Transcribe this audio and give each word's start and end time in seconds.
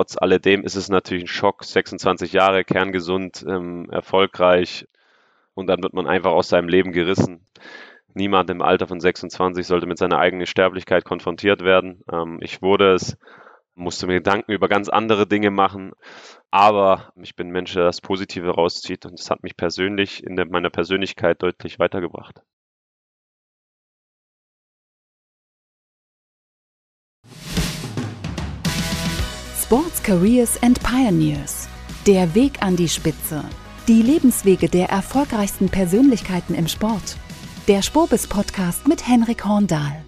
trotz 0.00 0.16
alledem 0.16 0.64
ist 0.64 0.76
es 0.76 0.88
natürlich 0.88 1.24
ein 1.24 1.26
Schock. 1.26 1.62
26 1.62 2.32
Jahre, 2.32 2.64
kerngesund, 2.64 3.44
ähm, 3.46 3.86
erfolgreich 3.90 4.88
und 5.52 5.66
dann 5.66 5.82
wird 5.82 5.92
man 5.92 6.06
einfach 6.06 6.30
aus 6.30 6.48
seinem 6.48 6.70
Leben 6.70 6.92
gerissen. 6.92 7.46
Niemand 8.14 8.48
im 8.48 8.62
Alter 8.62 8.86
von 8.86 8.98
26 8.98 9.66
sollte 9.66 9.84
mit 9.84 9.98
seiner 9.98 10.18
eigenen 10.18 10.46
Sterblichkeit 10.46 11.04
konfrontiert 11.04 11.62
werden. 11.62 12.02
Ähm, 12.10 12.38
ich 12.40 12.62
wurde 12.62 12.94
es, 12.94 13.18
musste 13.74 14.06
mir 14.06 14.14
Gedanken 14.14 14.52
über 14.52 14.68
ganz 14.68 14.88
andere 14.88 15.26
Dinge 15.26 15.50
machen, 15.50 15.92
aber 16.50 17.12
ich 17.20 17.36
bin 17.36 17.48
ein 17.48 17.52
Mensch, 17.52 17.74
der 17.74 17.84
das 17.84 18.00
Positive 18.00 18.48
rauszieht 18.48 19.04
und 19.04 19.18
das 19.18 19.30
hat 19.30 19.42
mich 19.42 19.54
persönlich 19.54 20.24
in 20.24 20.34
der, 20.34 20.46
meiner 20.46 20.70
Persönlichkeit 20.70 21.42
deutlich 21.42 21.78
weitergebracht. 21.78 22.40
Sports 29.70 30.02
Careers 30.02 30.60
and 30.64 30.82
Pioneers. 30.82 31.68
Der 32.04 32.34
Weg 32.34 32.60
an 32.60 32.74
die 32.74 32.88
Spitze. 32.88 33.44
Die 33.86 34.02
Lebenswege 34.02 34.68
der 34.68 34.88
erfolgreichsten 34.88 35.68
Persönlichkeiten 35.68 36.56
im 36.56 36.66
Sport. 36.66 37.16
Der 37.68 37.80
Spobis 37.82 38.26
Podcast 38.26 38.88
mit 38.88 39.06
Henrik 39.06 39.44
Horndahl. 39.44 40.04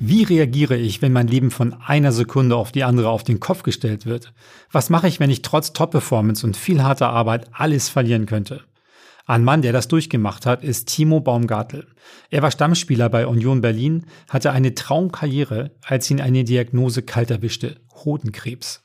Wie 0.00 0.24
reagiere 0.24 0.76
ich, 0.76 1.00
wenn 1.00 1.12
mein 1.12 1.28
Leben 1.28 1.52
von 1.52 1.74
einer 1.74 2.10
Sekunde 2.10 2.56
auf 2.56 2.72
die 2.72 2.82
andere 2.82 3.08
auf 3.08 3.22
den 3.22 3.38
Kopf 3.38 3.62
gestellt 3.62 4.04
wird? 4.04 4.32
Was 4.72 4.90
mache 4.90 5.06
ich, 5.06 5.20
wenn 5.20 5.30
ich 5.30 5.42
trotz 5.42 5.72
Top-Performance 5.72 6.44
und 6.44 6.56
viel 6.56 6.82
harter 6.82 7.10
Arbeit 7.10 7.50
alles 7.52 7.88
verlieren 7.88 8.26
könnte? 8.26 8.64
Ein 9.26 9.44
Mann, 9.44 9.62
der 9.62 9.72
das 9.72 9.88
durchgemacht 9.88 10.46
hat, 10.46 10.64
ist 10.64 10.88
Timo 10.88 11.20
Baumgartel. 11.20 11.86
Er 12.30 12.42
war 12.42 12.50
Stammspieler 12.50 13.08
bei 13.08 13.26
Union 13.26 13.60
Berlin, 13.60 14.06
hatte 14.28 14.52
eine 14.52 14.74
Traumkarriere, 14.74 15.70
als 15.82 16.10
ihn 16.10 16.20
eine 16.20 16.44
Diagnose 16.44 17.02
kalt 17.02 17.30
erwischte, 17.30 17.80
Hodenkrebs. 18.04 18.82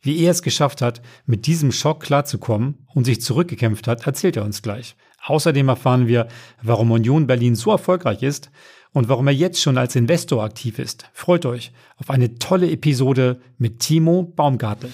Wie 0.00 0.22
er 0.22 0.30
es 0.30 0.42
geschafft 0.42 0.82
hat, 0.82 1.02
mit 1.26 1.46
diesem 1.46 1.72
Schock 1.72 2.02
klarzukommen 2.02 2.86
und 2.94 3.04
sich 3.04 3.20
zurückgekämpft 3.20 3.88
hat, 3.88 4.06
erzählt 4.06 4.36
er 4.36 4.44
uns 4.44 4.62
gleich. 4.62 4.96
Außerdem 5.26 5.68
erfahren 5.68 6.06
wir, 6.06 6.28
warum 6.62 6.90
Union 6.90 7.26
Berlin 7.26 7.54
so 7.54 7.70
erfolgreich 7.70 8.22
ist 8.22 8.50
und 8.92 9.08
warum 9.08 9.26
er 9.26 9.34
jetzt 9.34 9.60
schon 9.60 9.78
als 9.78 9.96
Investor 9.96 10.44
aktiv 10.44 10.78
ist. 10.78 11.10
Freut 11.14 11.46
euch 11.46 11.72
auf 11.96 12.10
eine 12.10 12.38
tolle 12.38 12.70
Episode 12.70 13.40
mit 13.56 13.80
Timo 13.80 14.22
Baumgartel. 14.22 14.90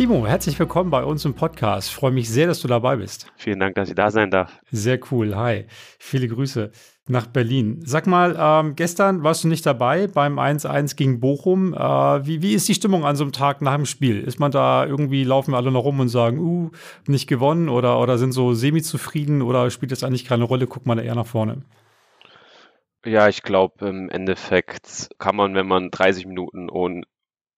Timo, 0.00 0.26
herzlich 0.26 0.58
willkommen 0.58 0.88
bei 0.88 1.04
uns 1.04 1.26
im 1.26 1.34
Podcast. 1.34 1.90
Ich 1.90 1.94
freue 1.94 2.10
mich 2.10 2.30
sehr, 2.30 2.46
dass 2.46 2.60
du 2.60 2.68
dabei 2.68 2.96
bist. 2.96 3.30
Vielen 3.36 3.60
Dank, 3.60 3.74
dass 3.74 3.90
ich 3.90 3.94
da 3.94 4.10
sein 4.10 4.30
darf. 4.30 4.58
Sehr 4.70 4.98
cool. 5.10 5.36
Hi. 5.36 5.66
Viele 5.98 6.26
Grüße 6.26 6.70
nach 7.06 7.26
Berlin. 7.26 7.82
Sag 7.84 8.06
mal, 8.06 8.34
ähm, 8.40 8.76
gestern 8.76 9.24
warst 9.24 9.44
du 9.44 9.48
nicht 9.48 9.66
dabei 9.66 10.06
beim 10.06 10.38
1-1 10.38 10.96
gegen 10.96 11.20
Bochum. 11.20 11.74
Äh, 11.74 11.78
wie, 12.26 12.40
wie 12.40 12.54
ist 12.54 12.66
die 12.66 12.74
Stimmung 12.74 13.04
an 13.04 13.14
so 13.14 13.24
einem 13.24 13.32
Tag 13.32 13.60
nach 13.60 13.76
dem 13.76 13.84
Spiel? 13.84 14.22
Ist 14.22 14.40
man 14.40 14.50
da 14.50 14.86
irgendwie, 14.86 15.22
laufen 15.22 15.52
alle 15.52 15.70
noch 15.70 15.84
rum 15.84 16.00
und 16.00 16.08
sagen, 16.08 16.38
uh, 16.38 16.70
nicht 17.06 17.26
gewonnen 17.26 17.68
oder, 17.68 18.00
oder 18.00 18.16
sind 18.16 18.32
so 18.32 18.54
semi-zufrieden 18.54 19.42
oder 19.42 19.68
spielt 19.68 19.92
das 19.92 20.02
eigentlich 20.02 20.24
keine 20.24 20.44
Rolle? 20.44 20.66
Guckt 20.66 20.86
man 20.86 20.96
da 20.96 21.04
eher 21.04 21.14
nach 21.14 21.26
vorne? 21.26 21.60
Ja, 23.04 23.28
ich 23.28 23.42
glaube, 23.42 23.86
im 23.86 24.08
Endeffekt 24.08 25.10
kann 25.18 25.36
man, 25.36 25.54
wenn 25.54 25.68
man 25.68 25.90
30 25.90 26.24
Minuten 26.24 26.70
ohne 26.70 27.02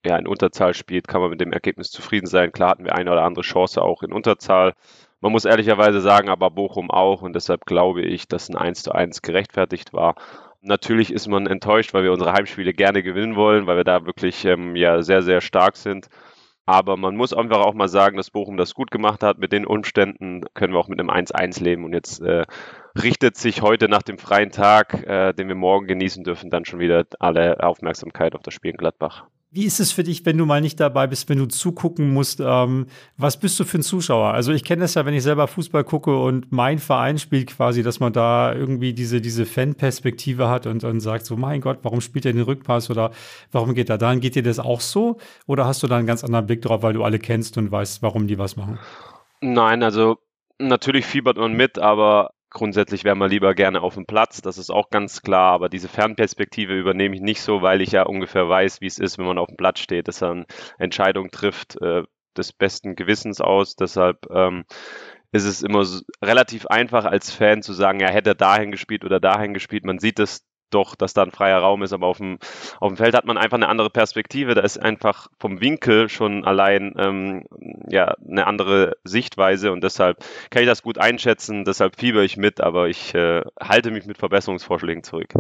ja, 0.05 0.17
in 0.17 0.27
Unterzahl 0.27 0.75
spielt, 0.75 1.09
kann 1.09 1.21
man 1.21 1.31
mit 1.31 1.41
dem 1.41 1.53
Ergebnis 1.53 1.91
zufrieden 1.91 2.27
sein. 2.27 2.53
Klar 2.53 2.71
hatten 2.71 2.85
wir 2.85 2.95
eine 2.95 3.11
oder 3.11 3.23
andere 3.23 3.45
Chance 3.45 3.83
auch 3.83 4.03
in 4.03 4.13
Unterzahl. 4.13 4.75
Man 5.21 5.33
muss 5.33 5.45
ehrlicherweise 5.45 6.01
sagen, 6.01 6.29
aber 6.29 6.51
Bochum 6.51 6.91
auch 6.91 7.23
und 7.23 7.35
deshalb 7.35 7.65
glaube 7.65 8.03
ich, 8.03 8.27
dass 8.27 8.49
ein 8.49 8.57
1 8.57 8.83
zu 8.83 8.93
1 8.93 9.23
gerechtfertigt 9.23 9.93
war. 9.93 10.17
Natürlich 10.61 11.13
ist 11.13 11.29
man 11.29 11.47
enttäuscht, 11.47 11.95
weil 11.95 12.05
wir 12.05 12.13
unsere 12.13 12.33
Heimspiele 12.33 12.73
gerne 12.73 13.03
gewinnen 13.03 13.37
wollen, 13.37 13.67
weil 13.67 13.77
wir 13.77 13.85
da 13.85 14.05
wirklich 14.07 14.45
ähm, 14.45 14.77
ja 14.77 15.03
sehr, 15.03 15.23
sehr 15.23 15.41
stark 15.41 15.77
sind. 15.77 16.09
Aber 16.67 16.97
man 16.97 17.17
muss 17.17 17.33
einfach 17.33 17.59
auch 17.59 17.75
mal 17.75 17.89
sagen, 17.89 18.17
dass 18.17 18.31
Bochum 18.31 18.57
das 18.57 18.75
gut 18.75 18.91
gemacht 18.93 19.23
hat. 19.23 19.39
Mit 19.39 19.53
den 19.53 19.67
Umständen 19.67 20.45
können 20.55 20.73
wir 20.73 20.79
auch 20.79 20.89
mit 20.89 21.01
einem 21.01 21.11
1-1 21.11 21.63
leben. 21.63 21.85
Und 21.85 21.93
jetzt 21.93 22.21
äh, 22.23 22.45
richtet 23.01 23.37
sich 23.37 23.63
heute 23.63 23.89
nach 23.89 24.03
dem 24.03 24.19
freien 24.19 24.51
Tag, 24.51 25.05
äh, 25.07 25.33
den 25.33 25.49
wir 25.49 25.57
morgen 25.57 25.87
genießen 25.89 26.23
dürfen, 26.23 26.51
dann 26.51 26.65
schon 26.65 26.79
wieder 26.79 27.05
alle 27.19 27.61
Aufmerksamkeit 27.61 28.35
auf 28.37 28.43
das 28.43 28.55
Spiel 28.55 28.71
in 28.73 28.77
Gladbach. 28.77 29.27
Wie 29.55 29.67
ist 29.67 29.81
es 29.81 29.93
für 29.93 30.03
dich, 30.03 30.25
wenn 30.25 30.39
du 30.39 30.47
mal 30.47 30.63
nicht 30.63 30.81
dabei 30.81 31.07
bist, 31.07 31.29
wenn 31.29 31.37
du 31.37 31.45
zugucken 31.45 32.11
musst? 32.15 32.41
Ähm, 32.41 32.87
was 33.19 33.39
bist 33.39 33.61
du 33.61 33.65
für 33.65 33.79
ein 33.79 33.83
Zuschauer? 33.83 34.33
Also 34.33 34.51
ich 34.51 34.65
kenne 34.65 34.81
das 34.81 34.95
ja, 34.95 35.05
wenn 35.05 35.13
ich 35.13 35.23
selber 35.23 35.47
Fußball 35.47 35.85
gucke 35.85 36.17
und 36.17 36.51
mein 36.51 36.79
Verein 36.79 37.19
spielt 37.19 37.49
quasi, 37.49 37.83
dass 37.83 38.01
man 38.01 38.15
da 38.15 38.55
irgendwie 38.55 38.95
diese, 38.95 39.21
diese 39.21 39.45
Fan-Perspektive 39.45 40.49
hat 40.49 40.67
und, 40.67 40.85
und 40.85 41.01
sagt 41.01 41.27
so, 41.27 41.37
mein 41.37 41.61
Gott, 41.61 41.81
warum 41.83 42.01
spielt 42.01 42.25
er 42.25 42.33
den 42.33 42.41
Rückpass 42.41 42.89
oder 42.89 43.11
warum 43.51 43.75
geht 43.75 43.91
er 43.91 43.99
da? 43.99 44.15
Geht 44.15 44.37
dir 44.37 44.43
das 44.43 44.59
auch 44.59 44.81
so? 44.81 45.19
Oder 45.47 45.67
hast 45.67 45.83
du 45.83 45.87
da 45.87 45.99
einen 45.99 46.07
ganz 46.07 46.25
anderen 46.25 46.47
Blick 46.47 46.63
drauf, 46.63 46.83
weil 46.83 46.95
du 46.95 47.05
alle 47.05 47.19
kennst 47.19 47.59
und 47.59 47.71
weißt, 47.71 48.01
warum 48.03 48.27
die 48.29 48.39
was 48.39 48.57
machen? 48.57 48.79
Nein, 49.43 49.83
also 49.83 50.17
natürlich 50.59 51.05
fiebert 51.05 51.37
man 51.37 51.53
mit, 51.53 51.79
aber 51.79 52.31
Grundsätzlich 52.53 53.05
wäre 53.05 53.17
man 53.17 53.31
lieber 53.31 53.55
gerne 53.55 53.81
auf 53.81 53.95
dem 53.95 54.05
Platz, 54.05 54.43
das 54.43 54.59
ist 54.59 54.71
auch 54.71 54.91
ganz 54.91 55.23
klar, 55.23 55.53
aber 55.53 55.69
diese 55.71 55.89
Fernperspektive 55.89 56.79
übernehme 56.79 57.15
ich 57.15 57.23
nicht 57.23 57.41
so, 57.41 57.63
weil 57.63 57.81
ich 57.81 57.93
ja 57.93 58.03
ungefähr 58.03 58.49
weiß, 58.49 58.83
wie 58.83 58.87
es 58.87 58.99
ist, 58.99 59.19
wenn 59.19 59.25
man 59.25 59.39
auf 59.39 59.49
dem 59.49 59.57
Platz 59.57 59.81
steht, 59.81 60.07
dass 60.07 60.23
er 60.23 60.33
eine 60.33 60.47
Entscheidung 60.79 61.31
trifft 61.31 61.81
äh, 61.81 62.03
des 62.37 62.53
besten 62.53 62.95
Gewissens 62.95 63.41
aus. 63.41 63.75
Deshalb 63.75 64.27
ähm, 64.31 64.65
ist 65.33 65.45
es 65.45 65.63
immer 65.63 65.85
so 65.85 66.03
relativ 66.23 66.67
einfach 66.67 67.07
als 67.07 67.33
Fan 67.33 67.63
zu 67.63 67.73
sagen, 67.73 68.01
ja, 68.01 68.11
hätte 68.11 68.31
er 68.31 68.35
dahin 68.35 68.71
gespielt 68.71 69.05
oder 69.05 69.19
dahin 69.19 69.55
gespielt. 69.55 69.85
Man 69.85 69.99
sieht 69.99 70.19
es 70.19 70.45
doch, 70.75 70.95
dass 70.95 71.15
da 71.15 71.23
ein 71.23 71.31
freier 71.31 71.59
Raum 71.59 71.83
ist, 71.83 71.93
aber 71.93 72.07
auf 72.07 72.19
dem, 72.19 72.39
auf 72.81 72.89
dem 72.89 72.97
Feld 72.97 73.15
hat 73.15 73.25
man 73.25 73.39
einfach 73.39 73.57
eine 73.57 73.69
andere 73.69 73.91
Perspektive. 73.91 74.55
Da 74.55 74.63
ist 74.63 74.79
einfach 74.79 75.29
vom 75.39 75.61
Winkel 75.61 76.09
schon 76.09 76.45
allein 76.45 76.95
ähm, 76.99 77.45
ja 77.89 78.15
eine 78.29 78.47
andere 78.47 78.97
Sichtweise 79.05 79.73
und 79.73 79.85
deshalb 79.85 80.25
kann 80.51 80.63
ich 80.63 80.69
das 80.69 80.83
gut 80.83 80.99
einschätzen. 80.99 81.65
Deshalb 81.65 81.99
fieber 81.99 82.23
ich 82.23 82.37
mit, 82.37 82.61
aber 82.61 82.89
ich 82.89 83.15
äh, 83.15 83.43
halte 83.61 83.91
mich 83.91 84.07
mit 84.07 84.19
Verbesserungsvorschlägen 84.19 85.03
zurück. 85.03 85.33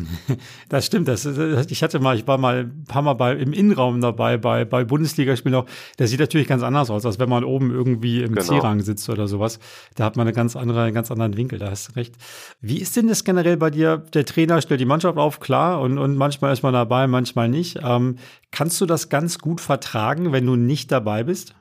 Das 0.68 0.86
stimmt. 0.86 1.08
Das, 1.08 1.24
ich 1.24 1.82
hatte 1.82 2.00
mal, 2.00 2.16
ich 2.16 2.26
war 2.26 2.38
mal 2.38 2.60
ein 2.60 2.84
paar 2.84 3.02
Mal 3.02 3.14
bei, 3.14 3.34
im 3.34 3.52
Innenraum 3.52 4.00
dabei, 4.00 4.36
bei, 4.36 4.64
bei 4.64 4.84
Bundesligaspielen 4.84 5.54
auch. 5.54 5.66
Der 5.98 6.08
sieht 6.08 6.20
natürlich 6.20 6.48
ganz 6.48 6.62
anders 6.62 6.90
aus, 6.90 7.06
als 7.06 7.18
wenn 7.18 7.28
man 7.28 7.44
oben 7.44 7.70
irgendwie 7.70 8.22
im 8.22 8.34
genau. 8.34 8.44
C-Rang 8.44 8.80
sitzt 8.80 9.08
oder 9.08 9.28
sowas. 9.28 9.58
Da 9.94 10.04
hat 10.04 10.16
man 10.16 10.26
eine 10.26 10.34
ganz 10.34 10.56
andere, 10.56 10.82
einen 10.82 10.94
ganz 10.94 11.10
anderen 11.10 11.36
Winkel, 11.36 11.58
da 11.58 11.70
hast 11.70 11.88
du 11.88 11.92
recht. 11.96 12.16
Wie 12.60 12.80
ist 12.80 12.96
denn 12.96 13.06
das 13.06 13.24
generell 13.24 13.56
bei 13.56 13.70
dir? 13.70 13.98
Der 14.14 14.24
Trainer 14.24 14.60
stellt 14.60 14.80
die 14.80 14.86
Mannschaft 14.86 15.18
auf, 15.18 15.40
klar, 15.40 15.80
und, 15.80 15.98
und 15.98 16.16
manchmal 16.16 16.52
ist 16.52 16.62
man 16.62 16.72
dabei, 16.72 17.06
manchmal 17.06 17.48
nicht. 17.48 17.78
Ähm, 17.82 18.16
kannst 18.50 18.80
du 18.80 18.86
das 18.86 19.08
ganz 19.08 19.38
gut 19.38 19.60
vertragen, 19.60 20.32
wenn 20.32 20.46
du 20.46 20.56
nicht 20.56 20.90
dabei 20.90 21.24
bist? 21.24 21.54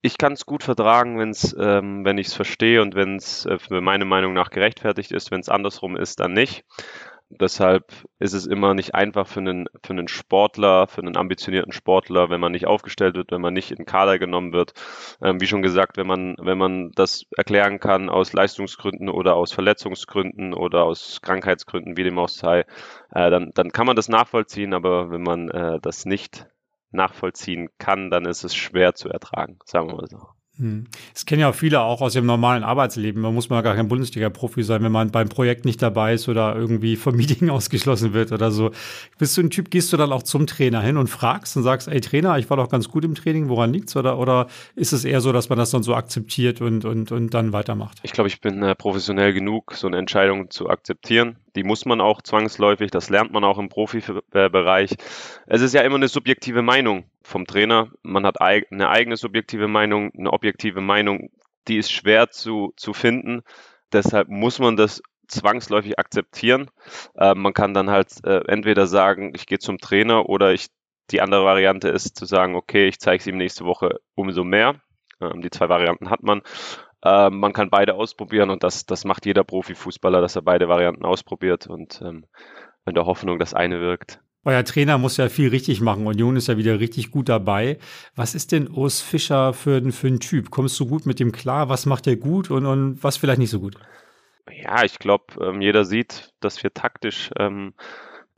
Ich 0.00 0.16
kann 0.16 0.34
es 0.34 0.46
gut 0.46 0.62
vertragen, 0.62 1.18
wenn's, 1.18 1.56
ähm, 1.58 2.04
wenn 2.04 2.18
ich 2.18 2.28
es 2.28 2.34
verstehe 2.34 2.82
und 2.82 2.94
wenn 2.94 3.16
es 3.16 3.46
äh, 3.46 3.58
meine 3.80 4.04
Meinung 4.04 4.32
nach 4.32 4.50
gerechtfertigt 4.50 5.10
ist. 5.10 5.32
Wenn 5.32 5.40
es 5.40 5.48
andersrum 5.48 5.96
ist, 5.96 6.20
dann 6.20 6.34
nicht. 6.34 6.64
Deshalb 7.30 7.92
ist 8.18 8.32
es 8.32 8.46
immer 8.46 8.72
nicht 8.72 8.94
einfach 8.94 9.26
für 9.26 9.40
einen, 9.40 9.66
für 9.84 9.92
einen 9.92 10.08
Sportler, 10.08 10.86
für 10.86 11.02
einen 11.02 11.16
ambitionierten 11.16 11.72
Sportler, 11.72 12.30
wenn 12.30 12.40
man 12.40 12.52
nicht 12.52 12.66
aufgestellt 12.66 13.16
wird, 13.16 13.32
wenn 13.32 13.42
man 13.42 13.52
nicht 13.52 13.70
in 13.70 13.84
Kader 13.84 14.18
genommen 14.18 14.54
wird. 14.54 14.72
Ähm, 15.22 15.38
wie 15.38 15.46
schon 15.46 15.60
gesagt, 15.60 15.98
wenn 15.98 16.06
man, 16.06 16.36
wenn 16.40 16.56
man 16.56 16.90
das 16.92 17.26
erklären 17.36 17.80
kann 17.80 18.08
aus 18.08 18.32
Leistungsgründen 18.32 19.10
oder 19.10 19.36
aus 19.36 19.52
Verletzungsgründen 19.52 20.54
oder 20.54 20.84
aus 20.84 21.20
Krankheitsgründen, 21.20 21.98
wie 21.98 22.04
dem 22.04 22.18
auch 22.18 22.30
sei, 22.30 22.60
äh, 23.10 23.30
dann, 23.30 23.50
dann 23.54 23.72
kann 23.72 23.86
man 23.86 23.96
das 23.96 24.08
nachvollziehen, 24.08 24.72
aber 24.72 25.10
wenn 25.10 25.22
man 25.22 25.50
äh, 25.50 25.78
das 25.80 26.06
nicht 26.06 26.46
nachvollziehen 26.92 27.68
kann, 27.78 28.10
dann 28.10 28.24
ist 28.24 28.44
es 28.44 28.54
schwer 28.54 28.94
zu 28.94 29.10
ertragen, 29.10 29.58
sagen 29.66 29.88
wir 29.88 29.96
mal 29.96 30.08
so. 30.08 30.37
Hm. 30.58 30.86
Das 31.14 31.24
kennen 31.24 31.40
ja 31.40 31.52
viele 31.52 31.80
auch 31.80 32.00
aus 32.00 32.16
ihrem 32.16 32.26
normalen 32.26 32.64
Arbeitsleben. 32.64 33.22
Man 33.22 33.32
muss 33.32 33.48
mal 33.48 33.62
gar 33.62 33.76
kein 33.76 33.86
Bundesliga-Profi 33.86 34.64
sein, 34.64 34.82
wenn 34.82 34.90
man 34.90 35.10
beim 35.12 35.28
Projekt 35.28 35.64
nicht 35.64 35.80
dabei 35.80 36.14
ist 36.14 36.28
oder 36.28 36.56
irgendwie 36.56 36.96
vom 36.96 37.14
Meeting 37.16 37.48
ausgeschlossen 37.50 38.12
wird 38.12 38.32
oder 38.32 38.50
so. 38.50 38.72
Bist 39.18 39.36
du 39.36 39.42
ein 39.42 39.50
Typ, 39.50 39.70
gehst 39.70 39.92
du 39.92 39.96
dann 39.96 40.12
auch 40.12 40.24
zum 40.24 40.46
Trainer 40.46 40.80
hin 40.80 40.96
und 40.96 41.06
fragst 41.06 41.56
und 41.56 41.62
sagst, 41.62 41.86
ey 41.86 42.00
Trainer, 42.00 42.38
ich 42.38 42.50
war 42.50 42.56
doch 42.56 42.68
ganz 42.68 42.88
gut 42.88 43.04
im 43.04 43.14
Training, 43.14 43.48
woran 43.48 43.72
liegt's? 43.72 43.96
Oder, 43.96 44.18
oder 44.18 44.48
ist 44.74 44.92
es 44.92 45.04
eher 45.04 45.20
so, 45.20 45.32
dass 45.32 45.48
man 45.48 45.58
das 45.58 45.70
dann 45.70 45.84
so 45.84 45.94
akzeptiert 45.94 46.60
und, 46.60 46.84
und, 46.84 47.12
und 47.12 47.32
dann 47.34 47.52
weitermacht? 47.52 47.98
Ich 48.02 48.12
glaube, 48.12 48.28
ich 48.28 48.40
bin 48.40 48.62
äh, 48.62 48.74
professionell 48.74 49.32
genug, 49.32 49.74
so 49.74 49.86
eine 49.86 49.98
Entscheidung 49.98 50.50
zu 50.50 50.68
akzeptieren. 50.68 51.36
Die 51.54 51.62
muss 51.62 51.84
man 51.84 52.00
auch 52.00 52.22
zwangsläufig, 52.22 52.90
das 52.90 53.10
lernt 53.10 53.32
man 53.32 53.44
auch 53.44 53.58
im 53.58 53.68
Profibereich. 53.68 54.96
Es 55.46 55.62
ist 55.62 55.74
ja 55.74 55.82
immer 55.82 55.96
eine 55.96 56.08
subjektive 56.08 56.62
Meinung 56.62 57.04
vom 57.28 57.46
Trainer. 57.46 57.90
Man 58.02 58.26
hat 58.26 58.40
eine 58.40 58.88
eigene 58.88 59.16
subjektive 59.16 59.68
Meinung, 59.68 60.10
eine 60.16 60.32
objektive 60.32 60.80
Meinung, 60.80 61.30
die 61.68 61.76
ist 61.76 61.92
schwer 61.92 62.30
zu, 62.30 62.72
zu 62.76 62.94
finden. 62.94 63.42
Deshalb 63.92 64.28
muss 64.28 64.58
man 64.58 64.76
das 64.76 65.02
zwangsläufig 65.28 65.98
akzeptieren. 65.98 66.70
Äh, 67.14 67.34
man 67.34 67.52
kann 67.52 67.74
dann 67.74 67.90
halt 67.90 68.12
äh, 68.24 68.40
entweder 68.48 68.86
sagen, 68.86 69.32
ich 69.34 69.46
gehe 69.46 69.58
zum 69.58 69.78
Trainer 69.78 70.28
oder 70.28 70.52
ich, 70.52 70.68
die 71.10 71.20
andere 71.20 71.44
Variante 71.44 71.88
ist 71.88 72.16
zu 72.16 72.24
sagen, 72.24 72.54
okay, 72.56 72.88
ich 72.88 72.98
zeige 72.98 73.20
es 73.20 73.26
ihm 73.26 73.36
nächste 73.36 73.64
Woche 73.64 74.00
umso 74.14 74.44
mehr. 74.44 74.80
Ähm, 75.20 75.42
die 75.42 75.50
zwei 75.50 75.68
Varianten 75.68 76.10
hat 76.10 76.22
man. 76.22 76.42
Äh, 77.02 77.30
man 77.30 77.52
kann 77.52 77.70
beide 77.70 77.94
ausprobieren 77.94 78.50
und 78.50 78.62
das, 78.62 78.86
das 78.86 79.04
macht 79.04 79.26
jeder 79.26 79.44
Profifußballer, 79.44 80.20
dass 80.20 80.36
er 80.36 80.42
beide 80.42 80.68
Varianten 80.68 81.04
ausprobiert 81.04 81.66
und 81.66 82.00
ähm, 82.02 82.24
in 82.86 82.94
der 82.94 83.06
Hoffnung, 83.06 83.38
dass 83.38 83.54
eine 83.54 83.80
wirkt. 83.80 84.20
Euer 84.48 84.64
Trainer 84.64 84.96
muss 84.96 85.18
ja 85.18 85.28
viel 85.28 85.50
richtig 85.50 85.82
machen. 85.82 86.06
Union 86.06 86.34
ist 86.36 86.48
ja 86.48 86.56
wieder 86.56 86.80
richtig 86.80 87.10
gut 87.10 87.28
dabei. 87.28 87.76
Was 88.16 88.34
ist 88.34 88.50
denn 88.50 88.66
Urs 88.66 89.02
Fischer 89.02 89.52
für, 89.52 89.92
für 89.92 90.06
ein 90.06 90.20
Typ? 90.20 90.50
Kommst 90.50 90.80
du 90.80 90.86
gut 90.86 91.04
mit 91.04 91.20
dem 91.20 91.32
klar? 91.32 91.68
Was 91.68 91.84
macht 91.84 92.06
er 92.06 92.16
gut 92.16 92.50
und, 92.50 92.64
und 92.64 93.04
was 93.04 93.18
vielleicht 93.18 93.40
nicht 93.40 93.50
so 93.50 93.60
gut? 93.60 93.74
Ja, 94.50 94.84
ich 94.84 94.98
glaube, 94.98 95.26
ähm, 95.38 95.60
jeder 95.60 95.84
sieht, 95.84 96.32
dass 96.40 96.62
wir 96.62 96.72
taktisch 96.72 97.28
ähm, 97.38 97.74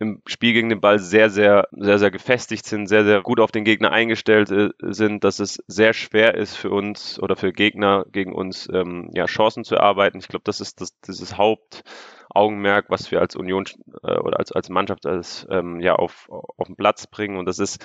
im 0.00 0.22
Spiel 0.26 0.54
gegen 0.54 0.70
den 0.70 0.80
Ball 0.80 0.98
sehr, 0.98 1.28
sehr, 1.28 1.68
sehr, 1.72 1.98
sehr 1.98 2.10
gefestigt 2.10 2.64
sind, 2.64 2.86
sehr, 2.86 3.04
sehr 3.04 3.20
gut 3.20 3.38
auf 3.38 3.52
den 3.52 3.64
Gegner 3.64 3.92
eingestellt 3.92 4.50
äh, 4.50 4.70
sind, 4.80 5.24
dass 5.24 5.38
es 5.40 5.62
sehr 5.66 5.92
schwer 5.92 6.34
ist 6.34 6.56
für 6.56 6.70
uns 6.70 7.20
oder 7.20 7.36
für 7.36 7.52
Gegner 7.52 8.06
gegen 8.10 8.34
uns 8.34 8.66
ähm, 8.72 9.10
ja, 9.12 9.26
Chancen 9.26 9.62
zu 9.62 9.74
erarbeiten. 9.74 10.18
Ich 10.18 10.28
glaube, 10.28 10.44
das 10.44 10.62
ist 10.62 10.80
das, 10.80 10.98
dieses 11.02 11.36
Hauptaugenmerk, 11.36 12.86
was 12.88 13.10
wir 13.10 13.20
als 13.20 13.36
Union 13.36 13.66
äh, 14.02 14.16
oder 14.16 14.38
als, 14.38 14.52
als 14.52 14.70
Mannschaft 14.70 15.04
als, 15.04 15.46
ähm, 15.50 15.80
ja, 15.80 15.96
auf, 15.96 16.30
auf 16.30 16.66
den 16.66 16.76
Platz 16.76 17.06
bringen. 17.06 17.36
Und 17.36 17.44
das 17.44 17.58
ist 17.58 17.84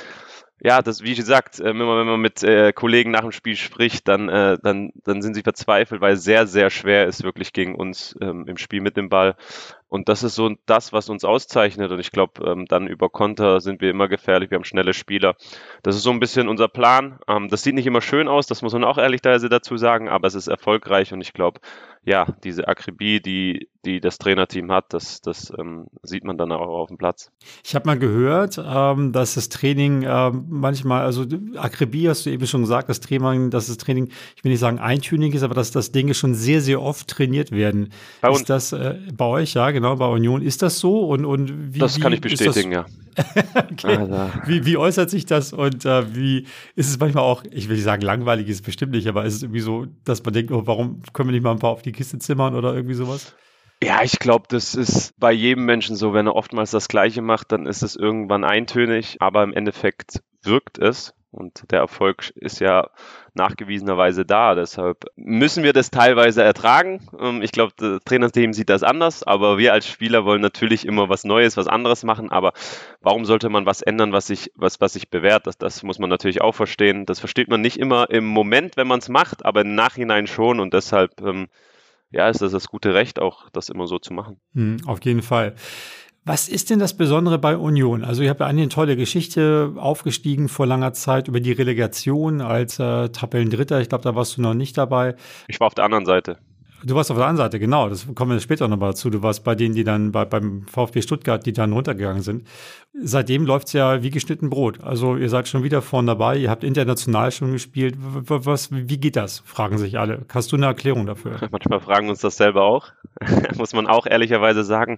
ja, 0.62 0.82
das, 0.82 1.04
wie 1.04 1.16
gesagt, 1.16 1.60
äh, 1.60 1.70
immer 1.70 2.00
wenn 2.00 2.08
man 2.08 2.22
mit 2.22 2.42
äh, 2.42 2.72
Kollegen 2.72 3.12
nach 3.12 3.22
dem 3.22 3.34
Spiel 3.34 3.58
spricht, 3.58 4.08
dann, 4.08 4.30
äh, 4.30 4.58
dann, 4.64 4.92
dann 5.04 5.22
sind 5.22 5.34
sie 5.34 5.44
verzweifelt, 5.44 6.02
weil 6.02 6.14
es 6.14 6.24
sehr, 6.24 6.48
sehr 6.48 6.70
schwer 6.70 7.08
ist, 7.08 7.24
wirklich 7.24 7.52
gegen 7.52 7.76
uns 7.76 8.16
ähm, 8.22 8.46
im 8.48 8.58
Spiel 8.58 8.82
mit 8.82 8.96
dem 8.96 9.10
Ball. 9.10 9.36
Und 9.96 10.10
das 10.10 10.24
ist 10.24 10.36
so 10.36 10.54
das, 10.66 10.92
was 10.92 11.10
uns 11.10 11.24
auszeichnet. 11.24 11.90
Und 11.90 12.00
ich 12.00 12.12
glaube, 12.12 12.46
ähm, 12.46 12.66
dann 12.66 12.86
über 12.86 13.10
Konter 13.10 13.62
sind 13.62 13.80
wir 13.80 13.90
immer 13.90 14.10
gefährlich. 14.10 14.52
Wir 14.52 14.58
haben 14.58 14.66
schnelle 14.66 14.94
Spieler. 14.94 15.36
Das 15.84 15.96
ist 15.96 16.04
so 16.04 16.12
ein 16.12 16.20
bisschen 16.20 16.50
unser 16.50 16.68
Plan. 16.68 17.18
Ähm, 17.30 17.48
das 17.48 17.64
sieht 17.64 17.76
nicht 17.76 17.88
immer 17.88 18.02
schön 18.02 18.28
aus, 18.28 18.46
das 18.46 18.62
muss 18.62 18.74
man 18.74 18.84
auch 18.84 18.98
ehrlicherweise 18.98 19.48
dazu 19.48 19.78
sagen, 19.78 20.10
aber 20.10 20.28
es 20.28 20.36
ist 20.36 20.48
erfolgreich. 20.48 21.14
Und 21.14 21.22
ich 21.22 21.32
glaube, 21.32 21.62
ja, 22.06 22.28
diese 22.44 22.68
Akribie, 22.68 23.20
die, 23.20 23.68
die 23.84 24.00
das 24.00 24.20
Trainerteam 24.20 24.72
hat, 24.72 24.94
das, 24.94 25.22
das 25.22 25.52
ähm, 25.58 25.88
sieht 26.04 26.24
man 26.24 26.38
dann 26.38 26.52
auch 26.52 26.68
auf 26.68 26.90
dem 26.90 26.98
Platz. 26.98 27.32
Ich 27.64 27.74
habe 27.74 27.88
mal 27.88 27.98
gehört, 27.98 28.62
ähm, 28.64 29.12
dass 29.12 29.34
das 29.34 29.50
Training 29.50 30.04
ähm, 30.08 30.46
manchmal, 30.50 31.02
also 31.02 31.26
Akribie 31.56 32.08
hast 32.08 32.26
du 32.26 32.30
eben 32.30 32.46
schon 32.46 32.62
gesagt, 32.62 32.90
das 32.90 33.00
Training, 33.00 33.50
dass 33.50 33.68
das 33.68 33.78
Training, 33.78 34.10
ich 34.36 34.44
will 34.44 34.52
nicht 34.52 34.60
sagen 34.60 34.78
eintönig 34.78 35.34
ist, 35.34 35.42
aber 35.42 35.56
dass 35.56 35.72
das 35.72 35.92
Dinge 35.92 36.14
schon 36.14 36.36
sehr, 36.36 36.62
sehr 36.62 36.80
oft 36.80 37.08
trainiert 37.08 37.52
werden. 37.52 37.92
Bei 38.22 38.30
uns. 38.30 38.42
Ist 38.42 38.50
das 38.52 38.74
äh, 38.74 39.00
bei 39.16 39.26
euch, 39.26 39.56
ja, 39.56 39.72
genau, 39.72 39.85
bei 39.94 40.08
Union, 40.08 40.42
ist 40.42 40.62
das 40.62 40.80
so? 40.80 41.06
Und, 41.08 41.26
und 41.26 41.74
wie, 41.74 41.80
das 41.80 42.00
kann 42.00 42.14
ich 42.14 42.22
bestätigen, 42.22 42.72
ja. 42.72 42.86
okay. 43.72 43.98
also. 43.98 44.30
wie, 44.46 44.66
wie 44.66 44.78
äußert 44.78 45.10
sich 45.10 45.26
das 45.26 45.54
und 45.54 45.86
äh, 45.86 46.16
wie 46.16 46.48
ist 46.76 46.90
es 46.90 47.00
manchmal 47.00 47.24
auch, 47.24 47.44
ich 47.50 47.70
will 47.70 47.76
nicht 47.76 47.86
sagen, 47.86 48.02
langweilig 48.02 48.50
ist 48.50 48.56
es 48.58 48.62
bestimmt 48.62 48.92
nicht, 48.92 49.08
aber 49.08 49.26
ist 49.26 49.36
es 49.36 49.44
irgendwie 49.44 49.62
so, 49.62 49.88
dass 50.04 50.24
man 50.24 50.34
denkt, 50.34 50.52
oh, 50.52 50.64
warum 50.66 51.02
können 51.14 51.30
wir 51.30 51.34
nicht 51.34 51.44
mal 51.44 51.52
ein 51.52 51.60
paar 51.60 51.72
auf 51.72 51.82
die 51.82 51.92
Kiste 51.94 52.20
zimmern 52.20 52.56
oder 52.56 52.74
irgendwie 52.74 52.96
sowas? 52.96 53.34
Ja, 53.84 54.04
ich 54.04 54.20
glaube, 54.20 54.46
das 54.50 54.76
ist 54.76 55.18
bei 55.20 55.32
jedem 55.32 55.66
Menschen 55.66 55.96
so. 55.96 56.14
Wenn 56.14 56.28
er 56.28 56.36
oftmals 56.36 56.72
das 56.72 56.88
Gleiche 56.88 57.22
macht, 57.22 57.52
dann 57.52 57.66
ist 57.66 57.84
es 57.84 57.96
irgendwann 57.96 58.44
eintönig, 58.44 59.18
aber 59.20 59.44
im 59.44 59.54
Endeffekt 59.54 60.22
wirkt 60.44 60.78
es. 60.78 61.14
Und 61.36 61.70
der 61.72 61.80
Erfolg 61.80 62.32
ist 62.36 62.60
ja 62.60 62.90
nachgewiesenerweise 63.34 64.26
da. 64.26 64.56
Deshalb 64.56 65.06
müssen 65.18 65.64
wir 65.64 65.74
das 65.74 65.92
teilweise 65.92 66.42
ertragen. 66.44 67.02
Ähm, 67.20 67.42
ich 67.42 67.52
glaube, 67.52 67.74
das 67.76 68.00
Trainerteam 68.06 68.54
sieht 68.54 68.70
das 68.70 68.84
anders, 68.84 69.24
aber 69.24 69.58
wir 69.58 69.74
als 69.74 69.88
Spieler 69.88 70.24
wollen 70.24 70.42
natürlich 70.42 70.86
immer 70.86 71.10
was 71.10 71.26
Neues, 71.26 71.58
was 71.58 71.68
anderes 71.68 72.04
machen. 72.04 72.32
Aber 72.32 72.54
warum 73.02 73.26
sollte 73.26 73.50
man 73.50 73.66
was 73.66 73.82
ändern, 73.82 74.14
was 74.14 74.28
sich, 74.28 74.52
was, 74.56 74.80
was 74.80 74.94
sich 74.94 75.10
bewährt? 75.10 75.46
Das, 75.46 75.58
das 75.58 75.84
muss 75.84 76.00
man 76.00 76.10
natürlich 76.10 76.42
auch 76.42 76.56
verstehen. 76.56 77.06
Das 77.06 77.20
versteht 77.20 77.50
man 77.50 77.62
nicht 77.62 77.78
immer 77.78 78.10
im 78.10 78.26
Moment, 78.26 78.78
wenn 78.78 78.88
man 78.88 79.00
es 79.00 79.10
macht, 79.10 79.46
aber 79.46 79.62
im 79.62 79.76
Nachhinein 79.76 80.28
schon. 80.28 80.62
Und 80.62 80.74
deshalb 80.74 81.22
ähm, 81.22 81.48
ja, 82.12 82.30
ist 82.30 82.42
das 82.42 82.54
das 82.54 82.68
gute 82.68 82.94
Recht, 82.94 83.20
auch 83.20 83.50
das 83.50 83.68
immer 83.68 83.88
so 83.88 84.00
zu 84.00 84.14
machen. 84.14 84.40
Hm, 84.54 84.78
auf 84.86 85.04
jeden 85.04 85.22
Fall. 85.22 85.56
Was 86.28 86.50
ist 86.50 86.72
denn 86.72 86.80
das 86.80 86.98
Besondere 86.98 87.38
bei 87.38 87.56
Union? 87.56 88.04
Also 88.04 88.24
ihr 88.24 88.32
habt 88.32 88.40
ja 88.40 88.48
eine 88.48 88.68
tolle 88.68 88.96
Geschichte 88.98 89.74
aufgestiegen 89.78 90.50
vor 90.50 90.66
langer 90.66 90.92
Zeit 90.94 91.28
über 91.28 91.40
die 91.40 91.52
Relegation 91.52 92.42
als 92.42 92.80
äh, 92.80 93.10
Tabellendritter. 93.10 93.80
Ich 93.80 93.90
glaube, 93.90 94.04
da 94.04 94.16
warst 94.16 94.38
du 94.38 94.42
noch 94.42 94.56
nicht 94.56 94.76
dabei. 94.76 95.16
Ich 95.48 95.60
war 95.60 95.68
auf 95.68 95.76
der 95.76 95.86
anderen 95.86 96.08
Seite. 96.08 96.40
Du 96.84 96.96
warst 96.96 97.12
auf 97.12 97.18
der 97.18 97.28
anderen 97.28 97.46
Seite, 97.46 97.60
genau. 97.60 97.90
Das 97.90 98.08
kommen 98.16 98.32
wir 98.32 98.40
später 98.40 98.68
nochmal 98.68 98.90
dazu. 98.90 99.12
Du 99.12 99.22
warst 99.22 99.44
bei 99.44 99.54
denen, 99.54 99.76
die 99.76 99.84
dann 99.84 100.12
bei, 100.12 100.26
beim 100.26 100.66
VfB 100.68 101.04
Stuttgart, 101.04 101.46
die 101.46 101.54
dann 101.54 101.74
runtergegangen 101.74 102.24
sind. 102.24 102.48
Seitdem 103.00 103.46
läuft's 103.46 103.74
ja 103.74 104.02
wie 104.02 104.10
geschnitten 104.10 104.50
Brot. 104.50 104.84
Also 104.84 105.18
ihr 105.18 105.30
seid 105.30 105.48
schon 105.48 105.62
wieder 105.62 105.84
vorne 105.84 106.08
dabei. 106.08 106.38
Ihr 106.38 106.50
habt 106.50 106.64
international 106.64 107.32
schon 107.32 107.52
gespielt. 107.52 107.98
Was, 108.00 108.70
wie 108.72 108.98
geht 108.98 109.16
das? 109.16 109.44
Fragen 109.46 109.78
sich 109.78 110.00
alle. 110.00 110.26
Hast 110.34 110.52
du 110.52 110.56
eine 110.56 110.66
Erklärung 110.66 111.06
dafür? 111.06 111.38
Manchmal 111.52 111.82
fragen 111.82 112.10
uns 112.10 112.22
das 112.22 112.38
selber 112.38 112.64
auch. 112.64 112.94
Muss 113.58 113.74
man 113.74 113.86
auch 113.86 114.08
ehrlicherweise 114.08 114.64
sagen. 114.64 114.98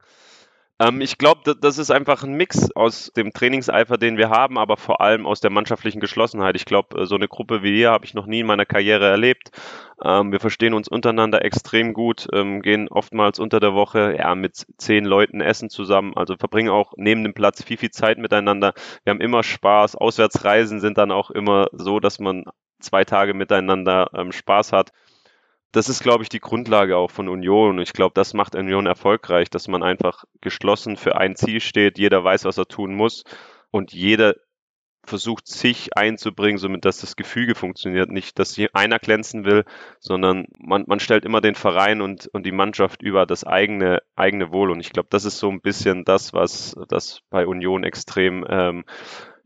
Ähm, 0.80 1.02
ich 1.02 1.18
glaube, 1.18 1.56
das 1.60 1.78
ist 1.78 1.90
einfach 1.92 2.24
ein 2.24 2.34
Mix 2.34 2.72
aus 2.76 3.12
dem 3.16 3.34
Trainingseifer, 3.34 3.98
den 3.98 4.18
wir 4.18 4.30
haben, 4.30 4.58
aber 4.60 4.78
vor 4.78 5.02
allem 5.02 5.26
aus 5.26 5.42
der 5.42 5.50
mannschaftlichen 5.50 6.00
Geschlossenheit. 6.00 6.56
Ich 6.56 6.66
glaube, 6.66 7.02
äh, 7.02 7.06
so 7.06 7.16
eine 7.16 7.28
Gruppe 7.28 7.64
wie 7.64 7.80
ihr 7.80 7.90
habe 7.92 8.06
ich 8.06 8.14
noch 8.14 8.28
nie 8.28 8.42
in 8.42 8.46
meiner 8.46 8.66
Karriere 8.66 9.08
erlebt. 9.08 9.50
Ähm, 10.04 10.32
wir 10.32 10.40
verstehen 10.40 10.76
uns 10.76 10.88
untereinander 10.88 11.44
extrem 11.44 11.94
gut, 11.94 12.28
ähm, 12.32 12.62
gehen 12.62 12.90
oftmals 12.90 13.40
unter 13.40 13.60
der 13.60 13.74
Woche 13.74 14.16
ja, 14.18 14.36
mit 14.36 14.68
zehn 14.78 15.06
Leuten 15.06 15.42
essen 15.42 15.70
zusammen, 15.72 16.16
also 16.16 16.38
verbringen 16.38 16.70
auch 16.70 16.94
neben 16.98 17.24
dem 17.24 17.34
Platz 17.34 17.64
viel, 17.64 17.78
viel 17.78 17.92
Zeit 17.92 18.20
miteinander. 18.20 18.74
Wir 19.04 19.12
haben 19.12 19.22
immer 19.22 19.42
Spaß. 19.42 19.96
Auswärtsreisen 19.96 20.80
sind 20.80 21.00
dann 21.00 21.12
auch 21.12 21.32
immer 21.32 21.68
so, 21.72 22.00
dass 22.00 22.20
man 22.20 22.46
zwei 22.80 23.04
Tage 23.06 23.34
miteinander 23.34 24.12
ähm, 24.14 24.32
Spaß 24.32 24.74
hat 24.74 24.92
das 25.72 25.90
ist, 25.90 26.02
glaube 26.02 26.24
ich, 26.24 26.30
die 26.30 26.40
Grundlage 26.40 26.98
auch 26.98 27.12
von 27.12 27.28
Union. 27.28 27.80
Ich 27.80 27.94
glaube, 27.94 28.14
das 28.14 28.34
macht 28.34 28.56
Union 28.56 28.86
erfolgreich, 28.86 29.50
dass 29.50 29.68
man 29.68 29.84
einfach 29.84 30.24
geschlossen 30.42 30.98
für 30.98 31.18
ein 31.18 31.36
Ziel 31.36 31.60
steht, 31.60 31.98
jeder 31.98 32.24
weiß, 32.24 32.46
was 32.46 32.58
er 32.58 32.68
tun 32.68 32.96
muss 32.96 33.24
und 33.72 33.94
jeder 33.94 34.36
versucht, 35.08 35.48
sich 35.48 35.96
einzubringen, 35.96 36.58
somit 36.58 36.86
dass 36.86 37.00
das 37.00 37.16
Gefüge 37.16 37.56
funktioniert. 37.56 38.12
Nicht, 38.12 38.40
dass 38.40 38.56
hier 38.56 38.70
einer 38.74 39.00
glänzen 39.00 39.46
will, 39.46 39.64
sondern 40.00 40.48
man, 40.58 40.84
man 40.88 41.00
stellt 41.00 41.26
immer 41.26 41.42
den 41.42 41.56
Verein 41.56 42.02
und, 42.02 42.28
und 42.28 42.46
die 42.46 42.52
Mannschaft 42.52 43.02
über 43.02 43.26
das 43.26 43.46
eigene, 43.46 44.02
eigene 44.16 44.52
Wohl. 44.52 44.70
Und 44.70 44.82
ich 44.82 44.92
glaube, 44.92 45.08
das 45.10 45.26
ist 45.26 45.40
so 45.40 45.50
ein 45.50 45.62
bisschen 45.62 46.04
das, 46.06 46.34
was 46.34 46.76
das 46.90 47.22
bei 47.30 47.48
Union 47.48 47.84
extrem 47.84 48.46
ähm, 48.50 48.84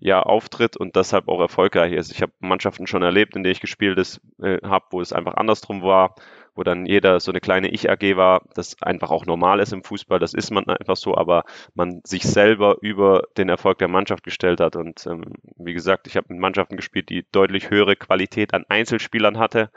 ja 0.02 0.22
auftritt 0.24 0.76
und 0.76 0.96
deshalb 0.96 1.28
auch 1.28 1.40
erfolgreich 1.40 1.94
ist. 1.94 2.12
Ich 2.12 2.22
habe 2.24 2.34
Mannschaften 2.40 2.88
schon 2.88 3.04
erlebt, 3.04 3.36
in 3.36 3.44
denen 3.44 3.54
ich 3.54 3.62
gespielt 3.62 4.20
äh, 4.42 4.58
habe, 4.64 4.86
wo 4.90 5.00
es 5.00 5.14
einfach 5.14 5.36
andersrum 5.36 5.84
war, 5.84 6.16
wo 6.56 6.64
dann 6.64 6.88
jeder 6.88 7.20
so 7.20 7.32
eine 7.32 7.40
kleine 7.40 7.70
Ich-AG 7.70 8.18
war, 8.18 8.42
das 8.56 8.82
einfach 8.82 9.12
auch 9.12 9.28
normal 9.28 9.60
ist 9.60 9.74
im 9.74 9.84
Fußball, 9.84 10.18
das 10.18 10.34
ist 10.34 10.50
man 10.52 10.66
einfach 10.66 10.98
so, 10.98 11.16
aber 11.16 11.44
man 11.76 12.02
sich 12.04 12.24
selber 12.24 12.78
über 12.82 13.24
den 13.38 13.48
Erfolg 13.48 13.78
der 13.78 13.88
Mannschaft 13.88 14.24
gestellt 14.24 14.60
hat. 14.60 14.76
Und 14.76 15.06
ähm, 15.06 15.34
wie 15.58 15.74
gesagt, 15.74 16.08
ich 16.08 16.18
habe 16.18 16.28
mit 16.30 16.40
Mannschaften 16.40 16.78
gespielt, 16.78 17.10
die 17.10 17.26
deutlich 17.32 17.70
höhere 17.70 17.96
Qualität 17.96 18.56
an 18.56 18.66
Einzelspielern 18.68 19.38
hatte 19.38 19.70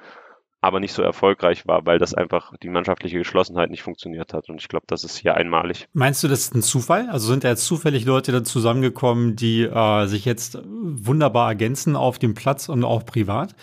aber 0.65 0.81
nicht 0.81 0.95
so 0.95 1.03
erfolgreich 1.03 1.67
war, 1.67 1.85
weil 1.85 1.99
das 1.99 2.15
einfach 2.15 2.57
die 2.63 2.71
mannschaftliche 2.71 3.19
Geschlossenheit 3.19 3.71
nicht 3.71 3.83
funktioniert 3.83 4.33
hat. 4.33 4.49
Und 4.49 4.61
ich 4.61 4.69
glaube, 4.69 4.87
das 4.89 5.05
ist 5.05 5.19
hier 5.19 5.35
einmalig. 5.35 5.89
Meinst 5.93 6.25
du, 6.25 6.29
das 6.29 6.41
ist 6.41 6.55
ein 6.55 6.63
Zufall? 6.63 7.09
Also 7.11 7.29
sind 7.29 7.45
da 7.45 7.49
jetzt 7.49 7.67
zufällig 7.67 8.07
Leute 8.07 8.33
dann 8.33 8.47
zusammengekommen, 8.47 9.37
die 9.37 9.63
äh, 9.63 10.07
sich 10.07 10.25
jetzt 10.25 10.59
wunderbar 10.65 11.49
ergänzen 11.49 11.97
auf 11.97 12.19
dem 12.19 12.35
Platz 12.35 12.71
und 12.71 12.83
auch 12.83 13.05
privat? 13.05 13.55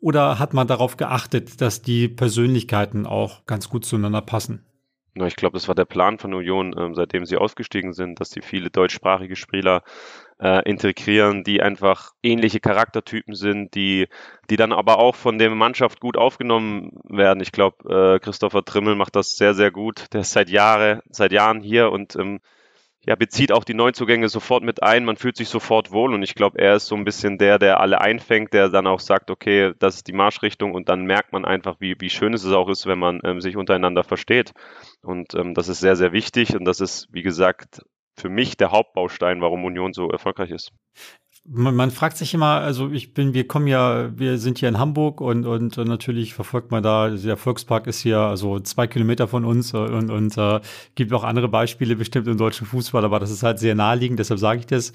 Oder 0.00 0.38
hat 0.38 0.52
man 0.52 0.66
darauf 0.66 0.96
geachtet, 0.96 1.60
dass 1.60 1.82
die 1.82 2.08
Persönlichkeiten 2.08 3.06
auch 3.06 3.46
ganz 3.46 3.68
gut 3.68 3.84
zueinander 3.84 4.22
passen? 4.22 4.64
Na, 5.14 5.26
ich 5.26 5.36
glaube, 5.36 5.54
das 5.54 5.68
war 5.68 5.74
der 5.74 5.84
Plan 5.84 6.18
von 6.18 6.34
Union, 6.34 6.74
ähm, 6.78 6.94
seitdem 6.94 7.26
sie 7.26 7.36
ausgestiegen 7.36 7.92
sind, 7.92 8.20
dass 8.20 8.30
sie 8.30 8.42
viele 8.42 8.70
deutschsprachige 8.70 9.36
Spieler 9.36 9.82
äh, 10.40 10.68
integrieren, 10.68 11.44
die 11.44 11.62
einfach 11.62 12.12
ähnliche 12.22 12.60
Charaktertypen 12.60 13.34
sind, 13.34 13.74
die, 13.74 14.08
die 14.48 14.56
dann 14.56 14.72
aber 14.72 14.98
auch 14.98 15.14
von 15.14 15.38
der 15.38 15.50
Mannschaft 15.50 16.00
gut 16.00 16.16
aufgenommen 16.16 16.92
werden. 17.04 17.42
Ich 17.42 17.52
glaube, 17.52 18.16
äh, 18.16 18.18
Christopher 18.20 18.64
Trimmel 18.64 18.94
macht 18.94 19.16
das 19.16 19.36
sehr, 19.36 19.54
sehr 19.54 19.70
gut. 19.70 20.06
Der 20.12 20.22
ist 20.22 20.32
seit 20.32 20.48
Jahre, 20.48 21.02
seit 21.10 21.32
Jahren 21.32 21.60
hier 21.60 21.92
und 21.92 22.16
ähm, 22.16 22.40
ja, 23.06 23.14
bezieht 23.16 23.50
auch 23.52 23.64
die 23.64 23.74
Neuzugänge 23.74 24.28
sofort 24.28 24.62
mit 24.62 24.82
ein. 24.82 25.04
Man 25.04 25.16
fühlt 25.16 25.36
sich 25.36 25.48
sofort 25.48 25.90
wohl 25.90 26.12
und 26.12 26.22
ich 26.22 26.34
glaube, 26.34 26.58
er 26.58 26.76
ist 26.76 26.86
so 26.86 26.94
ein 26.96 27.04
bisschen 27.04 27.38
der, 27.38 27.58
der 27.58 27.80
alle 27.80 28.00
einfängt, 28.00 28.52
der 28.52 28.68
dann 28.68 28.86
auch 28.86 29.00
sagt, 29.00 29.30
okay, 29.30 29.72
das 29.78 29.96
ist 29.96 30.06
die 30.06 30.12
Marschrichtung 30.12 30.74
und 30.74 30.88
dann 30.90 31.06
merkt 31.06 31.32
man 31.32 31.46
einfach, 31.46 31.76
wie, 31.80 31.96
wie 31.98 32.10
schön 32.10 32.34
es 32.34 32.44
auch 32.46 32.68
ist, 32.68 32.86
wenn 32.86 32.98
man 32.98 33.20
ähm, 33.24 33.40
sich 33.40 33.56
untereinander 33.56 34.04
versteht. 34.04 34.52
Und 35.02 35.34
ähm, 35.34 35.54
das 35.54 35.68
ist 35.68 35.80
sehr, 35.80 35.96
sehr 35.96 36.12
wichtig 36.12 36.54
und 36.54 36.64
das 36.66 36.80
ist, 36.80 37.08
wie 37.10 37.22
gesagt, 37.22 37.80
für 38.20 38.28
mich 38.28 38.56
der 38.56 38.70
Hauptbaustein, 38.70 39.40
warum 39.40 39.64
Union 39.64 39.92
so 39.92 40.08
erfolgreich 40.10 40.50
ist. 40.50 40.72
man, 41.48 41.74
man, 41.74 41.90
fragt 41.90 42.16
sich 42.16 42.34
immer, 42.34 42.60
also 42.60 42.90
ich 42.90 43.14
bin, 43.14 43.34
wir 43.34 43.48
kommen 43.48 43.66
ja, 43.66 44.10
wir 44.16 44.38
sind 44.38 44.58
hier 44.58 44.68
in 44.68 44.78
Hamburg 44.78 45.20
und, 45.20 45.46
und, 45.46 45.78
und 45.78 45.88
natürlich 45.88 46.34
verfolgt 46.34 46.70
man 46.70 46.82
da, 46.82 47.08
der 47.10 47.36
Volkspark 47.36 47.86
ist 47.86 48.00
hier 48.00 48.18
also 48.18 48.60
zwei 48.60 48.86
Kilometer 48.86 49.26
von 49.26 49.44
uns 49.44 49.72
und, 49.74 50.10
und 50.10 50.36
äh, 50.36 50.60
gibt 50.94 51.12
auch 51.12 51.24
andere 51.24 51.48
Beispiele 51.48 51.96
bestimmt 51.96 52.28
im 52.28 52.36
deutschen 52.36 52.66
Fußball, 52.66 53.04
aber 53.04 53.18
das 53.18 53.30
ist 53.30 53.42
halt 53.42 53.58
sehr 53.58 53.74
naheliegend, 53.74 54.18
deshalb 54.18 54.38
sage 54.38 54.60
ich 54.60 54.66
das 54.66 54.92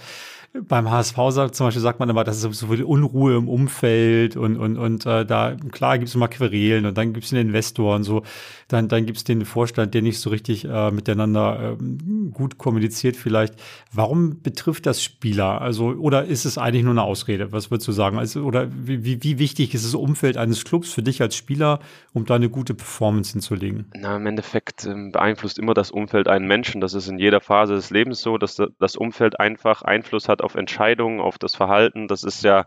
beim 0.68 0.90
HSV 0.90 1.18
sagt, 1.30 1.56
zum 1.56 1.68
Beispiel 1.68 1.82
sagt 1.82 2.00
man 2.00 2.10
immer, 2.10 2.24
das 2.24 2.44
ist 2.44 2.60
so 2.60 2.68
viel 2.68 2.84
Unruhe 2.84 3.36
im 3.36 3.50
Umfeld 3.50 4.38
und, 4.38 4.58
und, 4.58 4.78
und 4.78 5.06
äh, 5.06 5.26
da, 5.26 5.56
klar 5.72 5.98
gibt 5.98 6.10
es 6.10 6.16
immer 6.16 6.28
Querelen 6.28 6.86
und 6.86 6.98
dann 6.98 7.14
gibt 7.14 7.26
es 7.26 7.32
den 7.32 7.40
Investor 7.40 7.96
und 7.96 8.04
so, 8.04 8.24
dann, 8.68 8.88
dann 8.88 9.06
gibt 9.06 9.18
es 9.18 9.24
den 9.24 9.46
Vorstand, 9.46 9.94
der 9.94 10.02
nicht 10.02 10.20
so 10.20 10.30
richtig 10.30 10.66
äh, 10.66 10.92
miteinander 10.92 11.78
äh, 11.80 11.84
gut 12.32 12.58
kommuniziert 12.58 13.16
vielleicht. 13.16 13.56
Warum 13.92 14.42
betrifft 14.42 14.86
das 14.86 15.04
Spieler? 15.04 15.62
Also, 15.62 15.88
oder 15.88 16.26
ist 16.26 16.46
es 16.46 16.58
eigentlich 16.58 16.84
nur 16.84 16.94
eine 16.94 17.04
Ausrede? 17.04 17.52
Was 17.52 17.70
würdest 17.70 17.88
du 17.88 17.92
sagen? 17.92 18.18
Also, 18.18 18.44
oder 18.44 18.68
wie, 18.72 19.24
wie 19.24 19.40
wichtig 19.40 19.74
ist 19.74 19.86
das 19.86 19.94
Umfeld 19.94 20.38
eines 20.38 20.64
Clubs 20.64 20.92
für 20.92 21.04
dich 21.04 21.22
als 21.22 21.36
Spieler, 21.36 21.80
um 22.14 22.26
da 22.26 22.36
eine 22.36 22.50
gute 22.50 22.74
Performance 22.74 23.34
hinzulegen? 23.34 23.86
Na, 23.96 24.16
im 24.16 24.26
Endeffekt 24.26 24.86
ähm, 24.86 25.12
beeinflusst 25.12 25.60
immer 25.60 25.74
das 25.74 25.92
Umfeld 25.92 26.28
einen 26.28 26.48
Menschen. 26.48 26.82
Das 26.82 26.94
ist 26.94 27.08
in 27.08 27.20
jeder 27.20 27.42
Phase 27.42 27.76
des 27.76 27.90
Lebens 27.90 28.22
so, 28.22 28.38
dass 28.38 28.62
das 28.80 28.96
Umfeld 28.96 29.40
einfach 29.40 29.82
Einfluss 29.82 30.30
hat 30.30 30.42
auf 30.46 30.56
Entscheidungen, 30.56 31.20
auf 31.20 31.38
das 31.38 31.56
Verhalten. 31.56 32.08
Das 32.08 32.24
ist 32.24 32.44
ja, 32.44 32.66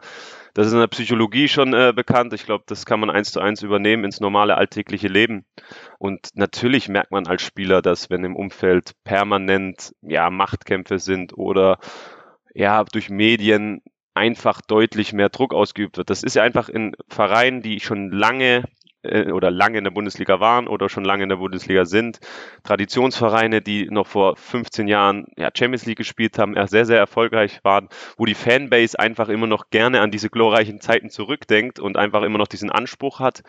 das 0.54 0.66
ist 0.66 0.72
in 0.72 0.80
der 0.80 0.88
Psychologie 0.88 1.48
schon 1.48 1.72
äh, 1.72 1.92
bekannt. 1.94 2.32
Ich 2.32 2.44
glaube, 2.44 2.64
das 2.66 2.84
kann 2.84 3.00
man 3.00 3.10
eins 3.10 3.32
zu 3.32 3.40
eins 3.40 3.62
übernehmen 3.62 4.04
ins 4.04 4.20
normale 4.20 4.56
alltägliche 4.56 5.08
Leben. 5.08 5.46
Und 5.98 6.28
natürlich 6.34 6.88
merkt 6.88 7.12
man 7.12 7.26
als 7.26 7.42
Spieler, 7.42 7.80
dass 7.80 8.10
wenn 8.10 8.24
im 8.24 8.36
Umfeld 8.36 8.92
permanent 9.04 9.94
ja 10.02 10.28
Machtkämpfe 10.30 10.98
sind 10.98 11.36
oder 11.36 11.78
ja 12.54 12.84
durch 12.84 13.08
Medien 13.08 13.80
einfach 14.14 14.60
deutlich 14.60 15.12
mehr 15.12 15.28
Druck 15.28 15.54
ausgeübt 15.54 15.96
wird. 15.96 16.10
Das 16.10 16.24
ist 16.24 16.34
ja 16.34 16.42
einfach 16.42 16.68
in 16.68 16.96
Vereinen, 17.08 17.62
die 17.62 17.78
schon 17.78 18.10
lange 18.10 18.64
äh, 19.02 19.30
oder 19.32 19.50
lange 19.50 19.78
in 19.78 19.84
der 19.84 19.90
Bundesliga 19.90 20.40
waren 20.40 20.68
oder 20.68 20.88
schon 20.88 21.04
lange 21.04 21.22
in 21.22 21.28
der 21.28 21.36
Bundesliga 21.36 21.84
sind. 21.84 22.20
Traditionsvereine, 22.64 23.60
die 23.62 23.86
noch 23.90 24.06
vor 24.06 24.36
15 24.36 24.88
Jahren 24.88 25.26
ja, 25.36 25.50
Champions 25.56 25.86
League 25.86 25.98
gespielt 25.98 26.38
haben, 26.38 26.54
sehr, 26.66 26.84
sehr 26.84 26.98
erfolgreich 26.98 27.60
waren, 27.62 27.88
wo 28.16 28.24
die 28.24 28.34
Fanbase 28.34 28.98
einfach 28.98 29.28
immer 29.28 29.46
noch 29.46 29.70
gerne 29.70 30.00
an 30.00 30.10
diese 30.10 30.30
glorreichen 30.30 30.80
Zeiten 30.80 31.10
zurückdenkt 31.10 31.78
und 31.78 31.96
einfach 31.96 32.22
immer 32.22 32.38
noch 32.38 32.48
diesen 32.48 32.70
Anspruch 32.70 33.20
hat 33.20 33.42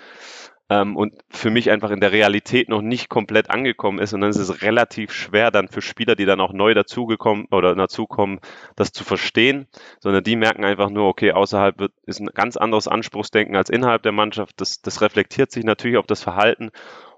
ähm, 0.70 0.96
und 0.96 1.14
für 1.30 1.50
mich 1.50 1.72
einfach 1.72 1.90
in 1.92 2.00
der 2.00 2.12
Realität 2.12 2.70
noch 2.70 2.82
nicht 2.82 3.10
komplett 3.10 3.50
angekommen 3.50 4.00
ist. 4.00 4.14
Und 4.14 4.22
dann 4.22 4.30
ist 4.30 4.38
es 4.38 4.62
relativ 4.62 5.12
schwer 5.12 5.52
dann 5.52 5.68
für 5.68 5.82
Spieler, 5.82 6.16
die 6.16 6.26
dann 6.26 6.40
auch 6.40 6.54
neu 6.54 6.74
dazugekommen 6.74 7.48
oder 7.52 7.76
dazukommen, 7.76 8.40
das 8.76 8.92
zu 8.92 9.04
verstehen, 9.04 9.68
sondern 10.00 10.24
die 10.24 10.36
merken 10.36 10.64
einfach 10.64 10.90
nur, 10.90 11.08
okay, 11.08 11.32
außerhalb 11.32 11.80
wird, 11.80 11.94
ist 12.06 12.20
ein 12.20 12.28
ganz 12.28 12.56
anderes 12.58 12.88
Anspruchsdenken 12.88 13.56
als 13.56 13.70
innerhalb 13.70 14.04
der 14.04 14.12
Mannschaft. 14.12 14.62
Das, 14.62 14.82
das 14.82 15.02
reflektiert 15.02 15.52
sich 15.52 15.64
natürlich 15.64 15.98
auf 15.98 16.08
das 16.08 16.22
Verhalten 16.22 16.72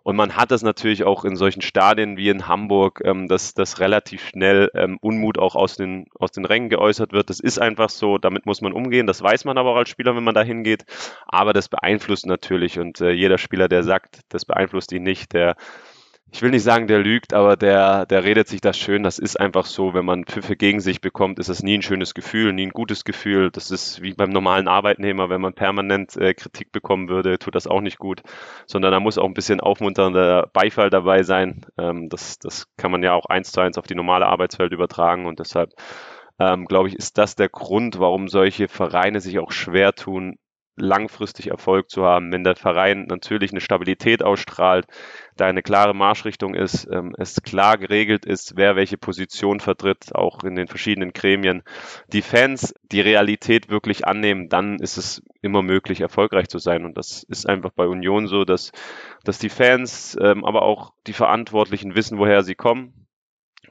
und 0.03 0.15
man 0.15 0.35
hat 0.35 0.51
das 0.51 0.63
natürlich 0.63 1.03
auch 1.03 1.25
in 1.25 1.35
solchen 1.35 1.61
Stadien 1.61 2.17
wie 2.17 2.29
in 2.29 2.47
Hamburg, 2.47 3.01
ähm, 3.05 3.27
dass, 3.27 3.53
dass 3.53 3.79
relativ 3.79 4.27
schnell 4.27 4.71
ähm, 4.73 4.97
Unmut 4.99 5.37
auch 5.37 5.55
aus 5.55 5.75
den, 5.75 6.07
aus 6.19 6.31
den 6.31 6.45
Rängen 6.45 6.69
geäußert 6.69 7.13
wird. 7.13 7.29
Das 7.29 7.39
ist 7.39 7.59
einfach 7.59 7.89
so, 7.89 8.17
damit 8.17 8.47
muss 8.47 8.61
man 8.61 8.73
umgehen. 8.73 9.05
Das 9.05 9.21
weiß 9.21 9.45
man 9.45 9.59
aber 9.59 9.71
auch 9.71 9.77
als 9.77 9.89
Spieler, 9.89 10.15
wenn 10.15 10.23
man 10.23 10.33
da 10.33 10.41
hingeht. 10.41 10.85
Aber 11.27 11.53
das 11.53 11.69
beeinflusst 11.69 12.25
natürlich. 12.25 12.79
Und 12.79 12.99
äh, 12.99 13.11
jeder 13.11 13.37
Spieler, 13.37 13.67
der 13.67 13.83
sagt, 13.83 14.21
das 14.29 14.45
beeinflusst 14.45 14.91
ihn 14.91 15.03
nicht, 15.03 15.33
der 15.33 15.55
ich 16.33 16.41
will 16.41 16.51
nicht 16.51 16.63
sagen, 16.63 16.87
der 16.87 16.99
lügt, 16.99 17.33
aber 17.33 17.57
der, 17.57 18.05
der 18.05 18.23
redet 18.23 18.47
sich 18.47 18.61
das 18.61 18.77
schön. 18.77 19.03
Das 19.03 19.19
ist 19.19 19.37
einfach 19.37 19.65
so, 19.65 19.93
wenn 19.93 20.05
man 20.05 20.25
Pfiffe 20.25 20.55
gegen 20.55 20.79
sich 20.79 21.01
bekommt, 21.01 21.39
ist 21.39 21.49
das 21.49 21.61
nie 21.61 21.77
ein 21.77 21.81
schönes 21.81 22.13
Gefühl, 22.13 22.53
nie 22.53 22.67
ein 22.67 22.71
gutes 22.71 23.03
Gefühl. 23.03 23.51
Das 23.51 23.69
ist 23.69 24.01
wie 24.01 24.13
beim 24.13 24.29
normalen 24.29 24.69
Arbeitnehmer, 24.69 25.29
wenn 25.29 25.41
man 25.41 25.53
permanent 25.53 26.15
äh, 26.15 26.33
Kritik 26.33 26.71
bekommen 26.71 27.09
würde, 27.09 27.37
tut 27.37 27.55
das 27.55 27.67
auch 27.67 27.81
nicht 27.81 27.99
gut, 27.99 28.21
sondern 28.65 28.93
da 28.93 29.01
muss 29.01 29.17
auch 29.17 29.25
ein 29.25 29.33
bisschen 29.33 29.59
aufmunternder 29.59 30.49
Beifall 30.53 30.89
dabei 30.89 31.23
sein. 31.23 31.65
Ähm, 31.77 32.07
das, 32.07 32.39
das 32.39 32.67
kann 32.77 32.91
man 32.91 33.03
ja 33.03 33.13
auch 33.13 33.25
eins 33.25 33.51
zu 33.51 33.59
eins 33.59 33.77
auf 33.77 33.87
die 33.87 33.95
normale 33.95 34.25
Arbeitswelt 34.25 34.71
übertragen 34.71 35.25
und 35.25 35.39
deshalb 35.39 35.73
ähm, 36.39 36.65
glaube 36.65 36.87
ich, 36.87 36.95
ist 36.95 37.17
das 37.17 37.35
der 37.35 37.49
Grund, 37.49 37.99
warum 37.99 38.29
solche 38.29 38.69
Vereine 38.69 39.19
sich 39.19 39.37
auch 39.37 39.51
schwer 39.51 39.93
tun, 39.93 40.37
langfristig 40.75 41.47
Erfolg 41.47 41.89
zu 41.89 42.03
haben, 42.03 42.31
wenn 42.31 42.43
der 42.43 42.55
Verein 42.55 43.05
natürlich 43.07 43.51
eine 43.51 43.61
Stabilität 43.61 44.23
ausstrahlt, 44.23 44.87
da 45.41 45.47
eine 45.47 45.63
klare 45.63 45.93
Marschrichtung 45.93 46.53
ist, 46.53 46.87
ähm, 46.91 47.15
es 47.17 47.41
klar 47.41 47.77
geregelt 47.77 48.25
ist, 48.25 48.55
wer 48.55 48.75
welche 48.75 48.97
Position 48.97 49.59
vertritt, 49.59 50.15
auch 50.15 50.43
in 50.43 50.55
den 50.55 50.67
verschiedenen 50.67 51.13
Gremien, 51.13 51.63
die 52.13 52.21
Fans 52.21 52.73
die 52.83 53.01
Realität 53.01 53.69
wirklich 53.69 54.05
annehmen, 54.07 54.49
dann 54.49 54.79
ist 54.79 54.97
es 54.97 55.21
immer 55.41 55.61
möglich, 55.61 56.01
erfolgreich 56.01 56.47
zu 56.47 56.59
sein. 56.59 56.85
Und 56.85 56.97
das 56.97 57.23
ist 57.23 57.49
einfach 57.49 57.71
bei 57.71 57.87
Union 57.87 58.27
so, 58.27 58.45
dass, 58.45 58.71
dass 59.23 59.39
die 59.39 59.49
Fans, 59.49 60.17
ähm, 60.21 60.45
aber 60.45 60.61
auch 60.61 60.93
die 61.07 61.13
Verantwortlichen 61.13 61.95
wissen, 61.95 62.17
woher 62.17 62.43
sie 62.43 62.55
kommen. 62.55 63.07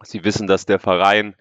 Sie 0.02 0.24
wissen, 0.24 0.46
dass 0.46 0.66
der 0.66 0.78
Verein 0.78 1.34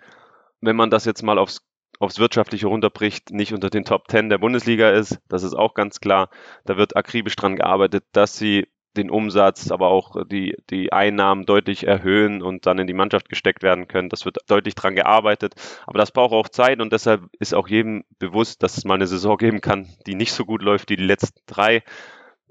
wenn 0.62 0.76
man 0.76 0.90
das 0.90 1.06
jetzt 1.06 1.24
mal 1.24 1.38
aufs 1.38 1.66
aufs 2.00 2.18
Wirtschaftliche 2.18 2.68
runterbricht, 2.68 3.32
nicht 3.32 3.54
unter 3.54 3.70
den 3.70 3.84
Top 3.84 4.08
Ten 4.08 4.30
der 4.30 4.38
Bundesliga 4.38 4.90
ist. 4.90 5.20
Das 5.28 5.44
ist 5.44 5.54
auch 5.54 5.74
ganz 5.74 6.00
klar. 6.00 6.30
Da 6.64 6.78
wird 6.78 6.96
akribisch 6.96 7.36
dran 7.36 7.58
gearbeitet, 7.58 8.06
dass 8.14 8.38
sie 8.38 8.70
den 8.98 9.10
Umsatz, 9.10 9.72
aber 9.72 9.88
auch 9.88 10.26
die, 10.26 10.56
die 10.70 10.92
Einnahmen 10.92 11.46
deutlich 11.46 11.86
erhöhen 11.86 12.42
und 12.42 12.66
dann 12.66 12.80
in 12.80 12.88
die 12.88 12.94
Mannschaft 12.94 13.30
gesteckt 13.30 13.64
werden 13.64 13.88
können. 13.88 14.10
Das 14.10 14.26
wird 14.26 14.38
deutlich 14.48 14.76
dran 14.76 14.96
gearbeitet. 14.96 15.56
Aber 15.86 16.00
das 16.00 16.12
braucht 16.12 16.34
auch 16.34 16.50
Zeit 16.50 16.82
und 16.82 16.92
deshalb 16.92 17.24
ist 17.40 17.54
auch 17.54 17.68
jedem 17.68 18.04
bewusst, 18.18 18.64
dass 18.64 18.78
es 18.78 18.86
mal 18.86 18.96
eine 18.96 19.08
Saison 19.08 19.38
geben 19.38 19.62
kann, 19.62 19.88
die 20.08 20.16
nicht 20.16 20.34
so 20.34 20.46
gut 20.46 20.62
läuft 20.62 20.90
wie 20.90 20.96
die 20.96 21.04
letzten 21.04 21.40
drei. 21.46 21.84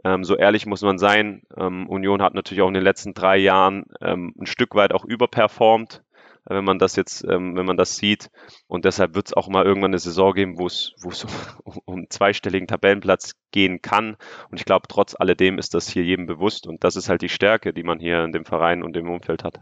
Ähm, 0.04 0.25
so 0.25 0.37
ehrlich 0.37 0.66
muss 0.66 0.83
man 0.83 0.99
sein. 0.99 1.42
Ähm, 1.57 1.88
Union 1.88 2.23
hat 2.23 2.35
natürlich 2.35 2.62
auch 2.62 2.68
in 2.68 2.75
den 2.75 2.85
letzten 2.85 3.14
drei 3.14 3.37
Jahren 3.37 3.87
ähm, 4.00 4.33
ein 4.38 4.47
Stück 4.47 4.75
weit 4.75 4.92
auch 4.92 5.04
überperformt 5.04 6.02
wenn 6.49 6.64
man 6.64 6.78
das 6.78 6.97
jetzt, 6.97 7.25
ähm, 7.25 7.57
wenn 7.57 7.67
man 7.67 7.76
das 7.76 7.97
sieht. 7.97 8.31
Und 8.67 8.85
deshalb 8.85 9.14
wird 9.14 9.28
es 9.28 9.33
auch 9.35 9.49
mal 9.49 9.64
irgendwann 9.64 9.90
eine 9.90 9.99
Saison 9.99 10.33
geben, 10.33 10.59
wo 10.59 10.67
es, 10.67 10.95
um, 11.05 11.12
um 11.85 12.11
zweistelligen 12.11 12.67
Tabellenplatz 12.67 13.33
gehen 13.50 13.81
kann. 13.83 14.17
Und 14.50 14.59
ich 14.59 14.64
glaube, 14.64 14.87
trotz 14.88 15.14
alledem 15.19 15.59
ist 15.59 15.75
das 15.75 15.88
hier 15.88 16.05
jedem 16.05 16.26
bewusst. 16.26 16.67
Und 16.67 16.85
das 16.85 16.97
ist 16.97 17.09
halt 17.09 17.23
die 17.23 17.28
Stärke, 17.28 17.73
die 17.73 17.83
man 17.83 17.99
hier 17.99 18.25
in 18.25 18.33
dem 18.33 18.45
Verein 18.45 18.83
und 18.83 18.97
im 18.97 19.11
Umfeld 19.11 19.45
hat. 19.45 19.61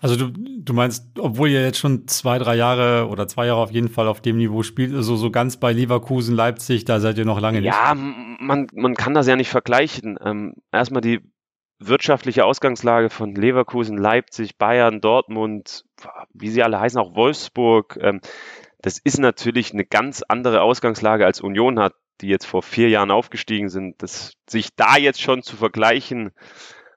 Also 0.00 0.16
du, 0.16 0.30
du 0.30 0.72
meinst, 0.72 1.06
obwohl 1.18 1.48
ihr 1.48 1.62
jetzt 1.62 1.78
schon 1.78 2.06
zwei, 2.06 2.38
drei 2.38 2.56
Jahre 2.56 3.08
oder 3.08 3.26
zwei 3.26 3.46
Jahre 3.46 3.60
auf 3.60 3.72
jeden 3.72 3.88
Fall 3.88 4.08
auf 4.08 4.20
dem 4.20 4.36
Niveau 4.36 4.62
spielt, 4.62 4.94
also 4.94 5.16
so 5.16 5.30
ganz 5.30 5.56
bei 5.56 5.72
Leverkusen, 5.72 6.34
Leipzig, 6.34 6.84
da 6.84 7.00
seid 7.00 7.18
ihr 7.18 7.24
noch 7.24 7.40
lange 7.40 7.60
nicht. 7.60 7.72
Ja, 7.72 7.94
man, 7.94 8.66
man 8.72 8.94
kann 8.94 9.14
das 9.14 9.26
ja 9.26 9.36
nicht 9.36 9.50
vergleichen. 9.50 10.18
Ähm, 10.22 10.54
erstmal 10.70 11.00
die 11.00 11.20
wirtschaftliche 11.86 12.44
Ausgangslage 12.44 13.10
von 13.10 13.34
Leverkusen, 13.34 13.98
Leipzig, 13.98 14.58
Bayern, 14.58 15.00
Dortmund, 15.00 15.84
wie 16.32 16.50
sie 16.50 16.62
alle 16.62 16.80
heißen, 16.80 17.00
auch 17.00 17.14
Wolfsburg, 17.14 17.98
ähm, 18.00 18.20
das 18.84 18.98
ist 18.98 19.18
natürlich 19.18 19.72
eine 19.72 19.86
ganz 19.86 20.22
andere 20.28 20.60
Ausgangslage 20.60 21.24
als 21.24 21.40
Union 21.40 21.80
hat, 21.80 21.94
die 22.20 22.28
jetzt 22.28 22.44
vor 22.44 22.62
vier 22.62 22.90
Jahren 22.90 23.10
aufgestiegen 23.10 23.70
sind. 23.70 24.02
Das, 24.02 24.34
sich 24.46 24.76
da 24.76 24.98
jetzt 24.98 25.22
schon 25.22 25.42
zu 25.42 25.56
vergleichen, 25.56 26.32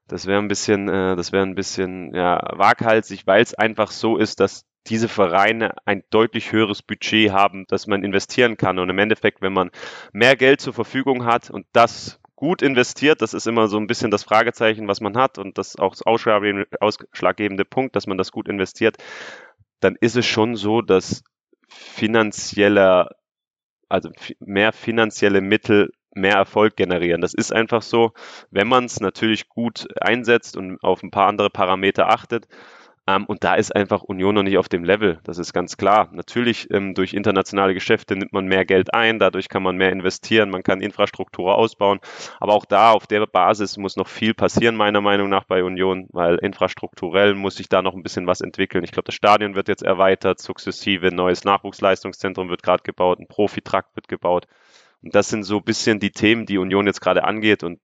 das 0.05 0.25
wäre 0.25 0.39
ein 0.39 0.49
bisschen, 0.49 0.89
äh, 0.89 1.15
das 1.15 1.31
wäre 1.31 1.43
ein 1.43 1.55
bisschen 1.55 2.13
ja, 2.13 2.41
waghalsig, 2.51 3.25
weil 3.25 3.41
es 3.41 3.53
einfach 3.53 3.91
so 3.91 4.17
ist, 4.17 4.41
dass 4.41 4.65
diese 4.87 5.07
Vereine 5.07 5.75
ein 5.85 6.03
deutlich 6.09 6.51
höheres 6.51 6.81
Budget 6.81 7.31
haben, 7.31 7.63
das 7.69 7.87
man 7.87 8.03
investieren 8.03 8.57
kann. 8.57 8.79
Und 8.79 8.89
im 8.89 8.99
Endeffekt, 8.99 9.41
wenn 9.41 9.53
man 9.53 9.71
mehr 10.11 10.35
Geld 10.35 10.59
zur 10.59 10.73
Verfügung 10.73 11.23
hat 11.23 11.49
und 11.49 11.65
das 11.71 12.19
gut 12.37 12.61
investiert. 12.61 13.21
Das 13.21 13.33
ist 13.33 13.47
immer 13.47 13.67
so 13.67 13.77
ein 13.77 13.87
bisschen 13.87 14.11
das 14.11 14.23
Fragezeichen, 14.23 14.87
was 14.87 15.01
man 15.01 15.17
hat 15.17 15.37
und 15.37 15.57
das 15.57 15.75
auch 15.75 15.93
das 15.93 16.03
ausschlaggebende 16.05 17.65
Punkt, 17.65 17.97
dass 17.97 18.07
man 18.07 18.17
das 18.17 18.31
gut 18.31 18.47
investiert. 18.47 18.97
Dann 19.81 19.97
ist 19.99 20.15
es 20.15 20.25
schon 20.25 20.55
so, 20.55 20.81
dass 20.81 21.23
finanzieller, 21.67 23.09
also 23.89 24.09
mehr 24.39 24.71
finanzielle 24.71 25.41
Mittel 25.41 25.91
mehr 26.13 26.35
Erfolg 26.35 26.75
generieren. 26.75 27.21
Das 27.21 27.33
ist 27.33 27.51
einfach 27.51 27.81
so, 27.81 28.13
wenn 28.51 28.67
man 28.67 28.85
es 28.85 28.99
natürlich 28.99 29.49
gut 29.49 29.87
einsetzt 29.99 30.57
und 30.57 30.81
auf 30.83 31.03
ein 31.03 31.11
paar 31.11 31.27
andere 31.27 31.49
Parameter 31.49 32.09
achtet. 32.09 32.47
Ähm, 33.07 33.25
und 33.25 33.43
da 33.43 33.55
ist 33.55 33.73
einfach 33.75 34.03
Union 34.03 34.35
noch 34.35 34.43
nicht 34.43 34.57
auf 34.57 34.67
dem 34.67 34.83
Level. 34.83 35.19
Das 35.23 35.37
ist 35.37 35.53
ganz 35.53 35.77
klar. 35.77 36.09
Natürlich 36.11 36.69
ähm, 36.71 36.93
durch 36.93 37.13
internationale 37.13 37.73
Geschäfte 37.73 38.17
nimmt 38.17 38.33
man 38.33 38.45
mehr 38.45 38.65
Geld 38.65 38.93
ein, 38.93 39.17
dadurch 39.17 39.47
kann 39.47 39.63
man 39.63 39.77
mehr 39.77 39.91
investieren, 39.91 40.49
man 40.49 40.61
kann 40.63 40.81
Infrastruktur 40.81 41.55
ausbauen. 41.55 41.99
Aber 42.39 42.53
auch 42.53 42.65
da 42.65 42.91
auf 42.91 43.07
der 43.07 43.25
Basis 43.25 43.77
muss 43.77 43.95
noch 43.95 44.07
viel 44.09 44.33
passieren, 44.33 44.75
meiner 44.75 45.01
Meinung 45.01 45.29
nach, 45.29 45.45
bei 45.45 45.63
Union, 45.63 46.07
weil 46.11 46.35
infrastrukturell 46.35 47.33
muss 47.33 47.55
sich 47.55 47.69
da 47.69 47.81
noch 47.81 47.95
ein 47.95 48.03
bisschen 48.03 48.27
was 48.27 48.41
entwickeln. 48.41 48.83
Ich 48.83 48.91
glaube, 48.91 49.05
das 49.05 49.15
Stadion 49.15 49.55
wird 49.55 49.69
jetzt 49.69 49.83
erweitert, 49.83 50.39
sukzessive, 50.39 51.13
neues 51.13 51.45
Nachwuchsleistungszentrum 51.45 52.49
wird 52.49 52.63
gerade 52.63 52.83
gebaut, 52.83 53.19
ein 53.19 53.27
Profitrakt 53.27 53.95
wird 53.95 54.09
gebaut. 54.09 54.47
Und 55.01 55.15
das 55.15 55.29
sind 55.29 55.43
so 55.43 55.57
ein 55.57 55.63
bisschen 55.63 55.99
die 55.99 56.11
Themen, 56.11 56.45
die 56.45 56.57
Union 56.57 56.87
jetzt 56.87 57.01
gerade 57.01 57.23
angeht. 57.23 57.63
Und 57.63 57.79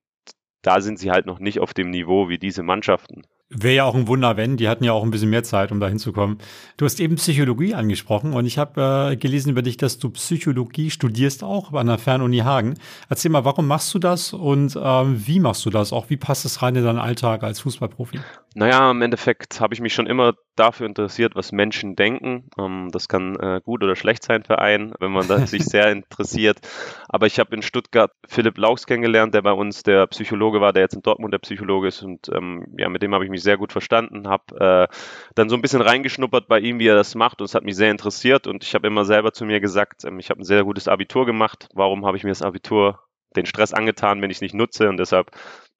da 0.62 0.80
sind 0.80 0.98
sie 0.98 1.10
halt 1.10 1.26
noch 1.26 1.38
nicht 1.38 1.60
auf 1.60 1.72
dem 1.72 1.90
Niveau 1.90 2.28
wie 2.28 2.38
diese 2.38 2.62
Mannschaften. 2.62 3.22
Wäre 3.50 3.74
ja 3.74 3.84
auch 3.84 3.94
ein 3.94 4.08
Wunder, 4.08 4.36
wenn. 4.36 4.56
Die 4.56 4.68
hatten 4.68 4.84
ja 4.84 4.92
auch 4.92 5.04
ein 5.04 5.10
bisschen 5.10 5.30
mehr 5.30 5.44
Zeit, 5.44 5.70
um 5.70 5.78
da 5.78 5.86
hinzukommen. 5.86 6.38
Du 6.76 6.86
hast 6.86 6.98
eben 6.98 7.16
Psychologie 7.16 7.74
angesprochen 7.74 8.32
und 8.32 8.46
ich 8.46 8.58
habe 8.58 9.12
äh, 9.12 9.16
gelesen 9.16 9.50
über 9.50 9.62
dich, 9.62 9.76
dass 9.76 9.98
du 9.98 10.10
Psychologie 10.10 10.90
studierst 10.90 11.44
auch 11.44 11.72
an 11.74 11.86
der 11.86 11.98
Fernuni 11.98 12.38
Hagen. 12.38 12.74
Erzähl 13.08 13.30
mal, 13.30 13.44
warum 13.44 13.66
machst 13.66 13.92
du 13.94 13.98
das 13.98 14.32
und 14.32 14.78
ähm, 14.82 15.22
wie 15.26 15.40
machst 15.40 15.64
du 15.66 15.70
das? 15.70 15.92
Auch 15.92 16.08
wie 16.08 16.16
passt 16.16 16.44
es 16.46 16.62
rein 16.62 16.74
in 16.74 16.84
deinen 16.84 16.98
Alltag 16.98 17.42
als 17.42 17.60
Fußballprofi? 17.60 18.18
Naja, 18.56 18.90
im 18.92 19.02
Endeffekt 19.02 19.60
habe 19.60 19.74
ich 19.74 19.80
mich 19.80 19.92
schon 19.92 20.06
immer 20.06 20.34
dafür 20.54 20.86
interessiert, 20.86 21.34
was 21.34 21.50
Menschen 21.50 21.96
denken. 21.96 22.44
Ähm, 22.56 22.88
das 22.92 23.08
kann 23.08 23.34
äh, 23.36 23.60
gut 23.64 23.82
oder 23.82 23.96
schlecht 23.96 24.22
sein 24.22 24.44
für 24.44 24.60
einen, 24.60 24.94
wenn 25.00 25.10
man 25.10 25.26
da 25.26 25.38
sich 25.46 25.64
sehr 25.64 25.90
interessiert. 25.90 26.60
Aber 27.08 27.26
ich 27.26 27.40
habe 27.40 27.54
in 27.54 27.62
Stuttgart 27.62 28.12
Philipp 28.28 28.56
Laux 28.56 28.86
kennengelernt, 28.86 29.34
der 29.34 29.42
bei 29.42 29.52
uns 29.52 29.82
der 29.82 30.06
Psychologe 30.06 30.60
war, 30.60 30.72
der 30.72 30.84
jetzt 30.84 30.94
in 30.94 31.02
Dortmund 31.02 31.34
der 31.34 31.38
Psychologe 31.38 31.88
ist. 31.88 32.02
Und 32.02 32.28
ähm, 32.32 32.66
ja, 32.78 32.88
mit 32.88 33.02
dem 33.02 33.12
habe 33.12 33.24
ich 33.24 33.30
mich 33.34 33.42
sehr 33.42 33.58
gut 33.58 33.72
verstanden, 33.72 34.28
habe 34.28 34.88
äh, 34.90 34.94
dann 35.34 35.48
so 35.48 35.56
ein 35.56 35.62
bisschen 35.62 35.82
reingeschnuppert 35.82 36.48
bei 36.48 36.60
ihm, 36.60 36.78
wie 36.78 36.88
er 36.88 36.96
das 36.96 37.14
macht. 37.14 37.40
Und 37.40 37.46
es 37.46 37.54
hat 37.54 37.64
mich 37.64 37.76
sehr 37.76 37.90
interessiert. 37.90 38.46
Und 38.46 38.64
ich 38.64 38.74
habe 38.74 38.86
immer 38.86 39.04
selber 39.04 39.32
zu 39.32 39.44
mir 39.44 39.60
gesagt, 39.60 40.04
ähm, 40.04 40.18
ich 40.18 40.30
habe 40.30 40.40
ein 40.40 40.44
sehr 40.44 40.64
gutes 40.64 40.88
Abitur 40.88 41.26
gemacht. 41.26 41.68
Warum 41.74 42.06
habe 42.06 42.16
ich 42.16 42.24
mir 42.24 42.30
das 42.30 42.42
Abitur 42.42 43.00
den 43.36 43.46
Stress 43.46 43.72
angetan, 43.74 44.22
wenn 44.22 44.30
ich 44.30 44.38
es 44.38 44.42
nicht 44.42 44.54
nutze? 44.54 44.88
Und 44.88 44.96
deshalb 44.96 45.30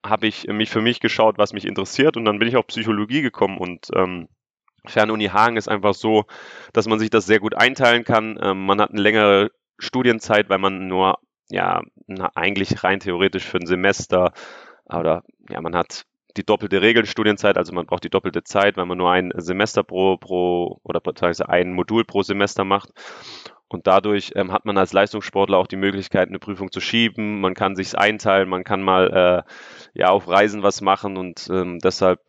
habe 0.04 0.26
ich 0.26 0.46
mich 0.46 0.70
für 0.70 0.82
mich 0.82 1.00
geschaut, 1.00 1.38
was 1.38 1.52
mich 1.52 1.64
interessiert 1.64 2.16
und 2.16 2.24
dann 2.24 2.38
bin 2.38 2.46
ich 2.46 2.56
auf 2.56 2.66
Psychologie 2.66 3.22
gekommen 3.22 3.58
und 3.58 3.88
ähm, 3.94 4.28
Fernuni 4.86 5.26
Hagen 5.26 5.56
ist 5.56 5.68
einfach 5.68 5.94
so, 5.94 6.24
dass 6.74 6.86
man 6.86 6.98
sich 6.98 7.08
das 7.08 7.24
sehr 7.24 7.40
gut 7.40 7.54
einteilen 7.54 8.04
kann. 8.04 8.38
Ähm, 8.40 8.66
man 8.66 8.80
hat 8.82 8.90
eine 8.90 9.00
längere 9.00 9.50
Studienzeit, 9.78 10.50
weil 10.50 10.58
man 10.58 10.86
nur 10.88 11.18
ja 11.48 11.82
eigentlich 12.34 12.84
rein 12.84 13.00
theoretisch 13.00 13.44
für 13.44 13.58
ein 13.58 13.66
Semester 13.66 14.32
oder 14.84 15.24
ja 15.48 15.60
man 15.62 15.74
hat 15.74 16.04
die 16.36 16.44
doppelte 16.44 16.82
Regelstudienzeit, 16.82 17.56
also 17.56 17.72
man 17.72 17.86
braucht 17.86 18.04
die 18.04 18.10
doppelte 18.10 18.42
Zeit, 18.42 18.76
weil 18.76 18.86
man 18.86 18.98
nur 18.98 19.10
ein 19.10 19.32
Semester 19.36 19.82
pro 19.82 20.16
pro 20.16 20.80
oder 20.82 21.00
beziehungsweise 21.00 21.48
ein 21.48 21.72
Modul 21.72 22.04
pro 22.04 22.22
Semester 22.22 22.64
macht. 22.64 22.90
Und 23.68 23.86
dadurch 23.86 24.32
ähm, 24.36 24.52
hat 24.52 24.66
man 24.66 24.78
als 24.78 24.92
Leistungssportler 24.92 25.58
auch 25.58 25.66
die 25.66 25.76
Möglichkeit, 25.76 26.28
eine 26.28 26.38
Prüfung 26.38 26.70
zu 26.70 26.80
schieben. 26.80 27.40
Man 27.40 27.54
kann 27.54 27.76
sich's 27.76 27.94
einteilen, 27.94 28.48
man 28.48 28.62
kann 28.62 28.82
mal 28.82 29.44
äh, 29.44 29.98
ja 29.98 30.10
auf 30.10 30.28
Reisen 30.28 30.62
was 30.62 30.80
machen 30.80 31.16
und 31.16 31.48
ähm, 31.50 31.78
deshalb 31.80 32.20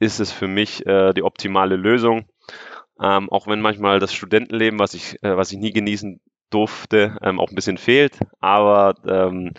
ist 0.00 0.18
es 0.18 0.32
für 0.32 0.48
mich 0.48 0.84
äh, 0.86 1.12
die 1.14 1.22
optimale 1.22 1.76
Lösung. 1.76 2.26
Ähm, 3.00 3.30
auch 3.30 3.46
wenn 3.46 3.60
manchmal 3.60 4.00
das 4.00 4.12
Studentenleben, 4.12 4.78
was 4.78 4.94
ich, 4.94 5.22
äh, 5.22 5.36
was 5.36 5.52
ich 5.52 5.58
nie 5.58 5.72
genießen 5.72 6.20
durfte, 6.50 7.16
ähm, 7.22 7.40
auch 7.40 7.50
ein 7.50 7.54
bisschen 7.54 7.78
fehlt. 7.78 8.18
Aber 8.40 8.94
ähm, 9.06 9.52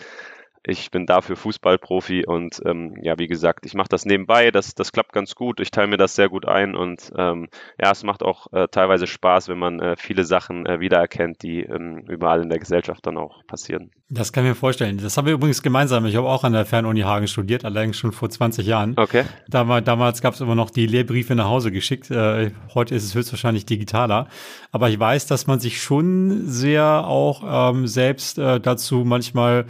ich 0.66 0.92
bin 0.92 1.06
dafür 1.06 1.36
Fußballprofi 1.36 2.26
und 2.26 2.62
ähm, 2.66 2.96
ja, 3.02 3.20
wie 3.20 3.28
gesagt, 3.28 3.66
ich 3.66 3.74
mache 3.74 3.90
das 3.90 4.06
nebenbei, 4.06 4.52
das, 4.52 4.76
das 4.76 4.92
klappt 4.92 5.12
ganz 5.12 5.36
gut, 5.36 5.60
ich 5.60 5.72
teile 5.72 5.88
mir 5.88 5.98
das 5.98 6.16
sehr 6.16 6.30
gut 6.30 6.48
ein 6.48 6.76
und 6.76 7.12
ähm, 7.18 7.50
ja, 7.82 7.92
es 7.92 8.04
macht 8.04 8.24
auch 8.24 8.48
äh, 8.54 8.68
teilweise 8.70 9.08
Spaß, 9.08 9.50
wenn 9.50 9.60
man 9.60 9.80
äh, 9.80 9.96
viele 9.98 10.24
Sachen 10.24 10.66
äh, 10.66 10.80
wiedererkennt, 10.80 11.44
die 11.44 11.62
ähm, 11.62 12.06
überall 12.08 12.42
in 12.42 12.50
der 12.50 12.60
Gesellschaft 12.60 13.06
dann 13.06 13.18
auch 13.18 13.46
passieren. 13.46 13.92
Das 14.10 14.32
kann 14.32 14.44
ich 14.44 14.50
mir 14.50 14.56
vorstellen. 14.56 15.00
Das 15.02 15.18
haben 15.18 15.26
wir 15.26 15.34
übrigens 15.34 15.64
gemeinsam. 15.64 16.06
Ich 16.06 16.16
habe 16.16 16.28
auch 16.28 16.44
an 16.44 16.54
der 16.54 16.66
Fernuni 16.66 17.02
Hagen 17.02 17.28
studiert, 17.28 17.66
allerdings 17.66 17.98
schon 17.98 18.12
vor 18.12 18.30
20 18.30 18.66
Jahren. 18.68 18.94
Okay. 18.96 19.24
Damals, 19.48 19.86
damals 19.86 20.22
gab 20.22 20.36
es 20.36 20.42
immer 20.42 20.54
noch 20.54 20.70
die 20.70 20.86
Lehrbriefe 20.86 21.34
nach 21.34 21.48
Hause 21.48 21.72
geschickt. 21.72 22.12
Äh, 22.12 22.52
heute 22.76 22.94
ist 22.94 23.06
es 23.06 23.16
höchstwahrscheinlich 23.16 23.66
digitaler. 23.66 24.28
Aber 24.72 24.90
ich 24.90 25.00
weiß, 25.00 25.26
dass 25.26 25.48
man 25.48 25.60
sich 25.60 25.82
schon 25.82 26.44
sehr 26.46 27.08
auch 27.08 27.72
ähm, 27.72 27.88
selbst 27.88 28.38
äh, 28.38 28.60
dazu 28.60 29.04
manchmal 29.04 29.66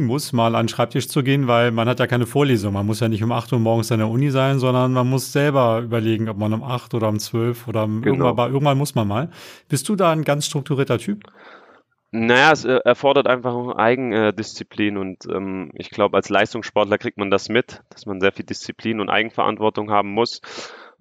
zwingen 0.00 0.06
muss, 0.06 0.32
mal 0.32 0.54
an 0.54 0.64
den 0.64 0.68
Schreibtisch 0.68 1.08
zu 1.08 1.22
gehen, 1.22 1.46
weil 1.46 1.70
man 1.70 1.88
hat 1.88 2.00
ja 2.00 2.06
keine 2.06 2.26
Vorlesung. 2.26 2.72
Man 2.72 2.86
muss 2.86 3.00
ja 3.00 3.08
nicht 3.08 3.22
um 3.22 3.32
8 3.32 3.52
Uhr 3.52 3.58
morgens 3.58 3.92
an 3.92 3.98
der 3.98 4.08
Uni 4.08 4.30
sein, 4.30 4.58
sondern 4.58 4.92
man 4.92 5.08
muss 5.08 5.32
selber 5.32 5.80
überlegen, 5.80 6.28
ob 6.28 6.38
man 6.38 6.52
um 6.52 6.62
8 6.62 6.94
oder 6.94 7.08
um 7.08 7.18
12 7.18 7.68
oder 7.68 7.86
genau. 7.86 8.06
irgendwann, 8.06 8.52
irgendwann 8.52 8.78
muss 8.78 8.94
man 8.94 9.08
mal. 9.08 9.30
Bist 9.68 9.88
du 9.88 9.96
da 9.96 10.12
ein 10.12 10.24
ganz 10.24 10.46
strukturierter 10.46 10.98
Typ? 10.98 11.24
Naja, 12.12 12.50
es 12.52 12.64
äh, 12.64 12.80
erfordert 12.84 13.28
einfach 13.28 13.76
Eigendisziplin 13.76 14.96
und 14.96 15.26
ähm, 15.26 15.70
ich 15.74 15.90
glaube, 15.90 16.16
als 16.16 16.28
Leistungssportler 16.28 16.98
kriegt 16.98 17.18
man 17.18 17.30
das 17.30 17.48
mit, 17.48 17.82
dass 17.90 18.04
man 18.06 18.20
sehr 18.20 18.32
viel 18.32 18.44
Disziplin 18.44 19.00
und 19.00 19.08
Eigenverantwortung 19.08 19.90
haben 19.90 20.10
muss 20.10 20.40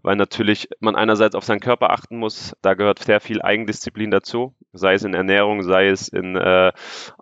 weil 0.02 0.16
natürlich 0.16 0.70
man 0.80 0.96
einerseits 0.96 1.36
auf 1.36 1.44
seinen 1.44 1.60
Körper 1.60 1.92
achten 1.92 2.18
muss. 2.18 2.56
Da 2.62 2.74
gehört 2.74 3.00
sehr 3.00 3.20
viel 3.20 3.42
Eigendisziplin 3.42 4.12
dazu, 4.12 4.56
sei 4.74 4.94
es 4.94 5.04
in 5.04 5.14
Ernährung, 5.14 5.64
sei 5.64 5.88
es 5.88 6.08
in 6.08 6.36
äh, 6.36 6.72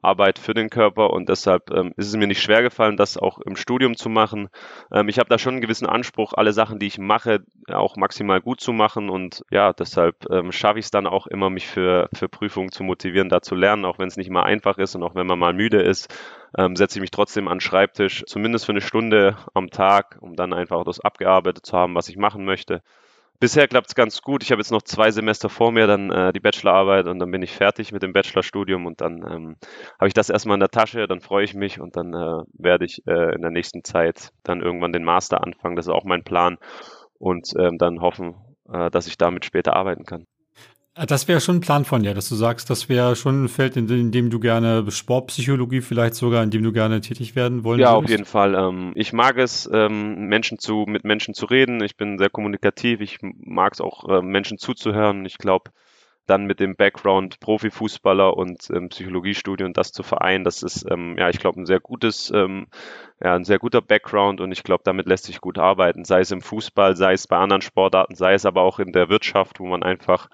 Arbeit 0.01 0.39
für 0.39 0.53
den 0.53 0.69
Körper. 0.69 1.12
Und 1.12 1.29
deshalb 1.29 1.72
ähm, 1.72 1.93
ist 1.98 2.07
es 2.07 2.15
mir 2.15 2.27
nicht 2.27 2.41
schwer 2.41 2.62
gefallen, 2.62 2.98
das 2.98 3.17
auch 3.17 3.39
im 3.39 3.55
Studium 3.55 3.96
zu 3.96 4.10
machen. 4.10 4.50
Ähm, 4.91 5.10
ich 5.10 5.19
habe 5.19 5.29
da 5.29 5.38
schon 5.38 5.53
einen 5.53 5.62
gewissen 5.62 5.88
Anspruch, 5.88 6.34
alle 6.34 6.53
Sachen, 6.53 6.79
die 6.79 6.88
ich 6.88 7.00
mache, 7.00 7.39
auch 7.72 7.96
maximal 7.96 8.41
gut 8.41 8.62
zu 8.62 8.74
machen. 8.74 9.10
Und 9.10 9.43
ja, 9.51 9.74
deshalb 9.74 10.29
ähm, 10.29 10.51
schaffe 10.51 10.79
ich 10.79 10.86
es 10.86 10.91
dann 10.91 11.07
auch 11.07 11.27
immer, 11.27 11.50
mich 11.50 11.67
für, 11.67 12.10
für 12.13 12.29
Prüfungen 12.29 12.72
zu 12.72 12.84
motivieren, 12.84 13.29
da 13.29 13.41
zu 13.41 13.55
lernen, 13.55 13.86
auch 13.86 14.00
wenn 14.00 14.07
es 14.07 14.17
nicht 14.17 14.27
immer 14.27 14.43
einfach 14.43 14.77
ist 14.77 14.96
und 14.96 15.03
auch 15.03 15.15
wenn 15.15 15.27
man 15.27 15.39
mal 15.39 15.53
müde 15.53 15.81
ist 15.81 16.13
ähm, 16.57 16.75
setze 16.75 16.99
ich 16.99 17.01
mich 17.01 17.12
trotzdem 17.12 17.47
an 17.47 17.57
den 17.57 17.62
Schreibtisch, 17.62 18.23
zumindest 18.27 18.65
für 18.65 18.71
eine 18.71 18.81
Stunde 18.81 19.38
am 19.53 19.69
Tag, 19.69 20.17
um 20.21 20.36
dann 20.36 20.53
einfach 20.53 20.83
das 20.83 20.99
abgearbeitet 20.99 21.65
zu 21.65 21.75
haben, 21.75 21.95
was 21.95 22.10
ich 22.10 22.17
machen 22.17 22.45
möchte. 22.45 22.81
Bisher 23.39 23.67
klappt 23.67 23.89
es 23.89 23.95
ganz 23.95 24.23
gut. 24.23 24.41
Ich 24.41 24.51
habe 24.51 24.62
jetzt 24.62 24.71
noch 24.71 24.81
zwei 24.81 25.12
Semester 25.12 25.47
vor 25.47 25.71
mir, 25.71 25.86
dann 25.86 26.10
äh, 26.10 26.33
die 26.33 26.39
Bachelorarbeit 26.39 27.07
und 27.07 27.19
dann 27.19 27.29
bin 27.29 27.43
ich 27.43 27.51
fertig 27.51 27.91
mit 27.91 28.01
dem 28.01 28.12
Bachelorstudium 28.12 28.88
und 28.88 28.99
dann 28.99 29.17
ähm, 29.17 29.55
habe 29.99 30.07
ich 30.07 30.15
das 30.15 30.31
erstmal 30.31 30.55
in 30.55 30.60
der 30.60 30.69
Tasche, 30.69 31.07
dann 31.07 31.19
freue 31.19 31.43
ich 31.43 31.53
mich 31.53 31.79
und 31.79 31.95
dann 31.95 32.13
äh, 32.15 32.43
werde 32.53 32.86
ich 32.86 33.05
äh, 33.05 33.36
in 33.36 33.41
der 33.41 33.51
nächsten 33.51 33.83
Zeit 33.83 34.31
dann 34.41 34.62
irgendwann 34.62 34.91
den 34.91 35.03
Master 35.03 35.43
anfangen. 35.43 35.75
Das 35.75 35.86
ist 35.86 35.93
auch 35.93 36.03
mein 36.03 36.23
Plan 36.23 36.57
und 37.19 37.53
ähm, 37.60 37.77
dann 37.77 38.01
hoffen, 38.01 38.36
äh, 38.71 38.89
dass 38.89 39.05
ich 39.05 39.19
damit 39.19 39.45
später 39.45 39.75
arbeiten 39.75 40.05
kann. 40.05 40.25
Ah, 40.99 41.05
das 41.05 41.27
wäre 41.27 41.39
schon 41.39 41.57
ein 41.57 41.62
Plan 41.62 41.86
von 41.86 42.01
dir, 42.01 42.15
dass 42.15 42.27
du 42.27 42.33
sagst, 42.33 42.71
das 42.71 42.89
wäre 42.89 43.15
schon 43.15 43.43
ein 43.43 43.49
Feld, 43.49 43.77
in, 43.77 43.88
in, 43.88 44.12
dem 44.12 44.31
du 44.31 44.39
gerne 44.39 44.89
Sportpsychologie 44.89 45.81
vielleicht 45.81 46.15
sogar, 46.15 46.41
in 46.41 46.49
dem 46.49 46.63
du 46.63 46.71
gerne 46.71 47.01
tätig 47.01 47.36
werden 47.36 47.63
wollen 47.63 47.79
Ja, 47.79 47.91
würdest. 47.91 48.05
auf 48.05 48.10
jeden 48.10 48.25
Fall. 48.25 48.55
Ähm, 48.55 48.93
ich 48.95 49.13
mag 49.13 49.38
es, 49.38 49.69
ähm, 49.71 50.25
Menschen 50.27 50.57
zu, 50.57 50.86
mit 50.88 51.03
Menschen 51.03 51.36
zu 51.36 51.45
reden. 51.45 51.83
Ich 51.83 51.97
bin 51.97 52.17
sehr 52.17 52.31
kommunikativ. 52.31 52.99
Ich 53.01 53.19
mag 53.21 53.73
es 53.73 53.81
auch, 53.81 54.10
äh, 54.10 54.23
Menschen 54.23 54.57
zuzuhören. 54.57 55.23
Ich 55.25 55.38
glaube, 55.38 55.69
dann 56.28 56.46
mit 56.46 56.60
dem 56.60 56.76
Background 56.76 57.40
Profifußballer 57.40 58.36
und 58.36 58.70
ähm, 58.70 58.90
Psychologiestudium 58.90 59.74
das 59.74 59.92
zu 59.92 60.04
vereinen, 60.04 60.44
das 60.44 60.62
ist, 60.62 60.86
ähm, 60.90 61.16
ja, 61.18 61.30
ich 61.30 61.40
glaube, 61.40 61.60
ein 61.60 61.66
sehr 61.66 61.80
gutes, 61.80 62.32
ähm, 62.32 62.68
ja, 63.24 63.34
ein 63.36 63.46
sehr 63.46 63.60
guter 63.60 63.82
Background 63.82 64.42
und 64.42 64.52
ich 64.52 64.63
glaube, 64.63 64.84
damit 64.84 65.08
lässt 65.08 65.26
sich 65.26 65.42
gut 65.42 65.58
arbeiten, 65.58 66.06
sei 66.06 66.20
es 66.20 66.32
im 66.32 66.42
Fußball, 66.42 66.96
sei 66.96 67.13
es 67.13 67.28
bei 67.28 67.38
anderen 67.38 67.62
Sportarten, 67.62 68.16
sei 68.16 68.34
es 68.34 68.46
aber 68.46 68.62
auch 68.62 68.80
in 68.80 68.92
der 68.92 69.10
Wirtschaft, 69.10 69.60
wo 69.60 69.66
man 69.66 69.84
einfach 69.84 70.30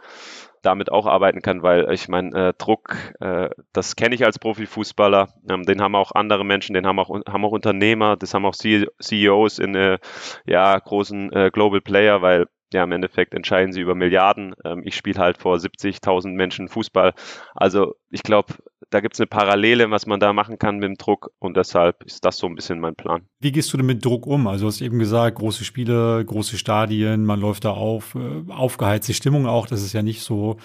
damit 0.63 0.91
auch 0.91 1.05
arbeiten 1.05 1.41
kann, 1.41 1.61
weil 1.61 1.91
ich 1.91 2.07
meine, 2.07 2.49
äh, 2.49 2.53
Druck, 2.57 2.95
äh, 3.19 3.49
das 3.73 3.95
kenne 3.95 4.15
ich 4.15 4.25
als 4.25 4.39
Profifußballer, 4.39 5.29
ähm, 5.49 5.63
den 5.63 5.81
haben 5.81 5.95
auch 5.95 6.13
andere 6.13 6.45
Menschen, 6.45 6.73
den 6.73 6.87
haben 6.87 6.99
auch, 6.99 7.09
haben 7.09 7.45
auch 7.45 7.51
Unternehmer, 7.51 8.15
das 8.15 8.33
haben 8.33 8.45
auch 8.45 8.55
CEOs 8.55 9.59
in 9.59 9.75
äh, 9.75 9.99
ja, 10.45 10.77
großen 10.79 11.31
äh, 11.33 11.51
Global 11.51 11.81
Player, 11.81 12.21
weil 12.21 12.47
ja, 12.73 12.83
im 12.83 12.91
Endeffekt 12.91 13.33
entscheiden 13.33 13.71
sie 13.71 13.81
über 13.81 13.95
Milliarden. 13.95 14.55
Ähm, 14.65 14.81
ich 14.83 14.95
spiele 14.95 15.19
halt 15.19 15.37
vor 15.37 15.55
70.000 15.55 16.29
Menschen 16.29 16.67
Fußball. 16.67 17.13
Also 17.55 17.95
ich 18.09 18.23
glaube, 18.23 18.53
da 18.89 18.99
gibt 18.99 19.15
es 19.15 19.19
eine 19.19 19.27
Parallele, 19.27 19.89
was 19.89 20.05
man 20.05 20.19
da 20.19 20.33
machen 20.33 20.59
kann 20.59 20.75
mit 20.75 20.83
dem 20.83 20.95
Druck 20.95 21.31
und 21.39 21.57
deshalb 21.57 22.03
ist 22.03 22.25
das 22.25 22.37
so 22.37 22.47
ein 22.47 22.55
bisschen 22.55 22.79
mein 22.79 22.95
Plan. 22.95 23.23
Wie 23.39 23.51
gehst 23.51 23.73
du 23.73 23.77
denn 23.77 23.85
mit 23.85 24.03
Druck 24.05 24.27
um? 24.27 24.47
Also 24.47 24.65
du 24.65 24.67
hast 24.67 24.81
eben 24.81 24.99
gesagt, 24.99 25.37
große 25.39 25.63
Spiele, 25.63 26.23
große 26.23 26.57
Stadien, 26.57 27.25
man 27.25 27.39
läuft 27.39 27.65
da 27.65 27.71
auf, 27.71 28.15
äh, 28.15 28.51
aufgeheizte 28.51 29.13
Stimmung 29.13 29.47
auch, 29.47 29.67
das 29.67 29.81
ist 29.81 29.93
ja 29.93 30.03
nicht 30.03 30.21
so, 30.21 30.57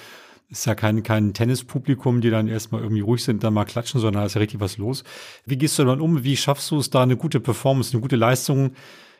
ist 0.50 0.66
ja 0.66 0.74
kein, 0.74 1.02
kein 1.02 1.34
Tennispublikum, 1.34 2.20
die 2.20 2.30
dann 2.30 2.48
erstmal 2.48 2.82
irgendwie 2.82 3.02
ruhig 3.02 3.22
sind, 3.22 3.44
dann 3.44 3.54
mal 3.54 3.64
klatschen, 3.64 4.00
sondern 4.00 4.22
da 4.22 4.26
ist 4.26 4.34
ja 4.34 4.40
richtig 4.40 4.60
was 4.60 4.78
los. 4.78 5.04
Wie 5.44 5.58
gehst 5.58 5.78
du 5.78 5.84
dann 5.84 6.00
um? 6.00 6.24
Wie 6.24 6.36
schaffst 6.36 6.70
du 6.70 6.78
es 6.78 6.90
da 6.90 7.02
eine 7.02 7.16
gute 7.16 7.40
Performance, 7.40 7.92
eine 7.92 8.00
gute 8.00 8.16
Leistung 8.16 8.72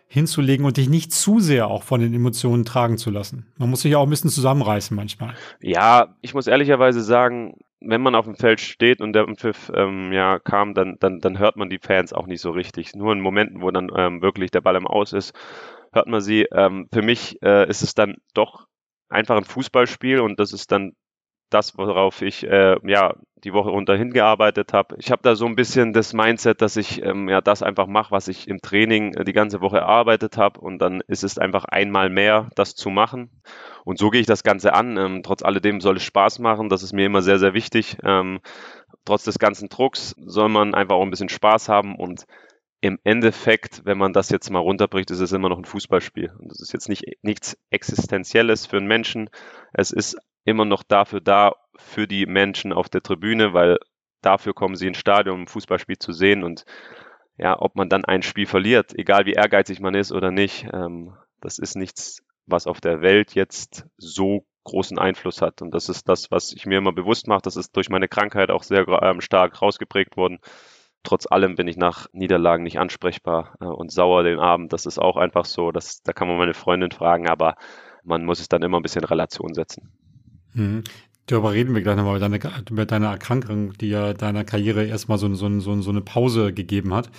hinzulegen 0.08 0.64
und 0.64 0.78
dich 0.78 0.88
nicht 0.88 1.12
zu 1.12 1.38
sehr 1.38 1.68
auch 1.68 1.82
von 1.82 2.00
den 2.00 2.14
Emotionen 2.14 2.64
tragen 2.64 2.96
zu 2.96 3.10
lassen. 3.10 3.46
Man 3.58 3.70
muss 3.70 3.82
sich 3.82 3.92
ja 3.92 3.98
auch 3.98 4.04
ein 4.04 4.10
bisschen 4.10 4.30
zusammenreißen 4.30 4.96
manchmal. 4.96 5.34
Ja, 5.60 6.16
ich 6.22 6.32
muss 6.34 6.46
ehrlicherweise 6.46 7.02
sagen, 7.02 7.54
wenn 7.80 8.00
man 8.00 8.14
auf 8.14 8.24
dem 8.24 8.34
Feld 8.34 8.60
steht 8.60 9.00
und 9.00 9.12
der 9.12 9.26
Pfiff 9.36 9.70
ähm, 9.74 10.12
ja 10.12 10.38
kam, 10.38 10.74
dann, 10.74 10.96
dann, 10.98 11.20
dann 11.20 11.38
hört 11.38 11.56
man 11.56 11.68
die 11.68 11.78
Fans 11.78 12.12
auch 12.12 12.26
nicht 12.26 12.40
so 12.40 12.50
richtig. 12.50 12.94
Nur 12.94 13.12
in 13.12 13.20
Momenten, 13.20 13.60
wo 13.60 13.70
dann 13.70 13.90
ähm, 13.94 14.22
wirklich 14.22 14.50
der 14.50 14.62
Ball 14.62 14.76
im 14.76 14.86
Aus 14.86 15.12
ist, 15.12 15.32
hört 15.92 16.08
man 16.08 16.20
sie. 16.20 16.46
Ähm, 16.52 16.88
für 16.92 17.02
mich 17.02 17.40
äh, 17.42 17.68
ist 17.68 17.82
es 17.82 17.94
dann 17.94 18.16
doch 18.34 18.66
einfach 19.08 19.36
ein 19.36 19.44
Fußballspiel 19.44 20.20
und 20.20 20.40
das 20.40 20.52
ist 20.52 20.72
dann 20.72 20.92
das, 21.50 21.78
worauf 21.78 22.22
ich 22.22 22.44
äh, 22.46 22.76
ja 22.84 23.14
die 23.44 23.52
Woche 23.52 23.70
runter 23.70 23.96
hingearbeitet 23.96 24.72
habe. 24.72 24.96
Ich 24.98 25.10
habe 25.10 25.22
da 25.22 25.34
so 25.34 25.46
ein 25.46 25.54
bisschen 25.54 25.92
das 25.92 26.12
Mindset, 26.12 26.60
dass 26.60 26.76
ich 26.76 27.02
ähm, 27.02 27.28
ja 27.28 27.40
das 27.40 27.62
einfach 27.62 27.86
mache, 27.86 28.10
was 28.10 28.28
ich 28.28 28.48
im 28.48 28.60
Training 28.60 29.14
äh, 29.14 29.24
die 29.24 29.32
ganze 29.32 29.60
Woche 29.60 29.78
erarbeitet 29.78 30.36
habe 30.36 30.60
und 30.60 30.78
dann 30.78 31.00
ist 31.06 31.24
es 31.24 31.38
einfach 31.38 31.64
einmal 31.64 32.10
mehr, 32.10 32.50
das 32.56 32.74
zu 32.74 32.90
machen. 32.90 33.30
Und 33.84 33.98
so 33.98 34.10
gehe 34.10 34.20
ich 34.20 34.26
das 34.26 34.42
Ganze 34.42 34.74
an. 34.74 34.96
Ähm, 34.96 35.22
trotz 35.22 35.42
alledem 35.42 35.80
soll 35.80 35.96
es 35.96 36.02
Spaß 36.02 36.40
machen, 36.40 36.68
das 36.68 36.82
ist 36.82 36.92
mir 36.92 37.06
immer 37.06 37.22
sehr, 37.22 37.38
sehr 37.38 37.54
wichtig. 37.54 37.96
Ähm, 38.02 38.40
trotz 39.04 39.24
des 39.24 39.38
ganzen 39.38 39.68
Drucks 39.68 40.14
soll 40.18 40.48
man 40.48 40.74
einfach 40.74 40.96
auch 40.96 41.02
ein 41.02 41.10
bisschen 41.10 41.28
Spaß 41.28 41.68
haben 41.68 41.96
und 41.96 42.26
im 42.80 42.98
Endeffekt, 43.02 43.84
wenn 43.84 43.98
man 43.98 44.12
das 44.12 44.30
jetzt 44.30 44.50
mal 44.50 44.60
runterbricht, 44.60 45.10
ist 45.10 45.18
es 45.20 45.32
immer 45.32 45.48
noch 45.48 45.58
ein 45.58 45.64
Fußballspiel. 45.64 46.32
Und 46.38 46.50
das 46.50 46.60
ist 46.60 46.72
jetzt 46.72 46.88
nicht 46.88 47.04
nichts 47.22 47.58
Existenzielles 47.70 48.66
für 48.66 48.76
einen 48.76 48.86
Menschen. 48.86 49.30
Es 49.72 49.90
ist 49.90 50.16
immer 50.48 50.64
noch 50.64 50.82
dafür 50.82 51.20
da, 51.20 51.54
für 51.76 52.08
die 52.08 52.26
Menschen 52.26 52.72
auf 52.72 52.88
der 52.88 53.02
Tribüne, 53.02 53.54
weil 53.54 53.78
dafür 54.22 54.54
kommen 54.54 54.74
sie 54.74 54.88
ins 54.88 54.98
Stadion, 54.98 55.36
um 55.36 55.42
ein 55.42 55.48
Fußballspiel 55.48 55.98
zu 55.98 56.12
sehen. 56.12 56.42
Und 56.42 56.64
ja, 57.36 57.60
ob 57.60 57.76
man 57.76 57.88
dann 57.88 58.04
ein 58.04 58.22
Spiel 58.22 58.46
verliert, 58.46 58.98
egal 58.98 59.26
wie 59.26 59.32
ehrgeizig 59.32 59.80
man 59.80 59.94
ist 59.94 60.12
oder 60.12 60.30
nicht, 60.30 60.66
ähm, 60.72 61.14
das 61.40 61.58
ist 61.58 61.76
nichts, 61.76 62.24
was 62.46 62.66
auf 62.66 62.80
der 62.80 63.00
Welt 63.00 63.34
jetzt 63.34 63.86
so 63.96 64.44
großen 64.64 64.98
Einfluss 64.98 65.40
hat. 65.40 65.62
Und 65.62 65.72
das 65.72 65.88
ist 65.88 66.08
das, 66.08 66.30
was 66.30 66.52
ich 66.52 66.66
mir 66.66 66.78
immer 66.78 66.92
bewusst 66.92 67.28
mache. 67.28 67.42
Das 67.42 67.56
ist 67.56 67.76
durch 67.76 67.88
meine 67.88 68.08
Krankheit 68.08 68.50
auch 68.50 68.64
sehr 68.64 68.86
ähm, 69.02 69.20
stark 69.20 69.62
rausgeprägt 69.62 70.16
worden 70.16 70.40
trotz 71.02 71.26
allem 71.26 71.54
bin 71.54 71.68
ich 71.68 71.76
nach 71.76 72.06
Niederlagen 72.12 72.62
nicht 72.62 72.78
ansprechbar 72.78 73.54
äh, 73.60 73.64
und 73.64 73.92
sauer 73.92 74.22
den 74.22 74.38
Abend. 74.38 74.72
Das 74.72 74.86
ist 74.86 74.98
auch 74.98 75.16
einfach 75.16 75.44
so. 75.44 75.72
Das, 75.72 76.02
da 76.02 76.12
kann 76.12 76.28
man 76.28 76.38
meine 76.38 76.54
Freundin 76.54 76.90
fragen, 76.90 77.28
aber 77.28 77.56
man 78.04 78.24
muss 78.24 78.40
es 78.40 78.48
dann 78.48 78.62
immer 78.62 78.78
ein 78.78 78.82
bisschen 78.82 79.02
in 79.02 79.08
Relation 79.08 79.54
setzen. 79.54 79.92
Mhm. 80.54 80.84
Darüber 81.28 81.52
reden 81.52 81.74
wir 81.74 81.82
gleich 81.82 81.96
nochmal 81.96 82.16
über 82.16 82.26
deine, 82.26 82.40
über 82.70 82.86
deine 82.86 83.06
Erkrankung, 83.06 83.74
die 83.74 83.90
ja 83.90 84.14
deiner 84.14 84.44
Karriere 84.44 84.86
erstmal 84.86 85.18
so, 85.18 85.32
so, 85.34 85.60
so, 85.60 85.82
so 85.82 85.90
eine 85.90 86.00
Pause 86.00 86.54
gegeben 86.54 86.94
hat. 86.94 87.10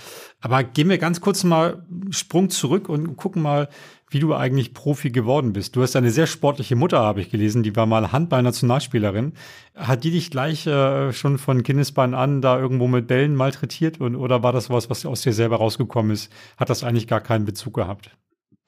Aber 0.42 0.64
gehen 0.64 0.90
wir 0.90 0.98
ganz 0.98 1.22
kurz 1.22 1.44
mal 1.44 1.86
Sprung 2.10 2.50
zurück 2.50 2.90
und 2.90 3.18
gucken 3.18 3.44
mal, 3.44 3.70
wie 4.10 4.20
du 4.20 4.34
eigentlich 4.34 4.74
Profi 4.74 5.12
geworden 5.12 5.54
bist. 5.54 5.76
Du 5.76 5.84
hast 5.84 5.96
eine 5.96 6.10
sehr 6.10 6.26
sportliche 6.26 6.76
Mutter, 6.76 7.00
habe 7.00 7.22
ich 7.22 7.30
gelesen, 7.30 7.62
die 7.62 7.76
war 7.76 7.86
mal 7.86 8.12
Handball-Nationalspielerin. 8.12 9.34
Hat 9.76 10.04
die 10.04 10.10
dich 10.10 10.32
gleich 10.32 10.66
äh, 10.66 11.14
schon 11.14 11.38
von 11.38 11.62
Kindesbein 11.62 12.16
an 12.16 12.42
da 12.42 12.60
irgendwo 12.60 12.88
mit 12.88 13.06
Bällen 13.06 13.36
malträtiert 13.36 14.02
und, 14.02 14.16
oder 14.16 14.42
war 14.42 14.54
das 14.54 14.72
was, 14.72 14.90
was 14.90 15.06
aus 15.06 15.22
dir 15.22 15.34
selber 15.34 15.58
rausgekommen 15.58 16.12
ist? 16.12 16.32
Hat 16.58 16.72
das 16.72 16.84
eigentlich 16.84 17.08
gar 17.08 17.22
keinen 17.22 17.46
Bezug 17.46 17.76
gehabt? 17.76 18.10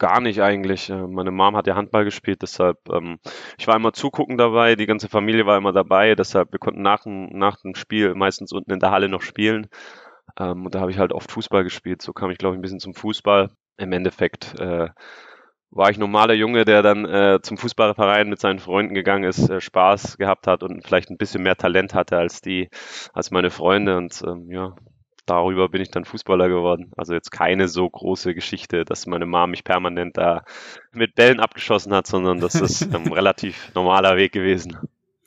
Gar 0.01 0.19
nicht 0.19 0.41
eigentlich. 0.41 0.89
Äh, 0.89 0.95
meine 0.95 1.29
Mom 1.29 1.55
hat 1.55 1.67
ja 1.67 1.75
Handball 1.75 2.05
gespielt, 2.05 2.41
deshalb 2.41 2.79
ähm, 2.89 3.19
ich 3.59 3.67
war 3.67 3.75
immer 3.75 3.93
zugucken 3.93 4.35
dabei, 4.35 4.75
die 4.75 4.87
ganze 4.87 5.07
Familie 5.07 5.45
war 5.45 5.59
immer 5.59 5.73
dabei, 5.73 6.15
deshalb 6.15 6.51
wir 6.51 6.57
konnten 6.57 6.81
nach, 6.81 7.05
nach 7.05 7.57
dem 7.57 7.75
Spiel 7.75 8.15
meistens 8.15 8.51
unten 8.51 8.71
in 8.71 8.79
der 8.79 8.89
Halle 8.89 9.09
noch 9.09 9.21
spielen. 9.21 9.67
Ähm, 10.39 10.65
und 10.65 10.73
da 10.73 10.79
habe 10.79 10.89
ich 10.89 10.97
halt 10.97 11.13
oft 11.13 11.31
Fußball 11.31 11.63
gespielt. 11.63 12.01
So 12.01 12.13
kam 12.13 12.31
ich, 12.31 12.39
glaube 12.39 12.55
ich, 12.55 12.59
ein 12.59 12.63
bisschen 12.63 12.79
zum 12.79 12.95
Fußball. 12.95 13.51
Im 13.77 13.91
Endeffekt 13.91 14.59
äh, 14.59 14.89
war 15.69 15.91
ich 15.91 15.99
normaler 15.99 16.33
Junge, 16.33 16.65
der 16.65 16.81
dann 16.81 17.05
äh, 17.05 17.39
zum 17.43 17.57
Fußballverein 17.57 18.27
mit 18.27 18.39
seinen 18.39 18.57
Freunden 18.59 18.95
gegangen 18.95 19.25
ist, 19.25 19.51
äh, 19.51 19.61
Spaß 19.61 20.17
gehabt 20.17 20.47
hat 20.47 20.63
und 20.63 20.83
vielleicht 20.83 21.11
ein 21.11 21.17
bisschen 21.17 21.43
mehr 21.43 21.57
Talent 21.57 21.93
hatte 21.93 22.17
als 22.17 22.41
die, 22.41 22.69
als 23.13 23.29
meine 23.29 23.51
Freunde 23.51 23.97
und 23.97 24.23
ähm, 24.25 24.49
ja, 24.49 24.73
darüber 25.25 25.69
bin 25.69 25.81
ich 25.81 25.91
dann 25.91 26.05
Fußballer 26.05 26.49
geworden. 26.49 26.91
Also 26.97 27.13
jetzt 27.13 27.31
keine 27.31 27.67
so 27.67 27.89
große 27.89 28.33
Geschichte, 28.33 28.85
dass 28.85 29.07
meine 29.07 29.25
Mom 29.25 29.51
mich 29.51 29.63
permanent 29.63 30.17
da 30.17 30.43
mit 30.91 31.15
Bällen 31.15 31.39
abgeschossen 31.39 31.93
hat, 31.93 32.07
sondern 32.07 32.39
das 32.39 32.55
ist 32.55 32.93
ein 32.93 33.07
relativ 33.13 33.71
normaler 33.75 34.17
Weg 34.17 34.31
gewesen. 34.31 34.77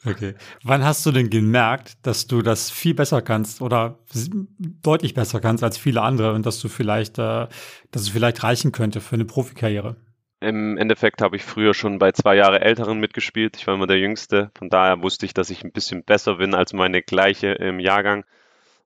Okay. 0.06 0.34
Wann 0.62 0.84
hast 0.84 1.06
du 1.06 1.12
denn 1.12 1.30
gemerkt, 1.30 1.94
dass 2.02 2.26
du 2.26 2.42
das 2.42 2.70
viel 2.70 2.94
besser 2.94 3.22
kannst 3.22 3.62
oder 3.62 3.98
deutlich 4.82 5.14
besser 5.14 5.40
kannst 5.40 5.64
als 5.64 5.78
viele 5.78 6.02
andere 6.02 6.34
und 6.34 6.44
dass 6.44 6.60
du 6.60 6.68
vielleicht, 6.68 7.18
äh, 7.18 7.46
dass 7.90 8.02
es 8.02 8.08
vielleicht 8.10 8.42
reichen 8.42 8.72
könnte 8.72 9.00
für 9.00 9.14
eine 9.14 9.24
Profikarriere? 9.24 9.96
Im 10.40 10.76
Endeffekt 10.76 11.22
habe 11.22 11.36
ich 11.36 11.42
früher 11.42 11.72
schon 11.72 11.98
bei 11.98 12.12
zwei 12.12 12.36
Jahre 12.36 12.60
Älteren 12.60 13.00
mitgespielt. 13.00 13.56
Ich 13.56 13.66
war 13.66 13.74
immer 13.74 13.86
der 13.86 13.98
Jüngste. 13.98 14.50
Von 14.58 14.68
daher 14.68 15.02
wusste 15.02 15.24
ich, 15.24 15.32
dass 15.32 15.48
ich 15.48 15.64
ein 15.64 15.72
bisschen 15.72 16.04
besser 16.04 16.34
bin 16.34 16.54
als 16.54 16.74
meine 16.74 17.00
Gleiche 17.00 17.52
im 17.52 17.80
Jahrgang. 17.80 18.26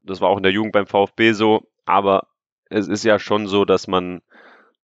Das 0.09 0.21
war 0.21 0.29
auch 0.31 0.37
in 0.37 0.43
der 0.43 0.53
Jugend 0.53 0.73
beim 0.73 0.87
VfB 0.87 1.33
so. 1.33 1.63
Aber 1.87 2.29
es 2.71 2.89
ist 2.89 3.05
ja 3.05 3.19
schon 3.19 3.47
so, 3.47 3.65
dass 3.65 3.87
man, 3.89 4.23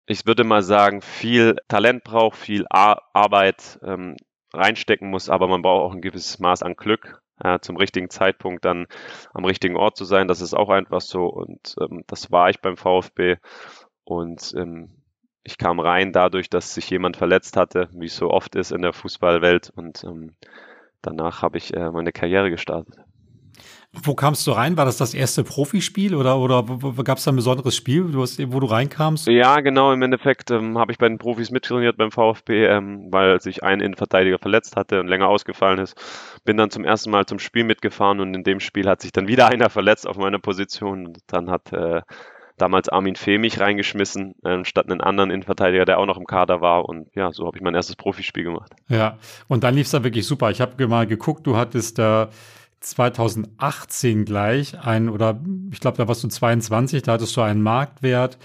ich 0.07 0.27
würde 0.27 0.45
mal 0.45 0.63
sagen, 0.63 1.03
viel 1.03 1.57
Talent 1.69 2.05
braucht, 2.05 2.37
viel 2.37 2.67
Ar 2.71 3.03
Arbeit 3.13 3.79
ähm, 3.83 4.17
reinstecken 4.53 5.11
muss, 5.11 5.29
aber 5.29 5.49
man 5.49 5.63
braucht 5.63 5.85
auch 5.85 5.95
ein 5.95 6.01
gewisses 6.01 6.39
Maß 6.39 6.63
an 6.63 6.75
Glück. 6.75 7.23
Äh, 7.41 7.61
zum 7.61 7.77
richtigen 7.77 8.11
Zeitpunkt 8.11 8.65
dann 8.65 8.87
am 9.33 9.45
richtigen 9.45 9.77
Ort 9.77 9.97
zu 9.97 10.05
sein, 10.05 10.27
das 10.27 10.41
ist 10.41 10.55
auch 10.55 10.71
einfach 10.71 11.01
so 11.01 11.27
und 11.27 11.77
ähm, 11.81 12.03
das 12.09 12.33
war 12.33 12.51
ich 12.51 12.61
beim 12.61 12.77
VfB 12.77 13.37
und 14.03 14.55
ähm, 14.57 14.99
ich 15.49 15.57
kam 15.57 15.81
rein 15.81 16.13
dadurch, 16.13 16.51
dass 16.51 16.75
sich 16.75 16.91
jemand 16.91 17.17
verletzt 17.17 17.57
hatte, 17.57 17.89
wie 17.93 18.07
es 18.07 18.17
so 18.17 18.31
oft 18.31 18.55
ist 18.55 18.71
in 18.71 18.83
der 18.83 18.93
Fußballwelt. 18.93 19.73
Und 19.75 20.05
ähm, 20.05 20.35
danach 21.01 21.41
habe 21.41 21.57
ich 21.57 21.75
äh, 21.75 21.91
meine 21.91 22.13
Karriere 22.13 22.51
gestartet. 22.51 22.97
Wo 23.93 24.15
kamst 24.15 24.47
du 24.47 24.51
rein? 24.51 24.77
War 24.77 24.85
das 24.85 24.99
das 24.99 25.15
erste 25.15 25.45
Profispiel 25.45 26.15
oder, 26.15 26.39
oder 26.39 26.63
gab 27.05 27.17
es 27.17 27.25
da 27.25 27.33
ein 27.33 27.37
besonderes 27.37 27.75
Spiel, 27.75 28.13
wo, 28.13 28.61
du 28.61 28.67
reinkamst? 28.67 29.29
Ja, 29.29 29.61
genau. 29.61 29.93
Im 29.93 30.03
Endeffekt 30.03 30.51
ähm, 30.51 30.77
habe 30.77 30.93
ich 30.93 30.99
bei 30.99 31.09
den 31.09 31.17
Profis 31.17 31.51
mittrainiert 31.51 31.97
beim 31.97 32.11
VfB, 32.11 32.67
ähm, 32.67 33.09
weil 33.11 33.41
sich 33.41 33.63
ein 33.63 33.81
Innenverteidiger 33.81 34.39
verletzt 34.39 34.77
hatte 34.77 35.01
und 35.01 35.09
länger 35.09 35.29
ausgefallen 35.29 35.79
ist. 35.79 35.95
Bin 36.45 36.59
dann 36.59 36.71
zum 36.71 36.85
ersten 36.85 37.11
Mal 37.11 37.25
zum 37.25 37.39
Spiel 37.39 37.65
mitgefahren 37.65 38.21
und 38.21 38.35
in 38.35 38.45
dem 38.45 38.61
Spiel 38.61 38.87
hat 38.87 39.01
sich 39.01 39.13
dann 39.13 39.27
wieder 39.27 39.47
einer 39.49 39.71
verletzt 39.71 40.07
auf 40.07 40.19
meiner 40.19 40.39
Position. 40.39 41.07
Und 41.07 41.19
dann 41.27 41.51
hat 41.51 41.73
äh, 41.73 42.03
damals 42.59 42.91
Armin 42.91 43.17
Fee 43.17 43.39
mich 43.39 43.59
reingeschmissen, 43.59 44.35
äh, 44.45 44.67
statt 44.67 44.91
einen 44.91 45.01
anderen 45.01 45.31
Innenverteidiger, 45.31 45.87
der 45.87 45.99
auch 45.99 46.07
noch 46.07 46.19
im 46.19 46.27
Kader 46.27 46.61
war. 46.61 46.85
Und 46.87 47.09
ja, 47.15 47.33
so 47.33 47.47
habe 47.47 47.57
ich 47.57 47.63
mein 47.63 47.75
erstes 47.75 47.97
Profispiel 47.97 48.45
gemacht. 48.45 48.73
Ja, 48.89 49.17
und 49.49 49.65
dann 49.65 49.75
lief 49.75 49.87
es 49.87 49.93
da 49.93 50.05
wirklich 50.05 50.27
super. 50.27 50.51
Ich 50.51 50.61
habe 50.61 50.87
mal 50.89 51.07
geguckt, 51.07 51.47
du 51.47 51.57
hattest 51.57 51.99
da 51.99 52.25
äh, 52.25 52.29
2018 52.81 54.25
gleich 54.25 54.79
ein, 54.79 55.09
oder 55.09 55.41
ich 55.73 55.81
glaube, 55.81 55.97
da 55.97 56.09
warst 56.09 56.25
du 56.25 56.29
22, 56.29 57.03
da 57.03 57.13
hattest 57.13 57.37
du 57.37 57.41
einen 57.41 57.63
Marktwert 57.63 58.39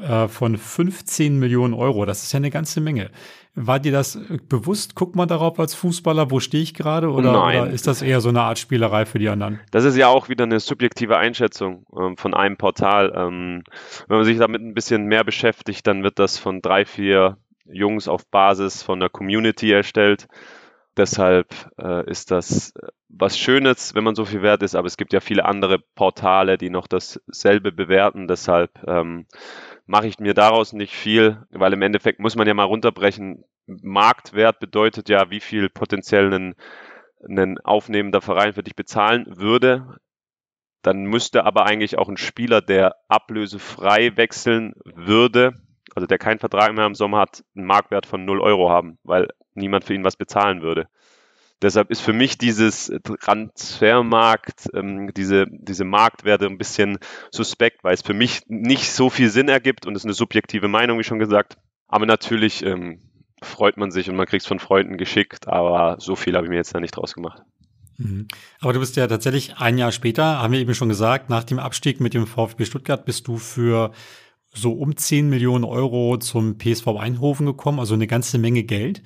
äh, 0.00 0.28
von 0.28 0.56
15 0.56 1.38
Millionen 1.38 1.74
Euro. 1.74 2.04
Das 2.04 2.22
ist 2.22 2.32
ja 2.32 2.38
eine 2.38 2.50
ganze 2.50 2.80
Menge. 2.80 3.10
War 3.54 3.80
dir 3.80 3.92
das 3.92 4.18
bewusst? 4.48 4.94
Guckt 4.94 5.16
man 5.16 5.28
darauf 5.28 5.58
als 5.58 5.74
Fußballer, 5.74 6.30
wo 6.30 6.40
stehe 6.40 6.62
ich 6.62 6.74
gerade? 6.74 7.10
Oder, 7.10 7.30
oder, 7.30 7.70
ist 7.70 7.86
das 7.86 8.02
eher 8.02 8.20
so 8.20 8.28
eine 8.28 8.42
Art 8.42 8.58
Spielerei 8.58 9.06
für 9.06 9.18
die 9.18 9.30
anderen? 9.30 9.60
Das 9.70 9.84
ist 9.84 9.96
ja 9.96 10.08
auch 10.08 10.28
wieder 10.28 10.44
eine 10.44 10.60
subjektive 10.60 11.16
Einschätzung 11.16 11.86
ähm, 11.98 12.18
von 12.18 12.34
einem 12.34 12.58
Portal. 12.58 13.14
Ähm, 13.16 13.64
wenn 14.08 14.16
man 14.18 14.26
sich 14.26 14.36
damit 14.36 14.60
ein 14.60 14.74
bisschen 14.74 15.06
mehr 15.06 15.24
beschäftigt, 15.24 15.86
dann 15.86 16.02
wird 16.02 16.18
das 16.18 16.36
von 16.36 16.60
drei, 16.60 16.84
vier 16.84 17.38
Jungs 17.64 18.08
auf 18.08 18.26
Basis 18.26 18.82
von 18.82 19.00
der 19.00 19.08
Community 19.08 19.72
erstellt. 19.72 20.28
Deshalb 20.96 21.54
äh, 21.78 22.08
ist 22.10 22.30
das 22.30 22.74
äh, 22.76 22.88
was 23.08 23.38
Schönes, 23.38 23.94
wenn 23.94 24.04
man 24.04 24.14
so 24.14 24.24
viel 24.24 24.42
wert 24.42 24.62
ist, 24.62 24.74
aber 24.74 24.86
es 24.86 24.96
gibt 24.96 25.12
ja 25.12 25.20
viele 25.20 25.44
andere 25.44 25.78
Portale, 25.78 26.58
die 26.58 26.70
noch 26.70 26.86
dasselbe 26.86 27.72
bewerten. 27.72 28.28
Deshalb 28.28 28.70
ähm, 28.86 29.26
mache 29.86 30.08
ich 30.08 30.18
mir 30.18 30.34
daraus 30.34 30.72
nicht 30.72 30.94
viel, 30.94 31.42
weil 31.50 31.72
im 31.72 31.82
Endeffekt 31.82 32.20
muss 32.20 32.36
man 32.36 32.46
ja 32.46 32.54
mal 32.54 32.64
runterbrechen. 32.64 33.44
Marktwert 33.66 34.58
bedeutet 34.60 35.08
ja, 35.08 35.30
wie 35.30 35.40
viel 35.40 35.68
potenziell 35.68 36.32
ein, 36.32 36.54
ein 37.28 37.58
aufnehmender 37.60 38.20
Verein 38.20 38.54
für 38.54 38.62
dich 38.62 38.76
bezahlen 38.76 39.26
würde. 39.28 39.98
Dann 40.82 41.04
müsste 41.04 41.44
aber 41.44 41.66
eigentlich 41.66 41.98
auch 41.98 42.08
ein 42.08 42.16
Spieler, 42.16 42.60
der 42.60 42.96
ablösefrei 43.08 44.16
wechseln 44.16 44.74
würde, 44.84 45.54
also 45.94 46.06
der 46.06 46.18
keinen 46.18 46.38
Vertrag 46.38 46.74
mehr 46.74 46.86
im 46.86 46.94
Sommer 46.94 47.18
hat, 47.18 47.44
einen 47.56 47.66
Marktwert 47.66 48.06
von 48.06 48.24
0 48.24 48.40
Euro 48.40 48.70
haben, 48.70 48.98
weil 49.02 49.28
niemand 49.56 49.84
für 49.84 49.94
ihn 49.94 50.04
was 50.04 50.16
bezahlen 50.16 50.62
würde. 50.62 50.88
Deshalb 51.62 51.90
ist 51.90 52.02
für 52.02 52.12
mich 52.12 52.36
dieses 52.36 52.92
Transfermarkt, 53.20 54.68
ähm, 54.74 55.12
diese, 55.14 55.46
diese 55.48 55.84
Marktwerte 55.84 56.46
ein 56.46 56.58
bisschen 56.58 56.98
suspekt, 57.30 57.82
weil 57.82 57.94
es 57.94 58.02
für 58.02 58.12
mich 58.12 58.42
nicht 58.46 58.92
so 58.92 59.08
viel 59.08 59.30
Sinn 59.30 59.48
ergibt 59.48 59.86
und 59.86 59.94
es 59.94 60.02
ist 60.02 60.06
eine 60.06 60.12
subjektive 60.12 60.68
Meinung, 60.68 60.98
wie 60.98 61.04
schon 61.04 61.18
gesagt. 61.18 61.56
Aber 61.88 62.04
natürlich 62.04 62.62
ähm, 62.62 63.00
freut 63.42 63.78
man 63.78 63.90
sich 63.90 64.10
und 64.10 64.16
man 64.16 64.26
kriegt 64.26 64.42
es 64.42 64.48
von 64.48 64.58
Freunden 64.58 64.98
geschickt, 64.98 65.48
aber 65.48 65.96
so 65.98 66.14
viel 66.14 66.34
habe 66.36 66.46
ich 66.46 66.50
mir 66.50 66.56
jetzt 66.56 66.74
da 66.74 66.80
nicht 66.80 66.96
draus 66.96 67.14
gemacht. 67.14 67.42
Mhm. 67.96 68.28
Aber 68.60 68.74
du 68.74 68.80
bist 68.80 68.96
ja 68.96 69.06
tatsächlich 69.06 69.56
ein 69.56 69.78
Jahr 69.78 69.92
später, 69.92 70.42
haben 70.42 70.52
wir 70.52 70.60
eben 70.60 70.74
schon 70.74 70.90
gesagt, 70.90 71.30
nach 71.30 71.44
dem 71.44 71.58
Abstieg 71.58 72.00
mit 72.00 72.12
dem 72.12 72.26
VfB 72.26 72.66
Stuttgart 72.66 73.06
bist 73.06 73.26
du 73.28 73.38
für 73.38 73.92
so 74.52 74.72
um 74.72 74.96
10 74.96 75.28
Millionen 75.28 75.64
Euro 75.64 76.18
zum 76.18 76.58
PSV 76.58 76.88
Eindhoven 76.98 77.46
gekommen, 77.46 77.78
also 77.78 77.94
eine 77.94 78.06
ganze 78.06 78.38
Menge 78.38 78.64
Geld. 78.64 79.02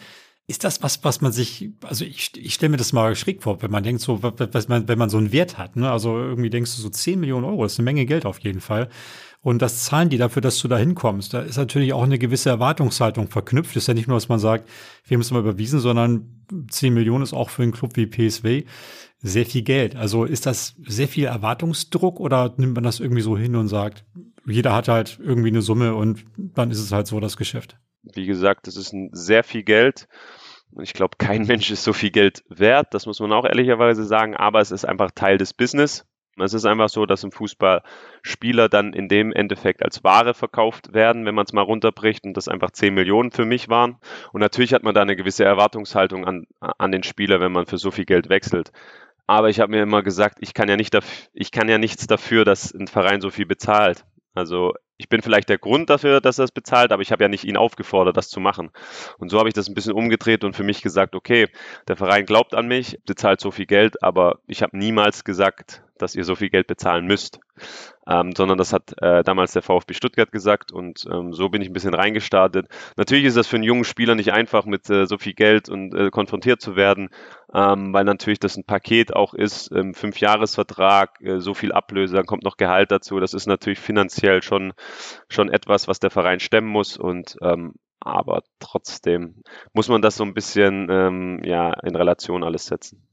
Ist 0.51 0.65
das 0.65 0.83
was, 0.83 1.05
was 1.05 1.21
man 1.21 1.31
sich, 1.31 1.71
also 1.85 2.05
ich, 2.05 2.33
ich 2.37 2.55
stelle 2.55 2.71
mir 2.71 2.77
das 2.77 2.93
mal 2.93 3.15
schräg 3.15 3.41
vor, 3.41 3.63
wenn 3.63 3.71
man 3.71 3.85
denkt, 3.85 4.03
so, 4.03 4.21
was 4.21 4.67
man, 4.67 4.89
wenn 4.89 4.99
man 4.99 5.09
so 5.09 5.17
einen 5.17 5.31
Wert 5.31 5.59
hat, 5.59 5.77
ne? 5.77 5.89
Also 5.89 6.19
irgendwie 6.19 6.51
denkst 6.51 6.75
du 6.75 6.83
so 6.83 6.89
10 6.89 7.21
Millionen 7.21 7.45
Euro, 7.45 7.63
das 7.63 7.75
ist 7.75 7.79
eine 7.79 7.85
Menge 7.85 8.05
Geld 8.05 8.27
auf 8.27 8.41
jeden 8.41 8.61
Fall. 8.61 8.89
Und 9.43 9.63
das 9.63 9.85
zahlen 9.85 10.09
die 10.09 10.19
dafür, 10.19 10.43
dass 10.43 10.59
du 10.59 10.67
da 10.67 10.77
hinkommst. 10.77 11.33
Da 11.33 11.43
ist 11.43 11.57
natürlich 11.57 11.93
auch 11.93 12.03
eine 12.03 12.19
gewisse 12.19 12.51
Erwartungshaltung 12.51 13.29
verknüpft. 13.29 13.77
Ist 13.77 13.87
ja 13.87 13.95
nicht 13.95 14.09
nur, 14.09 14.17
dass 14.17 14.29
man 14.29 14.41
sagt, 14.41 14.69
wir 15.07 15.19
es 15.21 15.31
mal 15.31 15.39
überwiesen, 15.39 15.79
sondern 15.79 16.45
10 16.69 16.93
Millionen 16.93 17.23
ist 17.23 17.33
auch 17.33 17.49
für 17.49 17.63
einen 17.63 17.71
Club 17.71 17.97
wie 17.97 18.07
PSW 18.07 18.65
sehr 19.21 19.47
viel 19.47 19.63
Geld. 19.63 19.95
Also 19.95 20.25
ist 20.25 20.47
das 20.47 20.75
sehr 20.85 21.07
viel 21.07 21.27
Erwartungsdruck 21.27 22.19
oder 22.19 22.55
nimmt 22.57 22.75
man 22.75 22.83
das 22.85 22.99
irgendwie 22.99 23.23
so 23.23 23.39
hin 23.39 23.55
und 23.55 23.69
sagt, 23.69 24.05
jeder 24.47 24.75
hat 24.75 24.89
halt 24.89 25.21
irgendwie 25.23 25.51
eine 25.51 25.63
Summe 25.63 25.95
und 25.95 26.25
dann 26.37 26.73
ist 26.73 26.81
es 26.81 26.91
halt 26.91 27.07
so 27.07 27.21
das 27.21 27.37
Geschäft? 27.37 27.79
Wie 28.03 28.27
gesagt, 28.27 28.67
es 28.67 28.77
ist 28.77 28.93
ein 28.93 29.11
sehr 29.13 29.45
viel 29.45 29.63
Geld. 29.63 30.09
Ich 30.81 30.93
glaube, 30.93 31.17
kein 31.19 31.43
Mensch 31.47 31.71
ist 31.71 31.85
so 31.85 31.93
viel 31.93 32.11
Geld 32.11 32.45
wert, 32.49 32.95
das 32.95 33.07
muss 33.07 33.21
man 33.21 33.33
auch 33.33 33.45
ehrlicherweise 33.45 34.05
sagen, 34.05 34.37
aber 34.37 34.61
es 34.61 34.71
ist 34.71 34.85
einfach 34.85 35.11
Teil 35.11 35.39
des 35.39 35.55
Business. 35.55 36.07
Es 36.39 36.55
ist 36.55 36.65
einfach 36.65 36.89
so, 36.89 37.07
dass 37.07 37.25
im 37.25 37.33
Fußball 37.33 37.83
Spieler 38.23 38.69
dann 38.69 38.93
in 38.93 39.09
dem 39.09 39.33
Endeffekt 39.33 39.83
als 39.83 40.05
Ware 40.05 40.33
verkauft 40.33 40.95
werden, 40.95 41.27
wenn 41.27 41.35
man 41.35 41.45
es 41.45 41.53
mal 41.53 41.63
runterbricht 41.63 42.25
und 42.25 42.37
das 42.37 42.49
einfach 42.49 42.71
10 42.71 42.95
Millionen 42.95 43.31
für 43.31 43.45
mich 43.45 43.69
waren. 43.69 43.99
Und 44.33 44.41
natürlich 44.41 44.73
hat 44.73 44.83
man 44.83 44.95
da 44.95 45.03
eine 45.03 45.17
gewisse 45.17 45.45
Erwartungshaltung 45.45 46.25
an, 46.27 46.47
an 46.61 46.93
den 46.93 47.03
Spieler, 47.03 47.41
wenn 47.41 47.53
man 47.53 47.67
für 47.67 47.79
so 47.79 47.91
viel 47.91 48.07
Geld 48.07 48.29
wechselt. 48.29 48.73
Aber 49.27 49.49
ich 49.49 49.61
habe 49.61 49.73
mir 49.73 49.83
immer 49.83 50.03
gesagt, 50.03 50.39
ich 50.41 50.55
kann 50.55 50.69
ja 50.69 50.77
nicht 50.77 50.95
dafür, 50.95 51.29
ich 51.35 51.53
kann 51.53 51.69
ja 51.69 51.79
nichts 51.79 52.07
dafür, 52.07 52.45
dass 52.45 52.73
ein 52.73 52.87
Verein 52.87 53.21
so 53.21 53.31
viel 53.31 53.47
bezahlt. 53.47 54.05
Also 54.35 54.75
ich 55.01 55.09
bin 55.09 55.23
vielleicht 55.23 55.49
der 55.49 55.57
Grund 55.57 55.89
dafür, 55.89 56.21
dass 56.21 56.39
er 56.39 56.45
es 56.45 56.53
bezahlt, 56.53 56.93
aber 56.93 57.01
ich 57.01 57.11
habe 57.11 57.25
ja 57.25 57.29
nicht 57.29 57.45
ihn 57.45 57.57
aufgefordert, 57.57 58.19
das 58.19 58.29
zu 58.29 58.39
machen. 58.39 58.71
Und 59.19 59.31
so 59.31 59.39
habe 59.39 59.49
ich 59.49 59.55
das 59.55 59.67
ein 59.69 59.75
bisschen 59.75 59.95
umgedreht 59.95 60.45
und 60.45 60.55
für 60.55 60.63
mich 60.63 60.83
gesagt, 60.83 61.15
okay, 61.15 61.49
der 61.89 61.97
Verein 61.97 62.27
glaubt 62.27 62.55
an 62.55 62.69
mich, 62.69 62.99
bezahlt 63.07 63.41
so 63.41 63.51
viel 63.51 63.65
Geld, 63.65 64.03
aber 64.03 64.41
ich 64.47 64.63
habe 64.63 64.77
niemals 64.77 65.25
gesagt, 65.25 65.83
dass 65.97 66.15
ihr 66.15 66.25
so 66.25 66.35
viel 66.35 66.51
Geld 66.51 66.67
bezahlen 66.67 67.07
müsst 67.07 67.41
ähm, 68.11 68.33
sondern 68.37 68.59
das 68.59 68.73
hat 68.73 68.95
äh, 69.01 69.23
damals 69.23 69.53
der 69.53 69.63
VfB 69.63 69.95
Stuttgart 69.95 70.33
gesagt 70.33 70.73
und 70.73 71.07
ähm, 71.11 71.33
so 71.33 71.49
bin 71.49 71.63
ich 71.63 71.69
ein 71.69 71.73
bisschen 71.73 71.95
reingestartet. 71.95 72.67
Natürlich 72.97 73.25
ist 73.25 73.37
das 73.37 73.47
für 73.47 73.57
einen 73.57 73.65
jungen 73.65 73.85
Spieler 73.85 74.15
nicht 74.15 74.33
einfach, 74.33 74.65
mit 74.65 74.91
äh, 74.91 75.07
so 75.07 75.17
viel 75.19 75.35
Geld 75.35 75.69
und 75.69 75.95
äh, 75.95 76.11
konfrontiert 76.11 76.61
zu 76.61 76.75
werden, 76.77 77.11
ähm, 77.55 77.93
weil 77.93 78.05
natürlich 78.05 78.41
das 78.41 78.57
ein 78.57 78.65
Paket 78.65 79.15
auch 79.15 79.35
ist, 79.35 79.71
ähm, 79.73 79.95
Fünfjahresvertrag, 79.95 81.21
äh, 81.21 81.39
so 81.39 81.55
viel 81.55 81.73
Ablöse, 81.73 82.17
dann 82.17 82.27
kommt 82.27 82.43
noch 82.43 82.57
Gehalt 82.57 82.91
dazu. 82.91 83.21
Das 83.21 83.35
ist 83.35 83.47
natürlich 83.47 83.79
finanziell 83.79 84.43
schon, 84.43 84.73
schon 85.29 85.49
etwas, 85.49 85.89
was 85.89 86.01
der 86.01 86.11
Verein 86.11 86.41
stemmen 86.41 86.69
muss 86.69 86.97
und 86.97 87.37
ähm, 87.43 87.75
aber 88.01 88.43
trotzdem 88.59 89.43
muss 89.75 89.89
man 89.89 90.01
das 90.01 90.17
so 90.17 90.25
ein 90.25 90.35
bisschen 90.35 90.89
ähm, 90.91 91.41
ja, 91.45 91.73
in 91.83 91.95
Relation 91.95 92.43
alles 92.43 92.65
setzen. 92.65 93.07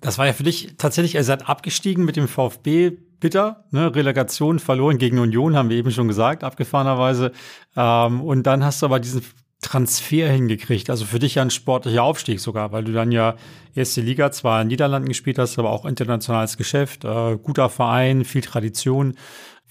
Das 0.00 0.18
war 0.18 0.26
ja 0.26 0.32
für 0.32 0.42
dich 0.42 0.74
tatsächlich, 0.76 1.14
ihr 1.14 1.22
seid 1.22 1.48
abgestiegen 1.48 2.04
mit 2.04 2.16
dem 2.16 2.26
VfB 2.26 2.90
bitter, 3.20 3.64
ne? 3.70 3.94
Relegation 3.94 4.58
verloren 4.58 4.98
gegen 4.98 5.20
Union, 5.20 5.56
haben 5.56 5.70
wir 5.70 5.76
eben 5.76 5.92
schon 5.92 6.08
gesagt, 6.08 6.42
abgefahrenerweise. 6.42 7.30
Ähm, 7.76 8.20
und 8.20 8.42
dann 8.42 8.64
hast 8.64 8.82
du 8.82 8.86
aber 8.86 8.98
diesen 8.98 9.22
Transfer 9.62 10.28
hingekriegt. 10.28 10.90
Also 10.90 11.04
für 11.04 11.20
dich 11.20 11.36
ja 11.36 11.42
ein 11.42 11.50
sportlicher 11.50 12.02
Aufstieg 12.02 12.40
sogar, 12.40 12.72
weil 12.72 12.82
du 12.82 12.92
dann 12.92 13.12
ja 13.12 13.36
erste 13.76 14.00
Liga 14.00 14.32
zwar 14.32 14.60
in 14.60 14.68
Niederlanden 14.68 15.08
gespielt 15.08 15.38
hast, 15.38 15.56
aber 15.56 15.70
auch 15.70 15.86
internationales 15.86 16.56
Geschäft, 16.56 17.04
äh, 17.04 17.38
guter 17.40 17.70
Verein, 17.70 18.24
viel 18.24 18.42
Tradition. 18.42 19.14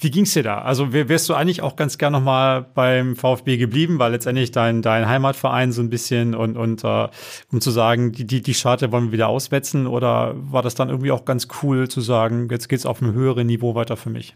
Wie 0.02 0.10
ging's 0.10 0.34
dir 0.34 0.42
da? 0.42 0.62
Also 0.62 0.94
wärst 0.94 1.30
du 1.30 1.36
eigentlich 1.36 1.62
auch 1.62 1.76
ganz 1.76 2.00
gern 2.00 2.14
nochmal 2.14 2.64
beim 2.64 3.16
VfB 3.16 3.58
geblieben, 3.58 4.00
weil 4.00 4.14
letztendlich 4.14 4.50
dein, 4.50 4.82
dein 4.82 5.08
Heimatverein 5.08 5.72
so 5.72 5.84
ein 5.84 5.92
bisschen 5.92 6.34
und, 6.34 6.58
und 6.58 6.84
äh, 6.84 7.08
um 7.52 7.62
zu 7.62 7.70
sagen, 7.70 8.12
die, 8.12 8.26
die, 8.26 8.42
die 8.42 8.56
Scharte 8.56 8.92
wollen 8.92 9.06
wir 9.06 9.12
wieder 9.12 9.28
auswetzen 9.28 9.86
oder 9.86 10.34
war 10.36 10.64
das 10.64 10.74
dann 10.74 10.90
irgendwie 10.90 11.12
auch 11.12 11.24
ganz 11.24 11.48
cool 11.62 11.88
zu 11.88 12.02
sagen, 12.02 12.48
jetzt 12.50 12.68
geht's 12.68 12.88
auf 12.88 13.04
einem 13.04 13.14
höheren 13.14 13.46
Niveau 13.46 13.76
weiter 13.76 13.96
für 13.96 14.10
mich? 14.10 14.34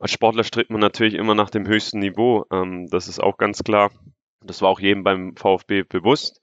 Als 0.00 0.12
Sportler 0.12 0.44
strebt 0.44 0.70
man 0.70 0.80
natürlich 0.80 1.14
immer 1.14 1.34
nach 1.34 1.50
dem 1.50 1.66
höchsten 1.66 1.98
Niveau. 1.98 2.46
Ähm, 2.50 2.88
das 2.90 3.06
ist 3.06 3.22
auch 3.22 3.36
ganz 3.36 3.62
klar. 3.64 3.90
Das 4.42 4.62
war 4.62 4.70
auch 4.70 4.80
jedem 4.80 5.02
beim 5.02 5.36
VfB 5.36 5.82
bewusst. 5.82 6.40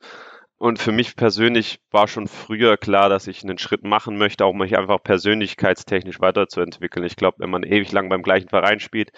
Und 0.62 0.78
für 0.78 0.91
mich 0.91 1.15
persönlich 1.15 1.80
war 1.89 2.08
schon 2.08 2.28
früher 2.28 2.78
klar, 2.78 3.10
dass 3.10 3.26
ich 3.26 3.41
einen 3.41 3.58
Schritt 3.58 3.84
machen 3.84 4.19
möchte, 4.19 4.45
auch 4.45 4.54
mich 4.54 4.78
einfach 4.78 5.02
persönlichkeitstechnisch 5.02 6.21
weiterzuentwickeln. 6.21 7.04
Ich 7.04 7.15
glaube, 7.15 7.39
wenn 7.39 7.50
man 7.50 7.63
ewig 7.63 7.91
lang 7.91 8.10
beim 8.10 8.21
gleichen 8.21 8.47
Verein 8.47 8.80
spielt, 8.80 9.12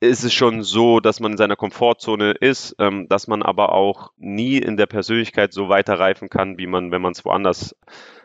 ist 0.00 0.24
es 0.24 0.32
schon 0.32 0.62
so, 0.62 1.00
dass 1.00 1.20
man 1.20 1.32
in 1.32 1.36
seiner 1.36 1.56
Komfortzone 1.56 2.30
ist, 2.30 2.74
ähm, 2.78 3.10
dass 3.10 3.26
man 3.26 3.42
aber 3.42 3.72
auch 3.72 4.12
nie 4.16 4.56
in 4.56 4.78
der 4.78 4.86
Persönlichkeit 4.86 5.52
so 5.52 5.68
weiterreifen 5.68 6.30
kann, 6.30 6.56
wie 6.56 6.66
man, 6.66 6.92
wenn 6.92 7.02
man 7.02 7.12
es 7.12 7.26
woanders, 7.26 7.76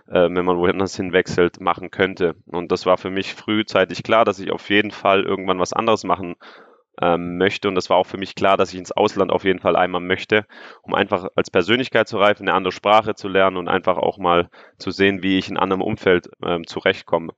äh, 0.08 0.30
wenn 0.30 0.46
man 0.46 0.58
woanders 0.60 0.96
hinwechselt, 0.96 1.60
machen 1.60 1.92
könnte. 1.92 2.36
Und 2.46 2.72
das 2.72 2.86
war 2.86 2.98
für 2.98 3.12
mich 3.12 3.34
frühzeitig 3.34 4.04
klar, 4.04 4.24
dass 4.24 4.40
ich 4.40 4.52
auf 4.52 4.70
jeden 4.70 4.92
Fall 4.92 5.26
irgendwann 5.26 5.60
was 5.60 5.74
anderes 5.74 6.06
machen 6.06 6.38
ähm, 7.02 7.38
möchte. 7.38 7.68
Und 7.68 7.76
das 7.76 7.90
war 7.90 7.98
auch 7.98 8.08
für 8.08 8.18
mich 8.18 8.36
klar, 8.36 8.58
dass 8.58 8.74
ich 8.74 8.80
ins 8.80 8.92
Ausland 8.92 9.32
auf 9.32 9.44
jeden 9.44 9.60
Fall 9.60 9.76
einmal 9.76 10.02
möchte, 10.02 10.46
um 10.82 10.94
einfach 10.94 11.28
als 11.36 11.52
Persönlichkeit 11.52 12.08
zu 12.08 12.18
reifen, 12.18 12.48
eine 12.48 12.56
andere 12.56 12.72
Sprache 12.72 13.16
zu 13.16 13.28
lernen 13.28 13.58
und 13.58 13.68
einfach 13.68 13.98
auch 13.98 14.18
mal 14.18 14.50
zu 14.78 14.92
sehen, 14.92 15.24
wie 15.24 15.38
ich 15.38 15.50
in 15.50 15.58
anderem 15.58 15.82
Umfeld 15.82 16.30
ähm, 16.44 16.66
zurechtkomme. 16.66 17.34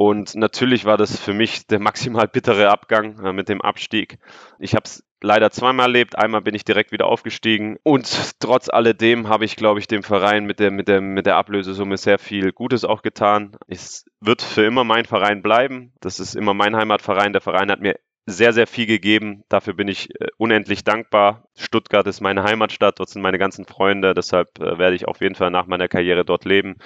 Und 0.00 0.36
natürlich 0.36 0.84
war 0.84 0.96
das 0.96 1.18
für 1.18 1.34
mich 1.34 1.66
der 1.66 1.80
maximal 1.80 2.28
bittere 2.28 2.70
Abgang 2.70 3.18
äh, 3.18 3.32
mit 3.32 3.48
dem 3.48 3.60
Abstieg. 3.60 4.18
Ich 4.60 4.74
habe 4.74 4.84
es 4.84 5.02
leider 5.20 5.50
zweimal 5.50 5.86
erlebt. 5.86 6.16
Einmal 6.16 6.40
bin 6.40 6.54
ich 6.54 6.64
direkt 6.64 6.92
wieder 6.92 7.06
aufgestiegen 7.06 7.78
und 7.82 8.38
trotz 8.38 8.68
alledem 8.68 9.28
habe 9.28 9.44
ich, 9.44 9.56
glaube 9.56 9.80
ich, 9.80 9.88
dem 9.88 10.04
Verein 10.04 10.44
mit 10.44 10.60
der, 10.60 10.70
mit 10.70 10.86
der, 10.86 11.00
mit 11.00 11.26
der 11.26 11.34
Ablösesumme 11.34 11.96
sehr 11.96 12.20
viel 12.20 12.52
Gutes 12.52 12.84
auch 12.84 13.02
getan. 13.02 13.56
Es 13.66 14.04
wird 14.20 14.40
für 14.40 14.64
immer 14.64 14.84
mein 14.84 15.04
Verein 15.04 15.42
bleiben. 15.42 15.92
Das 16.00 16.20
ist 16.20 16.36
immer 16.36 16.54
mein 16.54 16.76
Heimatverein. 16.76 17.32
Der 17.32 17.42
Verein 17.42 17.68
hat 17.70 17.80
mir 17.80 17.98
sehr, 18.28 18.52
sehr 18.52 18.66
viel 18.66 18.86
gegeben. 18.86 19.44
Dafür 19.48 19.74
bin 19.74 19.88
ich 19.88 20.10
äh, 20.20 20.28
unendlich 20.36 20.84
dankbar. 20.84 21.48
Stuttgart 21.56 22.06
ist 22.06 22.20
meine 22.20 22.42
Heimatstadt, 22.42 22.98
dort 22.98 23.08
sind 23.08 23.22
meine 23.22 23.38
ganzen 23.38 23.64
Freunde, 23.64 24.14
deshalb 24.14 24.58
äh, 24.60 24.78
werde 24.78 24.96
ich 24.96 25.08
auf 25.08 25.20
jeden 25.20 25.34
Fall 25.34 25.50
nach 25.50 25.66
meiner 25.66 25.88
Karriere 25.88 26.24
dort 26.24 26.44
leben. 26.44 26.76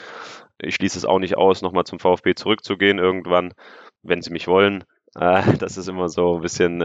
Ich 0.59 0.77
schließe 0.77 0.99
es 0.99 1.05
auch 1.05 1.19
nicht 1.19 1.37
aus, 1.37 1.63
nochmal 1.63 1.85
zum 1.85 1.99
VfB 1.99 2.35
zurückzugehen 2.35 2.99
irgendwann, 2.99 3.55
wenn 4.03 4.23
sie 4.23 4.31
mich 4.31 4.47
wollen. 4.47 4.85
Äh, 5.17 5.43
das 5.59 5.77
ist 5.77 5.89
immer 5.89 6.09
so 6.09 6.37
ein 6.37 6.43
bisschen 6.43 6.79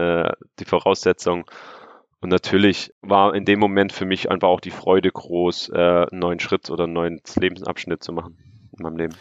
die 0.58 0.64
Voraussetzung. 0.64 1.44
Und 2.20 2.30
natürlich 2.30 2.92
war 3.00 3.34
in 3.34 3.44
dem 3.44 3.60
Moment 3.60 3.92
für 3.92 4.04
mich 4.04 4.28
einfach 4.28 4.48
auch 4.48 4.60
die 4.60 4.72
Freude 4.72 5.08
groß, 5.08 5.70
einen 5.70 6.18
neuen 6.18 6.40
Schritt 6.40 6.68
oder 6.68 6.84
einen 6.84 6.92
neuen 6.92 7.20
Lebensabschnitt 7.36 8.02
zu 8.02 8.12
machen 8.12 8.36
in 8.76 8.82
meinem 8.82 8.96
Leben. 8.96 9.14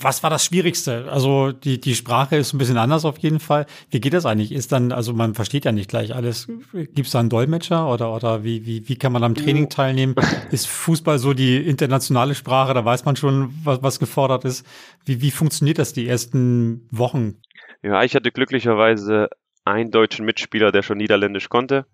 Was 0.00 0.22
war 0.22 0.30
das 0.30 0.44
Schwierigste? 0.44 1.10
Also 1.10 1.52
die, 1.52 1.80
die 1.80 1.94
Sprache 1.94 2.36
ist 2.36 2.52
ein 2.52 2.58
bisschen 2.58 2.76
anders 2.76 3.04
auf 3.04 3.18
jeden 3.18 3.40
Fall. 3.40 3.66
Wie 3.90 4.00
geht 4.00 4.12
das 4.12 4.26
eigentlich? 4.26 4.52
Ist 4.52 4.72
dann, 4.72 4.92
also 4.92 5.12
man 5.12 5.34
versteht 5.34 5.64
ja 5.64 5.72
nicht 5.72 5.88
gleich 5.88 6.14
alles. 6.14 6.48
Gibt 6.72 7.06
es 7.06 7.10
da 7.10 7.20
einen 7.20 7.30
Dolmetscher 7.30 7.90
oder, 7.90 8.14
oder 8.14 8.44
wie, 8.44 8.66
wie, 8.66 8.88
wie 8.88 8.96
kann 8.96 9.12
man 9.12 9.24
am 9.24 9.34
Training 9.34 9.68
teilnehmen? 9.68 10.14
Ist 10.50 10.66
Fußball 10.66 11.18
so 11.18 11.34
die 11.34 11.56
internationale 11.56 12.34
Sprache? 12.34 12.74
Da 12.74 12.84
weiß 12.84 13.04
man 13.04 13.16
schon, 13.16 13.54
was, 13.64 13.82
was 13.82 13.98
gefordert 13.98 14.44
ist. 14.44 14.66
Wie, 15.04 15.20
wie 15.20 15.30
funktioniert 15.30 15.78
das 15.78 15.92
die 15.92 16.08
ersten 16.08 16.88
Wochen? 16.90 17.38
Ja, 17.82 18.02
ich 18.02 18.14
hatte 18.14 18.32
glücklicherweise 18.32 19.28
einen 19.64 19.90
deutschen 19.90 20.24
Mitspieler, 20.24 20.72
der 20.72 20.82
schon 20.82 20.98
Niederländisch 20.98 21.48
konnte. 21.48 21.86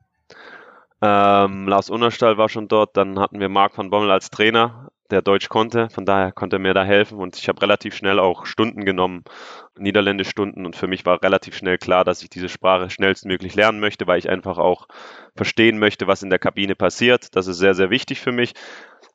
Ähm, 1.03 1.66
Lars 1.66 1.88
Unnerstall 1.88 2.37
war 2.37 2.48
schon 2.48 2.68
dort, 2.68 2.96
dann 2.96 3.18
hatten 3.18 3.40
wir 3.40 3.48
Marc 3.48 3.79
van 3.79 3.90
Bommel 3.90 4.11
als 4.11 4.31
Trainer, 4.31 4.90
der 5.11 5.23
Deutsch 5.23 5.49
konnte. 5.49 5.88
Von 5.90 6.07
daher 6.07 6.33
konnte 6.33 6.57
er 6.57 6.61
mir 6.61 6.75
da 6.75 6.85
helfen 6.85 7.18
und 7.18 7.37
ich 7.37 7.49
habe 7.49 7.61
relativ 7.62 7.94
schnell 7.94 8.18
auch 8.18 8.46
Stunden 8.46 8.85
genommen, 8.85 9.25
Niederländisch-Stunden 9.79 10.66
und 10.66 10.77
für 10.77 10.87
mich 10.87 11.07
war 11.07 11.23
relativ 11.23 11.57
schnell 11.57 11.79
klar, 11.79 12.05
dass 12.05 12.23
ich 12.23 12.31
diese 12.31 12.49
Sprache 12.49 12.90
schnellstmöglich 12.90 13.55
lernen 13.55 13.81
möchte, 13.81 14.07
weil 14.07 14.18
ich 14.18 14.29
einfach 14.29 14.59
auch 14.59 14.87
verstehen 15.37 15.79
möchte, 15.79 16.07
was 16.07 16.23
in 16.23 16.31
der 16.31 16.38
Kabine 16.38 16.75
passiert. 16.75 17.35
Das 17.37 17.46
ist 17.46 17.59
sehr, 17.59 17.75
sehr 17.75 17.90
wichtig 17.90 18.20
für 18.20 18.33
mich. 18.33 18.53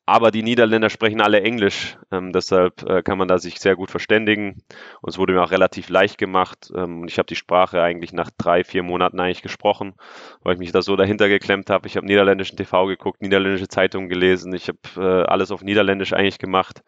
Aber 0.08 0.30
die 0.30 0.44
Niederländer 0.44 0.91
sprechen 0.91 1.20
alle 1.20 1.41
Englisch, 1.41 1.98
ähm, 2.12 2.32
deshalb 2.32 2.84
äh, 2.84 3.02
kann 3.02 3.18
man 3.18 3.28
da 3.28 3.39
sich 3.39 3.60
sehr 3.60 3.76
gut 3.76 3.89
verständigen. 3.89 4.62
Und 5.02 5.10
es 5.10 5.18
wurde 5.18 5.34
mir 5.34 5.41
auch 5.41 5.50
relativ 5.50 5.89
leicht 5.89 6.20
gemacht. 6.20 6.72
Ähm, 6.76 7.02
und 7.02 7.12
ich 7.12 7.18
habe 7.18 7.26
die 7.26 7.36
Sprache 7.36 7.82
eigentlich 7.82 8.13
nach 8.13 8.30
drei, 8.38 8.63
vier 8.63 8.84
Monaten 8.84 9.20
eigentlich 9.20 9.41
gesprochen, 9.41 9.96
weil 10.44 10.54
ich 10.54 10.60
mich 10.60 10.72
da 10.72 10.84
so 10.84 10.96
dahinter 10.96 11.28
geklemmt 11.28 11.72
habe. 11.72 11.88
Ich 11.88 11.98
habe 11.98 12.06
niederländischen 12.06 12.56
TV 12.56 12.86
geguckt, 12.86 13.22
niederländische 13.24 13.68
Zeitungen 13.68 14.08
gelesen. 14.08 14.54
Ich 14.54 14.68
habe 14.68 14.80
äh, 14.98 15.26
alles 15.26 15.52
auf 15.52 15.63
Niederländisch 15.63 16.13
eigentlich 16.13 16.38
gemacht. 16.38 16.84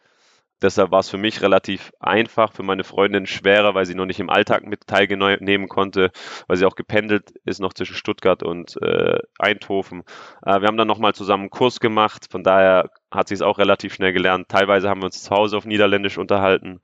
Deshalb 0.61 0.91
war 0.91 0.99
es 0.99 1.09
für 1.09 1.17
mich 1.17 1.41
relativ 1.41 1.91
einfach, 1.99 2.51
für 2.51 2.63
meine 2.63 2.83
Freundin 2.83 3.27
schwerer, 3.27 3.75
weil 3.75 3.85
sie 3.85 3.95
noch 3.95 4.05
nicht 4.05 4.19
im 4.19 4.29
Alltag 4.29 4.65
mit 4.65 4.87
teilnehmen 4.87 5.67
konnte, 5.67 6.11
weil 6.47 6.57
sie 6.57 6.65
auch 6.65 6.75
gependelt 6.75 7.31
ist 7.45 7.59
noch 7.59 7.73
zwischen 7.73 7.95
Stuttgart 7.95 8.41
und 8.43 8.75
äh, 8.81 9.19
Eindhoven. 9.37 10.03
Äh, 10.43 10.61
wir 10.61 10.67
haben 10.67 10.77
dann 10.77 10.87
nochmal 10.87 11.13
zusammen 11.13 11.43
einen 11.43 11.49
Kurs 11.51 11.79
gemacht, 11.79 12.27
von 12.31 12.43
daher 12.43 12.89
hat 13.11 13.27
sie 13.27 13.35
es 13.35 13.41
auch 13.41 13.59
relativ 13.59 13.93
schnell 13.93 14.13
gelernt. 14.13 14.49
Teilweise 14.49 14.89
haben 14.89 15.01
wir 15.01 15.05
uns 15.05 15.23
zu 15.23 15.29
Hause 15.29 15.57
auf 15.57 15.65
Niederländisch 15.65 16.17
unterhalten. 16.17 16.81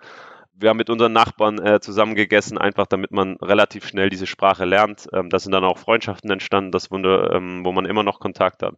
Wir 0.55 0.69
haben 0.69 0.77
mit 0.77 0.89
unseren 0.89 1.13
Nachbarn 1.13 1.59
äh, 1.59 1.79
zusammen 1.79 2.15
gegessen, 2.15 2.57
einfach 2.57 2.85
damit 2.85 3.11
man 3.11 3.37
relativ 3.37 3.87
schnell 3.87 4.09
diese 4.09 4.27
Sprache 4.27 4.65
lernt. 4.65 5.07
Ähm, 5.11 5.29
da 5.29 5.39
sind 5.39 5.51
dann 5.51 5.63
auch 5.63 5.77
Freundschaften 5.77 6.29
entstanden, 6.29 6.71
das 6.71 6.91
Wunder, 6.91 7.33
ähm, 7.33 7.65
wo 7.65 7.71
man 7.71 7.85
immer 7.85 8.03
noch 8.03 8.19
Kontakt 8.19 8.63
hat. 8.63 8.75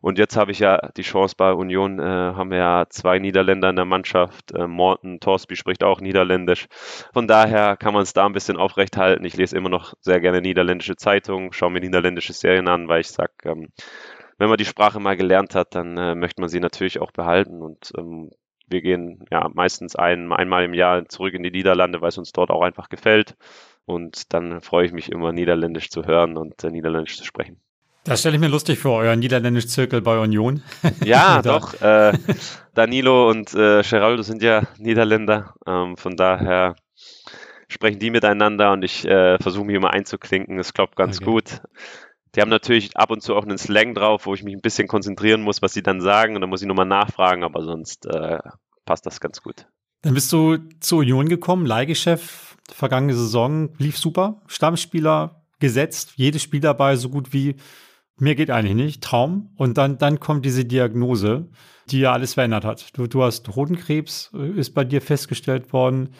Und 0.00 0.18
jetzt 0.18 0.36
habe 0.36 0.52
ich 0.52 0.58
ja 0.58 0.90
die 0.96 1.02
Chance 1.02 1.34
bei 1.36 1.52
Union, 1.52 1.98
äh, 1.98 2.02
haben 2.02 2.50
wir 2.50 2.58
ja 2.58 2.84
zwei 2.90 3.18
Niederländer 3.18 3.70
in 3.70 3.76
der 3.76 3.84
Mannschaft. 3.84 4.52
Äh, 4.52 4.66
Morten 4.66 5.20
Torsby 5.20 5.56
spricht 5.56 5.82
auch 5.82 6.00
Niederländisch. 6.00 6.68
Von 7.12 7.26
daher 7.26 7.76
kann 7.76 7.94
man 7.94 8.02
es 8.02 8.12
da 8.12 8.26
ein 8.26 8.32
bisschen 8.32 8.56
aufrecht 8.56 8.96
halten. 8.96 9.24
Ich 9.24 9.36
lese 9.36 9.56
immer 9.56 9.68
noch 9.68 9.94
sehr 10.00 10.20
gerne 10.20 10.40
niederländische 10.40 10.96
Zeitungen, 10.96 11.52
schaue 11.52 11.70
mir 11.70 11.80
niederländische 11.80 12.34
Serien 12.34 12.68
an, 12.68 12.88
weil 12.88 13.00
ich 13.00 13.08
sage, 13.08 13.32
ähm, 13.44 13.68
wenn 14.38 14.48
man 14.48 14.58
die 14.58 14.64
Sprache 14.64 15.00
mal 15.00 15.16
gelernt 15.16 15.54
hat, 15.54 15.74
dann 15.74 15.96
äh, 15.96 16.14
möchte 16.14 16.40
man 16.42 16.50
sie 16.50 16.60
natürlich 16.60 17.00
auch 17.00 17.10
behalten. 17.10 17.62
Und 17.62 17.92
ähm, 17.96 18.30
wir 18.68 18.82
gehen 18.82 19.24
ja 19.30 19.48
meistens 19.52 19.96
ein, 19.96 20.32
einmal 20.32 20.64
im 20.64 20.74
Jahr 20.74 21.08
zurück 21.08 21.34
in 21.34 21.42
die 21.42 21.50
Niederlande, 21.50 22.00
weil 22.00 22.08
es 22.08 22.18
uns 22.18 22.32
dort 22.32 22.50
auch 22.50 22.62
einfach 22.62 22.88
gefällt. 22.88 23.36
Und 23.84 24.32
dann 24.32 24.60
freue 24.60 24.86
ich 24.86 24.92
mich 24.92 25.10
immer, 25.12 25.32
Niederländisch 25.32 25.90
zu 25.90 26.04
hören 26.04 26.36
und 26.36 26.62
äh, 26.64 26.70
Niederländisch 26.70 27.16
zu 27.16 27.24
sprechen. 27.24 27.60
Das 28.06 28.20
stelle 28.20 28.36
ich 28.36 28.40
mir 28.40 28.48
lustig 28.48 28.78
vor, 28.78 28.98
euer 28.98 29.16
niederländisch 29.16 29.66
Zirkel 29.66 30.00
bei 30.00 30.18
Union. 30.18 30.62
Ja, 31.04 31.42
doch. 31.42 31.80
Äh, 31.80 32.12
Danilo 32.74 33.28
und 33.28 33.52
äh, 33.54 33.82
Geraldo 33.82 34.22
sind 34.22 34.42
ja 34.42 34.62
Niederländer. 34.78 35.54
Ähm, 35.66 35.96
von 35.96 36.16
daher 36.16 36.76
sprechen 37.68 37.98
die 37.98 38.10
miteinander 38.10 38.70
und 38.72 38.84
ich 38.84 39.04
äh, 39.04 39.38
versuche 39.38 39.64
mich 39.64 39.74
immer 39.74 39.92
einzuklinken. 39.92 40.58
Es 40.58 40.72
klappt 40.72 40.94
ganz 40.94 41.16
okay. 41.16 41.30
gut. 41.30 41.60
Die 42.36 42.42
haben 42.42 42.50
natürlich 42.50 42.94
ab 42.96 43.10
und 43.10 43.22
zu 43.22 43.34
auch 43.34 43.44
einen 43.44 43.56
Slang 43.56 43.94
drauf, 43.94 44.26
wo 44.26 44.34
ich 44.34 44.42
mich 44.42 44.54
ein 44.54 44.60
bisschen 44.60 44.88
konzentrieren 44.88 45.40
muss, 45.40 45.62
was 45.62 45.72
sie 45.72 45.82
dann 45.82 46.02
sagen. 46.02 46.34
Und 46.34 46.42
dann 46.42 46.50
muss 46.50 46.60
ich 46.60 46.68
nochmal 46.68 46.86
nachfragen, 46.86 47.42
aber 47.42 47.62
sonst 47.62 48.04
äh, 48.04 48.38
passt 48.84 49.06
das 49.06 49.20
ganz 49.20 49.42
gut. 49.42 49.66
Dann 50.02 50.12
bist 50.12 50.30
du 50.32 50.58
zur 50.80 50.98
Union 50.98 51.30
gekommen, 51.30 51.64
Leihgeschäft, 51.64 52.58
vergangene 52.70 53.14
Saison, 53.14 53.70
lief 53.78 53.96
super. 53.96 54.42
Stammspieler 54.46 55.46
gesetzt, 55.60 56.12
jedes 56.16 56.42
Spiel 56.42 56.60
dabei, 56.60 56.96
so 56.96 57.08
gut 57.08 57.32
wie 57.32 57.56
mir 58.18 58.34
geht 58.34 58.50
eigentlich 58.50 58.74
nicht, 58.74 59.02
Traum. 59.02 59.50
Und 59.56 59.78
dann, 59.78 59.96
dann 59.96 60.20
kommt 60.20 60.44
diese 60.44 60.64
Diagnose, 60.64 61.48
die 61.90 62.00
ja 62.00 62.12
alles 62.12 62.34
verändert 62.34 62.64
hat. 62.64 62.96
Du, 62.98 63.06
du 63.06 63.22
hast 63.22 63.48
Hodenkrebs, 63.56 64.30
äh, 64.34 64.50
ist 64.50 64.74
bei 64.74 64.84
dir 64.84 65.00
festgestellt 65.00 65.72
worden. 65.72 66.10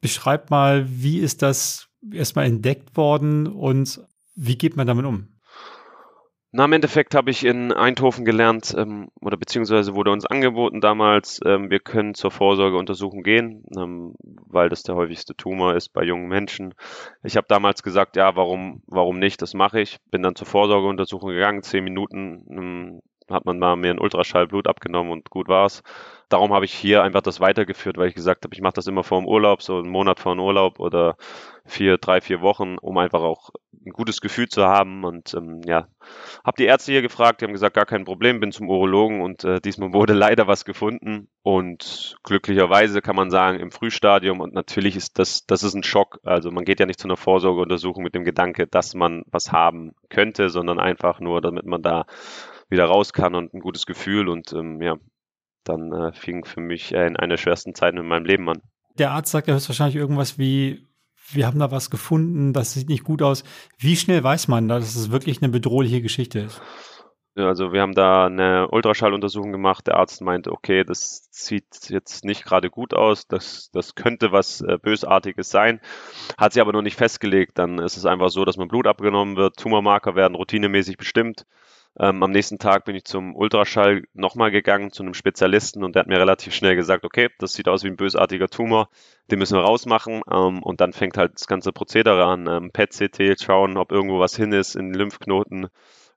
Beschreib 0.00 0.50
mal, 0.50 0.86
wie 0.88 1.18
ist 1.18 1.42
das 1.42 1.88
erstmal 2.12 2.46
entdeckt 2.46 2.96
worden 2.96 3.48
und 3.48 4.00
wie 4.36 4.56
geht 4.56 4.76
man 4.76 4.86
damit 4.86 5.04
um? 5.04 5.37
Na, 6.58 6.64
im 6.64 6.72
Endeffekt 6.72 7.14
habe 7.14 7.30
ich 7.30 7.44
in 7.44 7.70
Eindhoven 7.72 8.24
gelernt, 8.24 8.74
ähm, 8.76 9.12
oder 9.20 9.36
beziehungsweise 9.36 9.94
wurde 9.94 10.10
uns 10.10 10.26
angeboten 10.26 10.80
damals, 10.80 11.38
ähm, 11.44 11.70
wir 11.70 11.78
können 11.78 12.14
zur 12.14 12.32
Vorsorgeuntersuchung 12.32 13.22
gehen, 13.22 13.62
ähm, 13.76 14.16
weil 14.24 14.68
das 14.68 14.82
der 14.82 14.96
häufigste 14.96 15.36
Tumor 15.36 15.76
ist 15.76 15.90
bei 15.90 16.02
jungen 16.02 16.26
Menschen. 16.26 16.74
Ich 17.22 17.36
habe 17.36 17.46
damals 17.48 17.84
gesagt, 17.84 18.16
ja, 18.16 18.34
warum, 18.34 18.82
warum 18.88 19.20
nicht, 19.20 19.40
das 19.40 19.54
mache 19.54 19.80
ich. 19.80 19.98
Bin 20.10 20.24
dann 20.24 20.34
zur 20.34 20.48
Vorsorgeuntersuchung 20.48 21.30
gegangen, 21.30 21.62
zehn 21.62 21.84
Minuten, 21.84 22.44
ähm, 22.50 23.02
hat 23.30 23.44
man 23.44 23.58
mal 23.58 23.76
mir 23.76 23.90
ein 23.90 24.00
Ultraschallblut 24.00 24.66
abgenommen 24.66 25.12
und 25.12 25.30
gut 25.30 25.48
war's. 25.48 25.82
Darum 26.28 26.52
habe 26.52 26.66
ich 26.66 26.74
hier 26.74 27.02
einfach 27.02 27.22
das 27.22 27.40
weitergeführt, 27.40 27.96
weil 27.96 28.08
ich 28.08 28.14
gesagt 28.14 28.44
habe, 28.44 28.54
ich 28.54 28.60
mache 28.60 28.74
das 28.74 28.86
immer 28.86 29.02
vor 29.02 29.18
dem 29.18 29.26
Urlaub, 29.26 29.62
so 29.62 29.78
einen 29.78 29.88
Monat 29.88 30.20
vor 30.20 30.34
dem 30.34 30.40
Urlaub 30.40 30.78
oder 30.78 31.16
vier, 31.64 31.96
drei, 31.96 32.20
vier 32.20 32.42
Wochen, 32.42 32.76
um 32.78 32.98
einfach 32.98 33.22
auch 33.22 33.50
ein 33.86 33.92
gutes 33.92 34.20
Gefühl 34.20 34.48
zu 34.48 34.66
haben. 34.66 35.04
Und 35.04 35.32
ähm, 35.34 35.62
ja, 35.64 35.88
habe 36.44 36.56
die 36.58 36.66
Ärzte 36.66 36.92
hier 36.92 37.00
gefragt, 37.00 37.40
die 37.40 37.46
haben 37.46 37.52
gesagt, 37.52 37.76
gar 37.76 37.86
kein 37.86 38.04
Problem, 38.04 38.40
bin 38.40 38.52
zum 38.52 38.68
Urologen 38.68 39.22
und 39.22 39.44
äh, 39.44 39.60
diesmal 39.60 39.94
wurde 39.94 40.12
leider 40.14 40.46
was 40.46 40.66
gefunden. 40.66 41.28
Und 41.42 42.16
glücklicherweise 42.24 43.00
kann 43.00 43.16
man 43.16 43.30
sagen, 43.30 43.58
im 43.58 43.70
Frühstadium 43.70 44.40
und 44.40 44.52
natürlich 44.52 44.96
ist 44.96 45.18
das, 45.18 45.46
das 45.46 45.62
ist 45.62 45.74
ein 45.74 45.82
Schock. 45.82 46.20
Also 46.24 46.50
man 46.50 46.64
geht 46.64 46.80
ja 46.80 46.84
nicht 46.86 47.00
zu 47.00 47.08
einer 47.08 47.16
Vorsorgeuntersuchung 47.16 48.02
mit 48.02 48.14
dem 48.14 48.24
Gedanke, 48.24 48.66
dass 48.66 48.94
man 48.94 49.22
was 49.30 49.50
haben 49.50 49.92
könnte, 50.10 50.50
sondern 50.50 50.78
einfach 50.78 51.20
nur, 51.20 51.40
damit 51.40 51.64
man 51.64 51.82
da 51.82 52.04
wieder 52.68 52.84
raus 52.84 53.12
kann 53.12 53.34
und 53.34 53.54
ein 53.54 53.60
gutes 53.60 53.86
Gefühl. 53.86 54.28
Und 54.28 54.52
ähm, 54.52 54.80
ja, 54.82 54.96
dann 55.64 55.92
äh, 55.92 56.12
fing 56.12 56.44
für 56.44 56.60
mich 56.60 56.92
äh, 56.92 57.06
in 57.06 57.16
einer 57.16 57.34
der 57.34 57.36
schwersten 57.36 57.74
Zeiten 57.74 57.98
in 57.98 58.06
meinem 58.06 58.24
Leben 58.24 58.48
an. 58.48 58.62
Der 58.98 59.12
Arzt 59.12 59.30
sagt 59.30 59.48
ja 59.48 59.54
höchstwahrscheinlich 59.54 59.96
irgendwas 59.96 60.38
wie, 60.38 60.86
wir 61.30 61.46
haben 61.46 61.58
da 61.58 61.70
was 61.70 61.90
gefunden, 61.90 62.52
das 62.52 62.72
sieht 62.72 62.88
nicht 62.88 63.04
gut 63.04 63.22
aus. 63.22 63.44
Wie 63.78 63.96
schnell 63.96 64.22
weiß 64.24 64.48
man, 64.48 64.68
dass 64.68 64.96
es 64.96 65.10
wirklich 65.10 65.42
eine 65.42 65.50
bedrohliche 65.50 66.02
Geschichte 66.02 66.40
ist? 66.40 66.60
Also 67.36 67.72
wir 67.72 67.82
haben 67.82 67.94
da 67.94 68.26
eine 68.26 68.68
Ultraschalluntersuchung 68.68 69.52
gemacht. 69.52 69.86
Der 69.86 69.96
Arzt 69.96 70.20
meinte, 70.20 70.50
okay, 70.50 70.82
das 70.82 71.28
sieht 71.30 71.88
jetzt 71.88 72.24
nicht 72.24 72.44
gerade 72.44 72.68
gut 72.70 72.94
aus. 72.94 73.28
Das, 73.28 73.70
das 73.72 73.94
könnte 73.94 74.32
was 74.32 74.60
äh, 74.60 74.78
Bösartiges 74.82 75.48
sein. 75.48 75.80
Hat 76.36 76.52
sich 76.52 76.60
aber 76.60 76.72
noch 76.72 76.82
nicht 76.82 76.96
festgelegt. 76.96 77.58
Dann 77.58 77.78
ist 77.78 77.96
es 77.96 78.06
einfach 78.06 78.30
so, 78.30 78.44
dass 78.44 78.56
man 78.56 78.66
Blut 78.68 78.88
abgenommen 78.88 79.36
wird. 79.36 79.56
Tumormarker 79.56 80.16
werden 80.16 80.34
routinemäßig 80.34 80.96
bestimmt. 80.96 81.46
Ähm, 82.00 82.22
am 82.22 82.30
nächsten 82.30 82.58
Tag 82.58 82.84
bin 82.84 82.94
ich 82.94 83.04
zum 83.04 83.34
Ultraschall 83.34 84.04
nochmal 84.14 84.52
gegangen 84.52 84.92
zu 84.92 85.02
einem 85.02 85.14
Spezialisten 85.14 85.82
und 85.82 85.96
der 85.96 86.00
hat 86.00 86.06
mir 86.06 86.20
relativ 86.20 86.54
schnell 86.54 86.76
gesagt, 86.76 87.04
okay, 87.04 87.28
das 87.38 87.54
sieht 87.54 87.68
aus 87.68 87.82
wie 87.82 87.88
ein 87.88 87.96
bösartiger 87.96 88.48
Tumor, 88.48 88.88
den 89.30 89.40
müssen 89.40 89.56
wir 89.56 89.64
rausmachen. 89.64 90.22
Ähm, 90.32 90.62
und 90.62 90.80
dann 90.80 90.92
fängt 90.92 91.18
halt 91.18 91.34
das 91.34 91.48
ganze 91.48 91.72
Prozedere 91.72 92.24
an. 92.24 92.46
Ähm, 92.46 92.70
PET-CT, 92.70 93.42
schauen, 93.42 93.76
ob 93.76 93.90
irgendwo 93.90 94.20
was 94.20 94.36
hin 94.36 94.52
ist 94.52 94.76
in 94.76 94.92
den 94.92 94.94
Lymphknoten. 94.94 95.68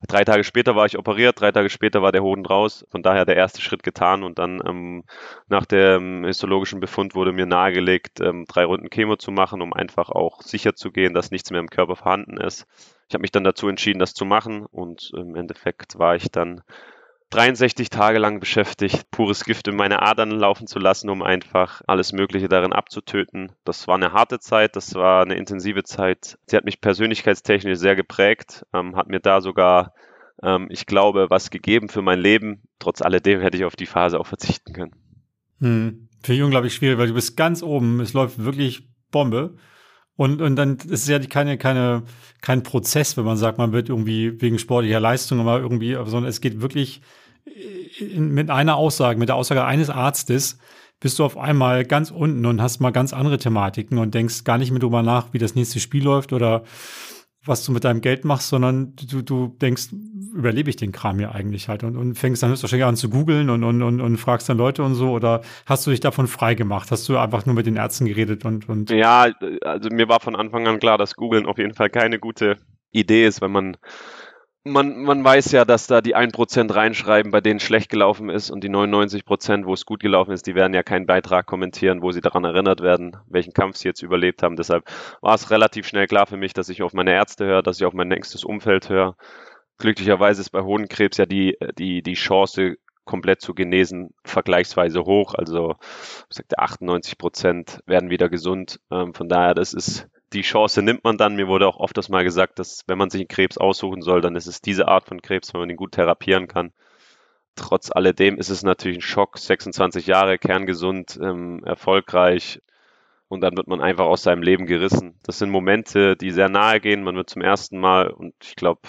Drei 0.08 0.24
Tage 0.24 0.44
später 0.44 0.76
war 0.76 0.88
ich 0.88 0.98
operiert, 0.98 1.40
drei 1.40 1.52
Tage 1.52 1.70
später 1.70 2.02
war 2.02 2.12
der 2.12 2.24
Hoden 2.24 2.46
raus. 2.46 2.86
Von 2.90 3.04
daher 3.04 3.26
der 3.26 3.36
erste 3.36 3.62
Schritt 3.62 3.84
getan 3.84 4.24
und 4.24 4.40
dann 4.40 4.62
ähm, 4.68 5.04
nach 5.48 5.66
dem 5.66 6.26
histologischen 6.26 6.80
Befund 6.80 7.14
wurde 7.14 7.34
mir 7.34 7.46
nahegelegt, 7.46 8.20
ähm, 8.20 8.46
drei 8.48 8.66
Runden 8.66 8.90
Chemo 8.90 9.16
zu 9.16 9.32
machen, 9.32 9.62
um 9.62 9.74
einfach 9.74 10.10
auch 10.10 10.42
sicher 10.42 10.76
zu 10.76 10.92
gehen, 10.92 11.14
dass 11.14 11.30
nichts 11.30 11.52
mehr 11.52 11.60
im 11.60 11.70
Körper 11.70 11.96
vorhanden 11.96 12.38
ist. 12.38 12.68
Ich 13.12 13.14
habe 13.14 13.24
mich 13.24 13.32
dann 13.34 13.44
dazu 13.44 13.68
entschieden, 13.68 14.00
das 14.00 14.14
zu 14.14 14.24
machen 14.24 14.66
und 14.66 15.12
im 15.14 15.36
Endeffekt 15.36 16.00
war 16.00 16.16
ich 16.16 16.32
dann 16.32 16.62
63 17.32 17.90
Tage 17.90 18.20
lang 18.20 18.40
beschäftigt, 18.40 19.12
pures 19.12 19.44
Gift 19.44 19.68
in 19.68 19.76
meine 19.76 20.02
Adern 20.02 20.32
laufen 20.32 20.66
zu 20.66 20.80
lassen, 20.80 21.10
um 21.10 21.22
einfach 21.22 21.82
alles 21.88 22.14
Mögliche 22.14 22.48
darin 22.48 22.72
abzutöten. 22.72 23.52
Das 23.66 23.86
war 23.90 23.96
eine 23.96 24.14
harte 24.14 24.40
Zeit, 24.40 24.78
das 24.78 24.96
war 24.96 25.24
eine 25.24 25.36
intensive 25.36 25.84
Zeit. 25.84 26.38
Sie 26.46 26.56
hat 26.56 26.64
mich 26.64 26.80
persönlichkeitstechnisch 26.80 27.80
sehr 27.80 27.98
geprägt, 27.98 28.66
ähm, 28.72 28.96
hat 28.96 29.08
mir 29.08 29.20
da 29.20 29.42
sogar, 29.42 29.94
ähm, 30.42 30.68
ich 30.70 30.86
glaube, 30.86 31.30
was 31.30 31.50
gegeben 31.50 31.90
für 31.90 32.02
mein 32.02 32.20
Leben. 32.22 32.62
Trotz 32.80 33.02
alledem 33.02 33.42
hätte 33.42 33.58
ich 33.58 33.66
auf 33.66 33.76
die 33.76 33.88
Phase 33.88 34.22
auch 34.22 34.28
verzichten 34.28 34.72
können. 34.72 34.96
Hm. 35.60 36.08
Finde 36.24 36.38
ich 36.38 36.44
unglaublich 36.44 36.76
schwierig, 36.76 36.98
weil 36.98 37.08
du 37.08 37.14
bist 37.14 37.36
ganz 37.36 37.62
oben, 37.62 38.00
es 38.00 38.14
läuft 38.14 38.42
wirklich 38.42 38.88
Bombe. 39.12 39.58
Und, 40.16 40.42
und 40.42 40.56
dann 40.56 40.78
ist 40.78 41.04
es 41.04 41.08
ja 41.08 41.20
keine, 41.20 41.58
keine, 41.58 42.04
kein 42.42 42.64
Prozess, 42.64 43.18
wenn 43.18 43.26
man 43.26 43.38
sagt, 43.38 43.58
man 43.58 43.72
wird 43.72 43.90
irgendwie 43.90 44.42
wegen 44.42 44.60
sportlicher 44.60 45.00
Leistung 45.00 45.40
aber 45.40 45.60
irgendwie, 45.60 45.94
sondern 45.94 46.26
es 46.26 46.42
geht 46.42 46.62
wirklich 46.62 47.02
in, 48.00 48.32
mit 48.34 48.50
einer 48.50 48.76
Aussage, 48.76 49.20
mit 49.20 49.30
der 49.30 49.36
Aussage 49.36 49.64
eines 49.64 49.90
Arztes, 49.90 50.58
bist 51.00 51.18
du 51.18 51.26
auf 51.26 51.38
einmal 51.38 51.84
ganz 51.84 52.12
unten 52.12 52.46
und 52.46 52.62
hast 52.62 52.80
mal 52.80 52.92
ganz 52.92 53.14
andere 53.14 53.38
Thematiken 53.38 53.98
und 53.98 54.14
denkst 54.14 54.44
gar 54.44 54.58
nicht 54.58 54.72
mehr 54.72 54.80
drüber 54.80 55.02
nach, 55.02 55.34
wie 55.34 55.40
das 55.40 55.56
nächste 55.56 55.80
Spiel 55.80 56.04
läuft 56.04 56.32
oder 56.32 56.64
was 57.46 57.66
du 57.66 57.72
mit 57.72 57.84
deinem 57.84 58.02
Geld 58.02 58.24
machst, 58.24 58.50
sondern 58.50 58.96
du, 58.96 59.22
du 59.22 59.56
denkst, 59.62 59.90
überlebe 60.34 60.70
ich 60.70 60.76
den 60.76 60.92
Kram 60.92 61.18
hier 61.18 61.34
eigentlich 61.34 61.70
halt 61.70 61.84
und, 61.84 61.98
und 61.98 62.16
fängst 62.16 62.44
dann 62.44 62.52
höchstwahrscheinlich 62.52 62.86
an 62.86 62.96
zu 62.96 63.10
googeln 63.10 63.50
und, 63.50 63.64
und, 63.64 63.82
und, 63.82 64.00
und 64.00 64.18
fragst 64.18 64.48
dann 64.48 64.58
Leute 64.58 64.84
und 64.84 64.94
so 64.94 65.12
oder 65.12 65.42
hast 65.66 65.86
du 65.86 65.92
dich 65.92 66.00
davon 66.00 66.28
frei 66.28 66.54
gemacht? 66.54 66.92
Hast 66.92 67.10
du 67.10 67.18
einfach 67.18 67.46
nur 67.46 67.56
mit 67.56 67.66
den 67.66 67.78
Ärzten 67.78 68.06
geredet 68.06 68.46
und, 68.46 68.70
und 68.70 68.92
Ja, 68.92 69.28
also 69.62 69.90
mir 69.90 70.08
war 70.08 70.20
von 70.20 70.36
Anfang 70.36 70.68
an 70.68 70.80
klar, 70.80 70.98
dass 70.98 71.16
Googeln 71.16 71.48
auf 71.48 71.58
jeden 71.58 71.74
Fall 71.74 71.90
keine 71.90 72.20
gute 72.20 72.58
Idee 72.92 73.26
ist, 73.26 73.42
wenn 73.42 73.52
man 73.52 73.78
man, 74.64 75.04
man 75.04 75.24
weiß 75.24 75.52
ja, 75.54 75.66
dass 75.66 75.88
da 75.88 76.02
die 76.02 76.16
1% 76.16 76.74
reinschreiben, 76.74 77.32
bei 77.32 77.42
denen 77.42 77.60
schlecht 77.60 77.90
gelaufen 77.90 78.30
ist 78.30 78.52
und 78.52 78.64
die 78.64 78.70
99%, 78.70 79.66
wo 79.66 79.74
es 79.74 79.86
gut 79.86 80.02
gelaufen 80.02 80.32
ist, 80.32 80.46
die 80.46 80.56
werden 80.56 80.74
ja 80.74 80.84
keinen 80.84 81.08
Beitrag 81.08 81.48
kommentieren, 81.48 82.02
wo 82.02 82.12
sie 82.12 82.22
daran 82.22 82.44
erinnert 82.44 82.82
werden, 82.82 83.18
welchen 83.28 83.54
Kampf 83.54 83.78
sie 83.78 83.88
jetzt 83.88 84.04
überlebt 84.04 84.44
haben. 84.44 84.56
Deshalb 84.56 84.86
war 85.22 85.34
es 85.34 85.50
relativ 85.50 85.88
schnell 85.88 86.08
klar 86.08 86.28
für 86.28 86.38
mich, 86.38 86.54
dass 86.54 86.70
ich 86.70 86.84
auf 86.84 86.94
meine 86.94 87.14
Ärzte 87.14 87.46
höre, 87.46 87.64
dass 87.64 87.80
ich 87.80 87.86
auf 87.86 87.94
mein 87.94 88.08
nächstes 88.08 88.44
Umfeld 88.44 88.90
höre. 88.90 89.16
Glücklicherweise 89.80 90.42
ist 90.42 90.52
bei 90.52 90.62
Hodenkrebs 90.62 91.18
ja 91.18 91.26
die, 91.26 91.58
die, 91.78 92.04
die 92.04 92.14
Chance, 92.14 92.76
komplett 93.04 93.42
zu 93.42 93.56
genesen, 93.56 94.14
vergleichsweise 94.24 95.02
hoch. 95.06 95.34
Also, 95.34 95.76
ich 96.30 96.38
sagte, 96.38 96.60
98% 96.60 97.80
werden 97.88 98.12
wieder 98.12 98.30
gesund. 98.30 98.80
Ähm, 98.92 99.16
von 99.16 99.28
daher, 99.28 99.56
das 99.56 99.74
ist 99.74 100.08
die 100.34 100.42
Chance 100.42 100.82
nimmt 100.82 101.04
man 101.04 101.18
dann. 101.18 101.36
Mir 101.36 101.48
wurde 101.48 101.68
auch 101.68 101.78
oft 101.78 101.98
das 101.98 102.10
mal 102.10 102.24
gesagt, 102.24 102.60
dass 102.60 102.84
wenn 102.88 102.98
man 102.98 103.10
sich 103.10 103.22
einen 103.22 103.28
Krebs 103.28 103.58
aussuchen 103.58 104.02
soll, 104.02 104.22
dann 104.22 104.36
ist 104.36 104.48
es 104.48 104.62
diese 104.62 104.88
Art 104.88 105.06
von 105.08 105.22
Krebs, 105.22 105.54
wenn 105.54 105.62
man 105.62 105.70
ihn 105.70 105.78
gut 105.78 105.94
therapieren 105.94 106.48
kann. 106.48 106.72
Trotz 107.56 107.92
alledem 107.92 108.38
ist 108.38 108.50
es 108.50 108.64
natürlich 108.64 109.00
ein 109.00 109.02
Schock. 109.02 109.38
26 109.38 110.08
Jahre, 110.08 110.38
kerngesund, 110.38 111.20
ähm, 111.22 111.64
erfolgreich. 111.66 112.62
Und 113.28 113.42
dann 113.42 113.56
wird 113.56 113.68
man 113.68 113.82
einfach 113.82 114.06
aus 114.06 114.24
seinem 114.24 114.44
Leben 114.44 114.66
gerissen. 114.66 115.18
Das 115.24 115.40
sind 115.40 115.52
Momente, 115.52 116.18
die 116.18 116.32
sehr 116.32 116.50
nahe 116.50 116.80
gehen. 116.82 117.04
Man 117.04 117.16
wird 117.16 117.30
zum 117.30 117.42
ersten 117.42 117.80
Mal, 117.80 118.10
und 118.10 118.34
ich 118.44 118.56
glaube, 118.56 118.82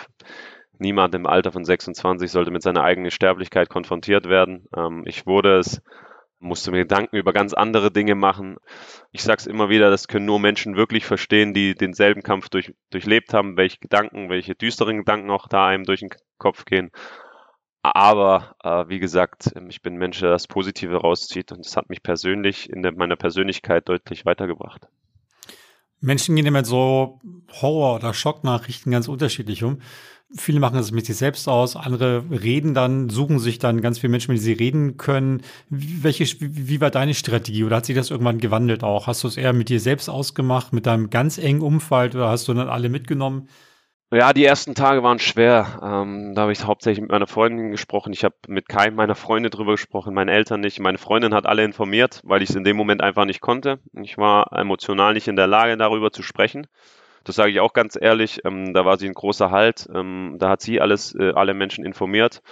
niemand 0.79 1.15
im 1.15 1.27
Alter 1.27 1.53
von 1.53 1.65
26 1.65 2.31
sollte 2.31 2.51
mit 2.51 2.63
seiner 2.63 2.83
eigenen 2.83 3.11
Sterblichkeit 3.11 3.69
konfrontiert 3.69 4.29
werden. 4.29 4.67
Ähm, 4.77 5.05
ich 5.07 5.27
wurde 5.27 5.59
es 5.59 5.81
musste 6.43 6.71
mir 6.71 6.79
Gedanken 6.79 7.17
über 7.17 7.33
ganz 7.33 7.55
andere 7.55 7.91
Dinge 7.91 8.15
machen. 8.15 8.57
Ich 9.13 9.23
sage 9.23 9.39
es 9.41 9.47
immer 9.47 9.69
wieder, 9.69 9.91
das 9.91 10.09
können 10.09 10.27
nur 10.27 10.41
Menschen 10.41 10.77
wirklich 10.77 11.07
verstehen, 11.07 11.55
die 11.55 11.75
denselben 11.75 12.23
Kampf 12.23 12.49
durch, 12.49 12.75
durchlebt 12.91 13.33
haben, 13.33 13.57
welche 13.57 13.79
Gedanken, 13.79 14.29
welche 14.29 14.55
düsteren 14.55 14.99
Gedanken 14.99 15.31
auch 15.31 15.49
da 15.49 15.67
einem 15.67 15.85
durch 15.85 16.01
den 16.01 16.11
Kopf 16.39 16.65
gehen. 16.65 16.91
Aber 17.83 18.55
äh, 18.63 18.89
wie 18.89 19.01
gesagt, 19.01 19.51
ich 19.69 19.83
bin 19.83 19.95
ein 19.95 19.99
Mensch, 19.99 20.21
der 20.21 20.31
das 20.31 20.47
Positive 20.47 20.97
rauszieht 20.97 21.51
und 21.53 21.67
es 21.67 21.77
hat 21.77 21.89
mich 21.89 22.03
persönlich 22.03 22.71
in 22.71 22.83
der, 22.83 22.93
meiner 22.93 23.17
Persönlichkeit 23.17 23.89
deutlich 23.89 24.25
weitergebracht. 24.25 24.89
Menschen 26.03 26.37
gehen 26.37 26.47
immer 26.47 26.65
so 26.65 27.21
Horror- 27.61 27.97
oder 27.97 28.13
Schocknachrichten 28.13 28.93
ganz 28.93 29.09
unterschiedlich 29.09 29.65
um. 29.65 29.79
Viele 30.35 30.61
machen 30.61 30.79
es 30.79 30.93
mit 30.93 31.05
sich 31.07 31.17
selbst 31.17 31.47
aus, 31.47 31.77
andere 31.77 32.25
reden 32.31 32.73
dann, 32.73 33.11
suchen 33.11 33.39
sich 33.39 33.59
dann 33.59 33.83
ganz 33.83 33.99
viele 33.99 34.11
Menschen, 34.11 34.33
mit 34.33 34.39
denen 34.39 34.45
sie 34.45 34.65
reden 34.65 34.97
können. 34.97 35.43
Welche, 35.69 36.25
wie 36.41 36.81
war 36.81 36.91
deine 36.91 37.15
Strategie 37.15 37.65
oder 37.65 37.77
hat 37.77 37.87
sich 37.87 37.95
das 37.97 38.11
irgendwann 38.11 38.39
gewandelt 38.39 38.83
auch? 38.83 39.07
Hast 39.07 39.23
du 39.25 39.29
es 39.29 39.37
eher 39.37 39.53
mit 39.53 39.69
dir 39.69 39.79
selbst 39.79 40.09
ausgemacht, 40.09 40.73
mit 40.73 40.87
deinem 40.87 41.11
ganz 41.11 41.37
engen 41.37 41.61
Umfeld 41.61 42.15
oder 42.15 42.31
hast 42.31 42.49
du 42.49 42.55
dann 42.55 42.69
alle 42.69 42.89
mitgenommen? 42.89 43.49
Ja, 44.15 44.35
die 44.35 44.45
ersten 44.45 44.75
Tage 44.75 45.03
waren 45.03 45.19
schwer. 45.19 45.81
Ähm, 45.83 46.35
da 46.35 46.43
habe 46.43 46.53
ich 46.53 46.63
hauptsächlich 46.67 47.01
mit 47.01 47.11
meiner 47.11 47.27
Freundin 47.27 47.71
gesprochen. 47.71 48.13
Ich 48.13 48.25
habe 48.25 48.35
mit 48.47 48.69
keinem 48.69 48.95
meiner 48.95 49.15
Freunde 49.15 49.49
drüber 49.49 49.73
gesprochen, 49.73 50.13
meine 50.13 50.33
Eltern 50.33 50.61
nicht. 50.61 50.81
Meine 50.81 50.99
Freundin 50.99 51.33
hat 51.33 51.47
alle 51.47 51.65
informiert, 51.65 52.21
weil 52.23 52.43
ich 52.43 52.51
es 52.51 52.55
in 52.55 52.63
dem 52.63 52.77
Moment 52.77 53.01
einfach 53.03 53.25
nicht 53.25 53.41
konnte. 53.41 53.79
Ich 53.95 54.19
war 54.19 54.53
emotional 54.53 55.15
nicht 55.15 55.29
in 55.29 55.37
der 55.37 55.47
Lage, 55.47 55.79
darüber 55.79 56.13
zu 56.13 56.23
sprechen. 56.23 56.67
Das 57.25 57.37
sage 57.37 57.53
ich 57.53 57.61
auch 57.61 57.73
ganz 57.73 57.97
ehrlich. 57.99 58.43
Ähm, 58.45 58.75
da 58.75 58.85
war 58.85 58.99
sie 58.99 59.07
ein 59.07 59.15
großer 59.15 59.51
Halt. 59.51 59.89
Ähm, 59.95 60.37
da 60.39 60.51
hat 60.51 60.61
sie 60.61 60.83
alles, 60.83 61.15
äh, 61.15 61.33
alle 61.35 61.55
Menschen 61.55 61.83
informiert. 61.83 62.43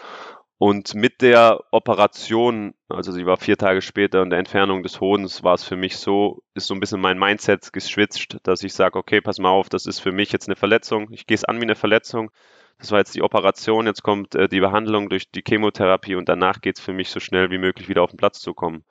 Und 0.63 0.95
mit 0.95 1.23
der 1.23 1.65
Operation, 1.71 2.75
also 2.91 3.13
sie 3.13 3.25
war 3.25 3.39
vier 3.39 3.57
Tage 3.57 3.81
später 3.81 4.21
in 4.21 4.29
der 4.29 4.39
Entfernung 4.39 4.83
des 4.83 5.01
Hodens, 5.01 5.43
war 5.43 5.55
es 5.55 5.65
für 5.65 5.75
mich 5.75 5.97
so, 5.97 6.43
ist 6.53 6.67
so 6.67 6.75
ein 6.75 6.81
bisschen 6.81 7.01
mein 7.01 7.19
Mindset 7.19 7.73
geschwitzt, 7.73 8.37
dass 8.43 8.63
ich 8.63 8.75
sage, 8.75 8.99
okay, 8.99 9.23
pass 9.23 9.39
mal 9.39 9.49
auf, 9.49 9.71
das 9.71 9.87
ist 9.87 10.01
für 10.01 10.13
mich 10.13 10.33
jetzt 10.33 10.49
eine 10.49 10.57
Verletzung. 10.57 11.09
Ich 11.13 11.27
gehe 11.27 11.35
es 11.35 11.47
an 11.47 11.57
wie 11.61 11.63
eine 11.63 11.77
Verletzung. 11.77 12.31
Das 12.79 12.91
war 12.91 12.99
jetzt 12.99 13.15
die 13.15 13.23
Operation, 13.23 13.87
jetzt 13.87 14.03
kommt 14.03 14.35
äh, 14.35 14.49
die 14.49 14.61
Behandlung 14.61 15.09
durch 15.09 15.31
die 15.31 15.43
Chemotherapie 15.43 16.15
und 16.15 16.29
danach 16.29 16.61
geht 16.61 16.77
es 16.77 16.85
für 16.85 16.93
mich 16.93 17.09
so 17.09 17.21
schnell 17.21 17.51
wie 17.51 17.57
möglich 17.57 17.89
wieder 17.89 18.03
auf 18.03 18.11
den 18.11 18.19
Platz 18.19 18.41
zu 18.41 18.53
kommen. 18.53 18.85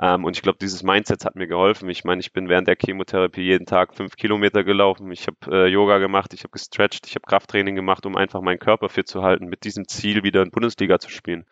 Ähm, 0.00 0.24
und 0.24 0.36
ich 0.36 0.42
glaube, 0.42 0.58
dieses 0.60 0.82
Mindset 0.82 1.24
hat 1.24 1.34
mir 1.34 1.46
geholfen. 1.48 1.88
Ich 1.90 2.04
meine, 2.04 2.20
ich 2.20 2.32
bin 2.32 2.48
während 2.48 2.68
der 2.68 2.76
Chemotherapie 2.76 3.42
jeden 3.42 3.66
Tag 3.66 3.94
fünf 3.94 4.16
Kilometer 4.16 4.62
gelaufen. 4.62 5.10
Ich 5.10 5.26
habe 5.26 5.38
äh, 5.50 5.66
Yoga 5.66 5.98
gemacht, 5.98 6.32
ich 6.34 6.40
habe 6.44 6.52
gestretcht, 6.52 7.06
ich 7.06 7.14
habe 7.16 7.26
Krafttraining 7.26 7.74
gemacht, 7.74 8.06
um 8.06 8.16
einfach 8.16 8.40
meinen 8.40 8.60
Körper 8.60 8.88
fit 8.88 9.08
zu 9.08 9.22
halten, 9.22 9.46
mit 9.46 9.64
diesem 9.64 9.88
Ziel 9.88 10.22
wieder 10.22 10.42
in 10.42 10.50
Bundesliga 10.50 10.98
zu 10.98 11.10
spielen. 11.10 11.46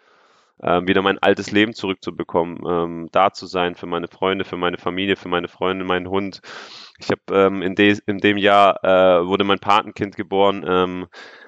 Ähm, 0.62 0.88
wieder 0.88 1.02
mein 1.02 1.18
altes 1.18 1.50
Leben 1.50 1.74
zurückzubekommen, 1.74 2.60
ähm, 2.66 3.08
da 3.12 3.30
zu 3.30 3.46
sein 3.46 3.74
für 3.74 3.86
meine 3.86 4.08
Freunde, 4.08 4.46
für 4.46 4.56
meine 4.56 4.78
Familie, 4.78 5.16
für 5.16 5.28
meine 5.28 5.48
Freunde, 5.48 5.84
meinen 5.84 6.08
Hund. 6.08 6.40
Ich 6.98 7.10
habe 7.10 7.20
ähm, 7.30 7.60
in, 7.60 7.74
de 7.74 7.98
in 8.06 8.18
dem 8.18 8.38
Jahr 8.38 8.82
äh, 8.82 9.26
wurde 9.26 9.44
mein 9.44 9.58
Patenkind 9.58 10.16
geboren. 10.16 10.64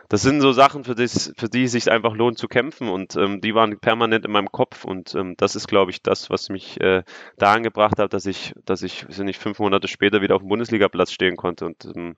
Das 0.09 0.23
sind 0.23 0.41
so 0.41 0.53
Sachen, 0.53 0.85
für, 0.85 0.95
das, 0.95 1.35
für 1.37 1.49
die 1.49 1.65
es 1.65 1.73
sich 1.73 1.91
einfach 1.91 2.15
lohnt 2.15 2.39
zu 2.39 2.49
kämpfen 2.49 2.89
und 2.89 3.15
ähm, 3.17 3.43
die 3.43 3.55
waren 3.55 3.79
permanent 3.79 4.25
in 4.25 4.33
meinem 4.33 4.51
Kopf 4.51 4.85
und 4.85 5.15
ähm, 5.15 5.35
das 5.37 5.55
ist, 5.55 5.69
glaube 5.69 5.91
ich, 5.91 6.03
das, 6.03 6.31
was 6.31 6.49
mich 6.49 6.81
äh, 6.81 7.03
daran 7.37 7.63
gebracht 7.63 7.99
hat, 7.99 8.15
dass 8.15 8.25
ich, 8.25 8.55
dass 8.65 8.83
ich, 8.83 9.05
sind 9.11 9.27
nicht 9.27 9.41
fünf 9.41 9.59
Monate 9.59 9.87
später 9.87 10.23
wieder 10.23 10.37
auf 10.37 10.43
dem 10.43 10.49
Bundesligaplatz 10.49 11.13
stehen 11.13 11.37
konnte 11.37 11.67
und 11.67 11.85
ähm, 11.95 12.17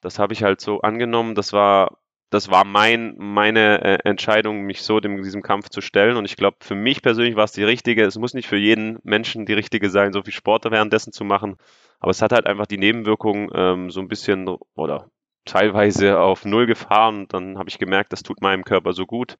das 0.00 0.18
habe 0.18 0.32
ich 0.32 0.42
halt 0.42 0.60
so 0.60 0.80
angenommen. 0.80 1.34
Das 1.34 1.52
war 1.52 1.98
das 2.30 2.48
war 2.48 2.64
mein, 2.64 3.16
meine 3.18 3.82
äh, 3.82 3.98
Entscheidung, 4.08 4.62
mich 4.62 4.82
so 4.82 5.00
dem, 5.00 5.22
diesem 5.22 5.42
Kampf 5.42 5.68
zu 5.68 5.80
stellen. 5.80 6.16
Und 6.16 6.24
ich 6.26 6.36
glaube, 6.36 6.58
für 6.60 6.76
mich 6.76 7.02
persönlich 7.02 7.34
war 7.34 7.44
es 7.44 7.52
die 7.52 7.64
richtige. 7.64 8.04
Es 8.04 8.16
muss 8.18 8.34
nicht 8.34 8.46
für 8.46 8.56
jeden 8.56 9.00
Menschen 9.02 9.46
die 9.46 9.52
richtige 9.52 9.90
sein, 9.90 10.12
so 10.12 10.22
viel 10.22 10.32
Sport 10.32 10.64
währenddessen 10.70 11.12
zu 11.12 11.24
machen. 11.24 11.56
Aber 11.98 12.12
es 12.12 12.22
hat 12.22 12.30
halt 12.32 12.46
einfach 12.46 12.66
die 12.66 12.78
Nebenwirkungen 12.78 13.50
ähm, 13.52 13.90
so 13.90 14.00
ein 14.00 14.06
bisschen 14.06 14.48
oder 14.76 15.10
teilweise 15.44 16.18
auf 16.18 16.44
Null 16.44 16.66
gefahren. 16.66 17.26
Dann 17.28 17.58
habe 17.58 17.68
ich 17.68 17.78
gemerkt, 17.78 18.12
das 18.12 18.22
tut 18.22 18.40
meinem 18.40 18.64
Körper 18.64 18.92
so 18.92 19.06
gut. 19.06 19.38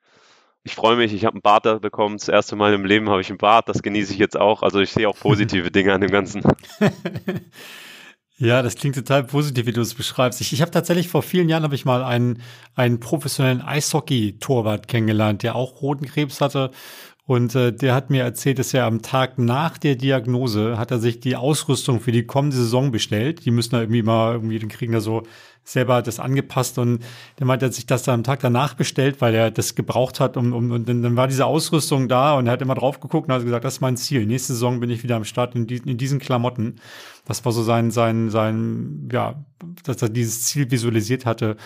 Ich 0.63 0.75
freue 0.75 0.97
mich, 0.97 1.15
ich 1.15 1.25
habe 1.25 1.35
einen 1.35 1.43
Bart 1.43 1.65
da 1.65 1.79
bekommen. 1.79 2.19
Das 2.19 2.29
erste 2.29 2.55
Mal 2.55 2.75
im 2.75 2.85
Leben 2.85 3.09
habe 3.09 3.21
ich 3.21 3.31
einen 3.31 3.39
Bart. 3.39 3.69
Das 3.69 3.83
genieße 3.83 4.13
ich 4.13 4.19
jetzt 4.19 4.39
auch. 4.39 4.63
Also 4.63 4.81
ich 4.81 4.93
sehe 4.93 5.09
auch 5.09 5.19
positive 5.19 5.71
Dinge 5.73 5.93
an 5.93 6.01
dem 6.01 6.11
Ganzen. 6.11 6.43
Ja, 8.43 8.63
das 8.63 8.77
klingt 8.77 8.95
total 8.95 9.25
positiv, 9.25 9.67
wie 9.67 9.73
du 9.73 9.83
es 9.83 9.93
beschreibst. 9.93 10.41
Ich, 10.41 10.55
ich 10.55 10.63
habe 10.63 10.71
tatsächlich 10.71 11.09
vor 11.09 11.23
vielen 11.23 11.51
Jahren 11.51 11.63
habe 11.63 11.75
ich 11.75 11.85
mal 11.85 12.03
einen, 12.03 12.41
einen 12.75 12.99
professionellen 12.99 13.61
Eishockey-Torwart 13.61 14.89
kennengelernt, 14.89 15.43
der 15.43 15.57
auch 15.57 15.83
roten 15.83 16.07
Krebs 16.07 16.41
hatte 16.41 16.71
und 17.31 17.55
äh, 17.55 17.73
der 17.73 17.95
hat 17.95 18.11
mir 18.11 18.25
erzählt, 18.25 18.59
dass 18.59 18.75
er 18.75 18.87
am 18.87 19.03
Tag 19.03 19.39
nach 19.39 19.79
der 19.79 19.95
Diagnose 19.95 20.77
hat 20.79 20.91
er 20.91 20.99
sich 20.99 21.21
die 21.21 21.37
Ausrüstung 21.37 22.01
für 22.01 22.11
die 22.11 22.27
kommende 22.27 22.57
Saison 22.57 22.91
bestellt. 22.91 23.45
Die 23.45 23.53
müssen 23.53 23.71
da 23.71 23.83
irgendwie 23.83 24.03
mal 24.03 24.33
irgendwie, 24.33 24.59
den 24.59 24.69
kriegen 24.69 24.93
da 24.93 25.01
so 25.01 25.23
selber 25.63 26.03
das 26.03 26.19
angepasst 26.19 26.77
und 26.79 27.05
der 27.39 27.47
meinte, 27.47 27.67
er 27.67 27.69
hat 27.69 27.75
sich 27.75 27.87
das 27.87 28.03
dann 28.03 28.17
am 28.17 28.23
Tag 28.25 28.41
danach 28.41 28.75
bestellt, 28.75 29.21
weil 29.21 29.33
er 29.33 29.53
das 29.53 29.77
gebraucht 29.77 30.19
hat 30.19 30.37
um, 30.37 30.53
um, 30.53 30.73
und 30.73 30.89
dann, 30.89 31.15
war 31.15 31.29
diese 31.29 31.47
Ausrüstung 31.47 32.09
da 32.09 32.37
und 32.37 32.49
er 32.49 32.53
hat 32.55 32.63
immer 32.63 32.75
drauf 32.75 32.99
geguckt 32.99 33.29
und 33.29 33.35
hat 33.35 33.45
gesagt, 33.45 33.65
das 33.65 33.75
ist 33.75 33.81
mein 33.81 33.97
Ziel. 33.97 34.27
Nächste 34.27 34.55
Saison 34.55 34.81
bin 34.81 34.91
ich 34.91 35.05
wieder 35.05 35.15
am 35.15 35.25
Start 35.25 35.55
in, 35.55 35.69
die, 35.69 35.77
in 35.77 35.99
diesen 35.99 36.19
Klamotten. 36.19 36.81
Das 37.27 37.45
war 37.45 37.53
so 37.53 37.63
sein, 37.63 37.93
sein, 37.93 38.31
sein, 38.31 39.09
ja, 39.13 39.45
dass 39.85 40.03
er 40.03 40.09
dieses 40.09 40.43
Ziel 40.43 40.69
visualisiert 40.69 41.27
hatte 41.27 41.57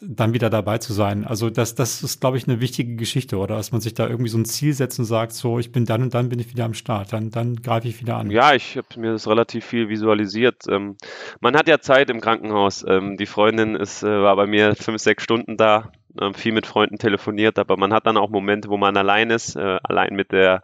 dann 0.00 0.32
wieder 0.32 0.50
dabei 0.50 0.78
zu 0.78 0.92
sein. 0.92 1.24
Also 1.24 1.50
das, 1.50 1.74
das 1.74 2.02
ist, 2.02 2.20
glaube 2.20 2.36
ich, 2.36 2.48
eine 2.48 2.60
wichtige 2.60 2.96
Geschichte, 2.96 3.36
oder? 3.36 3.56
Dass 3.56 3.72
man 3.72 3.80
sich 3.80 3.94
da 3.94 4.08
irgendwie 4.08 4.30
so 4.30 4.38
ein 4.38 4.44
Ziel 4.44 4.72
setzt 4.72 4.98
und 4.98 5.04
sagt, 5.04 5.32
so, 5.32 5.58
ich 5.58 5.72
bin 5.72 5.84
dann 5.84 6.02
und 6.02 6.14
dann 6.14 6.28
bin 6.28 6.38
ich 6.38 6.50
wieder 6.50 6.64
am 6.64 6.74
Start, 6.74 7.12
dann, 7.12 7.30
dann 7.30 7.56
greife 7.56 7.88
ich 7.88 8.00
wieder 8.00 8.16
an. 8.16 8.30
Ja, 8.30 8.54
ich 8.54 8.76
habe 8.76 8.88
mir 8.98 9.12
das 9.12 9.28
relativ 9.28 9.64
viel 9.64 9.88
visualisiert. 9.88 10.64
Ähm, 10.68 10.96
man 11.40 11.56
hat 11.56 11.68
ja 11.68 11.80
Zeit 11.80 12.10
im 12.10 12.20
Krankenhaus. 12.20 12.84
Ähm, 12.88 13.16
die 13.16 13.26
Freundin 13.26 13.74
ist, 13.74 14.02
äh, 14.02 14.22
war 14.22 14.36
bei 14.36 14.46
mir 14.46 14.74
fünf, 14.74 15.00
sechs 15.00 15.22
Stunden 15.22 15.56
da, 15.56 15.92
äh, 16.20 16.32
viel 16.32 16.52
mit 16.52 16.66
Freunden 16.66 16.98
telefoniert, 16.98 17.58
aber 17.58 17.76
man 17.76 17.92
hat 17.92 18.06
dann 18.06 18.16
auch 18.16 18.30
Momente, 18.30 18.68
wo 18.68 18.76
man 18.76 18.96
allein 18.96 19.30
ist, 19.30 19.56
äh, 19.56 19.78
allein 19.82 20.14
mit 20.14 20.32
der 20.32 20.62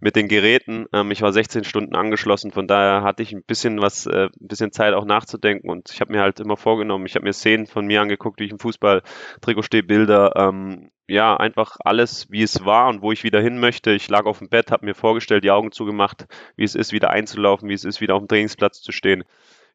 mit 0.00 0.16
den 0.16 0.28
Geräten. 0.28 0.86
Ähm, 0.92 1.10
ich 1.10 1.22
war 1.22 1.32
16 1.32 1.64
Stunden 1.64 1.94
angeschlossen, 1.94 2.50
von 2.50 2.66
daher 2.66 3.02
hatte 3.02 3.22
ich 3.22 3.32
ein 3.32 3.44
bisschen 3.44 3.80
was, 3.80 4.06
äh, 4.06 4.28
ein 4.40 4.48
bisschen 4.48 4.72
Zeit 4.72 4.94
auch 4.94 5.04
nachzudenken 5.04 5.70
und 5.70 5.90
ich 5.92 6.00
habe 6.00 6.12
mir 6.12 6.20
halt 6.20 6.40
immer 6.40 6.56
vorgenommen, 6.56 7.06
ich 7.06 7.14
habe 7.14 7.24
mir 7.24 7.32
Szenen 7.32 7.66
von 7.66 7.86
mir 7.86 8.00
angeguckt, 8.00 8.40
wie 8.40 8.44
ich 8.44 8.50
im 8.50 8.58
Fußball-Trikot 8.58 9.62
stehe, 9.62 9.82
Bilder, 9.82 10.32
ähm, 10.36 10.90
ja, 11.06 11.36
einfach 11.36 11.76
alles, 11.84 12.30
wie 12.30 12.42
es 12.42 12.64
war 12.64 12.88
und 12.88 13.02
wo 13.02 13.12
ich 13.12 13.24
wieder 13.24 13.40
hin 13.40 13.58
möchte. 13.58 13.90
Ich 13.90 14.08
lag 14.08 14.26
auf 14.26 14.38
dem 14.38 14.48
Bett, 14.48 14.70
habe 14.70 14.86
mir 14.86 14.94
vorgestellt, 14.94 15.42
die 15.42 15.50
Augen 15.50 15.72
zugemacht, 15.72 16.26
wie 16.56 16.64
es 16.64 16.76
ist, 16.76 16.92
wieder 16.92 17.10
einzulaufen, 17.10 17.68
wie 17.68 17.74
es 17.74 17.84
ist, 17.84 18.00
wieder 18.00 18.14
auf 18.14 18.22
dem 18.22 18.28
Trainingsplatz 18.28 18.80
zu 18.80 18.92
stehen 18.92 19.24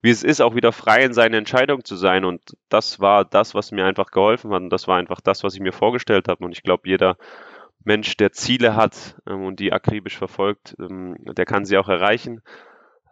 wie 0.06 0.12
es 0.12 0.24
ist, 0.24 0.40
auch 0.40 0.54
wieder 0.54 0.72
frei 0.72 1.04
in 1.04 1.14
seiner 1.14 1.38
Entscheidung 1.38 1.84
zu 1.84 1.96
sein. 1.96 2.26
Und 2.26 2.56
das 2.70 3.00
war 3.00 3.26
das, 3.26 3.56
was 3.56 3.72
mir 3.72 3.86
einfach 3.86 4.12
geholfen 4.12 4.52
hat. 4.52 4.62
Und 4.62 4.70
das 4.70 4.88
war 4.88 4.98
einfach 4.98 5.20
das, 5.20 5.44
was 5.44 5.56
ich 5.56 5.62
mir 5.62 5.72
vorgestellt 5.72 6.28
habe. 6.28 6.46
Und 6.46 6.52
ich 6.52 6.62
glaube, 6.62 6.88
jeder 6.88 7.18
Mensch, 7.86 8.18
der 8.18 8.32
Ziele 8.32 8.76
hat 8.76 9.16
ähm, 9.28 9.44
und 9.46 9.60
die 9.60 9.72
akribisch 9.72 10.18
verfolgt, 10.18 10.76
ähm, 10.80 11.16
der 11.20 11.46
kann 11.46 11.66
sie 11.66 11.78
auch 11.78 11.88
erreichen. 11.88 12.42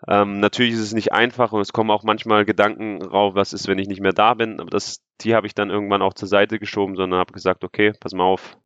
Ähm, 0.08 0.40
natürlich 0.40 0.74
ist 0.74 0.82
es 0.82 0.94
nicht 0.94 1.14
einfach 1.14 1.54
und 1.54 1.62
es 1.62 1.72
kommen 1.72 1.92
auch 1.92 2.04
manchmal 2.04 2.44
Gedanken 2.44 3.02
rauf, 3.02 3.36
was 3.36 3.54
ist, 3.54 3.68
wenn 3.68 3.80
ich 3.80 3.88
nicht 3.88 4.02
mehr 4.02 4.12
da 4.12 4.34
bin. 4.34 4.60
Aber 4.60 4.70
das, 4.70 5.02
die 5.22 5.34
habe 5.34 5.48
ich 5.48 5.56
dann 5.56 5.70
irgendwann 5.70 6.02
auch 6.02 6.14
zur 6.14 6.28
Seite 6.28 6.60
geschoben, 6.60 6.96
sondern 6.96 7.20
habe 7.20 7.32
gesagt, 7.34 7.64
okay, 7.64 7.94
pass 8.00 8.14
mal 8.14 8.26
auf, 8.26 8.58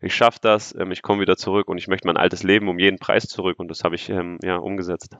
ich 0.00 0.14
schaffe 0.14 0.38
das, 0.40 0.74
ähm, 0.78 0.92
ich 0.92 1.02
komme 1.02 1.20
wieder 1.20 1.36
zurück 1.36 1.68
und 1.68 1.78
ich 1.78 1.88
möchte 1.88 2.06
mein 2.06 2.16
altes 2.16 2.42
Leben 2.42 2.68
um 2.68 2.78
jeden 2.78 2.98
Preis 2.98 3.28
zurück 3.28 3.58
und 3.58 3.68
das 3.68 3.84
habe 3.84 3.94
ich 3.96 4.08
ähm, 4.08 4.38
ja 4.42 4.56
umgesetzt. 4.56 5.18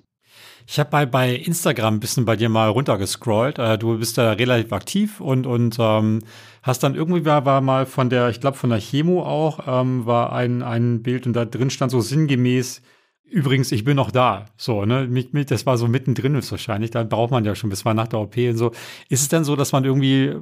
Ich 0.66 0.78
habe 0.78 0.90
bei, 0.90 1.06
bei 1.06 1.34
Instagram 1.34 1.94
ein 1.94 2.00
bisschen 2.00 2.24
bei 2.24 2.36
dir 2.36 2.48
mal 2.48 2.68
runtergescrollt. 2.68 3.58
Äh, 3.58 3.78
du 3.78 3.98
bist 3.98 4.18
da 4.18 4.32
relativ 4.32 4.72
aktiv 4.72 5.20
und, 5.20 5.46
und 5.46 5.76
ähm, 5.78 6.20
hast 6.62 6.82
dann 6.82 6.94
irgendwie 6.94 7.24
war, 7.24 7.44
war 7.44 7.60
mal 7.60 7.86
von 7.86 8.10
der, 8.10 8.30
ich 8.30 8.40
glaube 8.40 8.56
von 8.56 8.70
der 8.70 8.80
Chemo 8.80 9.22
auch, 9.22 9.60
ähm, 9.66 10.06
war 10.06 10.32
ein, 10.32 10.62
ein 10.62 11.02
Bild 11.02 11.26
und 11.26 11.34
da 11.34 11.44
drin 11.44 11.70
stand 11.70 11.92
so 11.92 12.00
sinngemäß, 12.00 12.82
übrigens, 13.24 13.72
ich 13.72 13.84
bin 13.84 13.96
noch 13.96 14.10
da. 14.10 14.46
So, 14.56 14.84
ne? 14.84 15.08
Das 15.46 15.66
war 15.66 15.78
so 15.78 15.88
mittendrin 15.88 16.34
ist 16.34 16.50
wahrscheinlich. 16.50 16.90
Da 16.90 17.04
braucht 17.04 17.30
man 17.30 17.44
ja 17.44 17.54
schon, 17.54 17.70
bis 17.70 17.84
nach 17.84 18.08
der 18.08 18.20
OP 18.20 18.36
und 18.36 18.56
so. 18.56 18.72
Ist 19.08 19.22
es 19.22 19.28
denn 19.28 19.44
so, 19.44 19.56
dass 19.56 19.72
man 19.72 19.84
irgendwie 19.84 20.34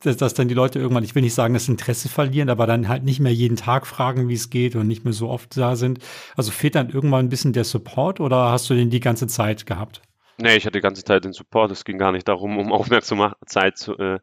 dass, 0.00 0.16
dass 0.16 0.34
dann 0.34 0.48
die 0.48 0.54
Leute 0.54 0.78
irgendwann, 0.78 1.04
ich 1.04 1.14
will 1.14 1.22
nicht 1.22 1.34
sagen, 1.34 1.54
das 1.54 1.68
Interesse 1.68 2.08
verlieren, 2.08 2.50
aber 2.50 2.66
dann 2.66 2.88
halt 2.88 3.04
nicht 3.04 3.20
mehr 3.20 3.32
jeden 3.32 3.56
Tag 3.56 3.86
fragen, 3.86 4.28
wie 4.28 4.34
es 4.34 4.50
geht 4.50 4.76
und 4.76 4.86
nicht 4.86 5.04
mehr 5.04 5.12
so 5.12 5.28
oft 5.28 5.56
da 5.56 5.76
sind. 5.76 5.98
Also 6.36 6.50
fehlt 6.50 6.74
dann 6.74 6.90
irgendwann 6.90 7.26
ein 7.26 7.30
bisschen 7.30 7.52
der 7.52 7.64
Support 7.64 8.20
oder 8.20 8.50
hast 8.50 8.70
du 8.70 8.74
den 8.74 8.90
die 8.90 9.00
ganze 9.00 9.26
Zeit 9.26 9.66
gehabt? 9.66 10.02
Nee, 10.40 10.56
ich 10.56 10.66
hatte 10.66 10.78
die 10.78 10.82
ganze 10.82 11.02
Zeit 11.02 11.24
den 11.24 11.32
Support. 11.32 11.72
Es 11.72 11.84
ging 11.84 11.98
gar 11.98 12.12
nicht 12.12 12.28
darum, 12.28 12.58
um 12.58 12.72
Aufmerksamkeit 12.72 13.76
zu, 13.76 13.98
äh, 13.98 14.20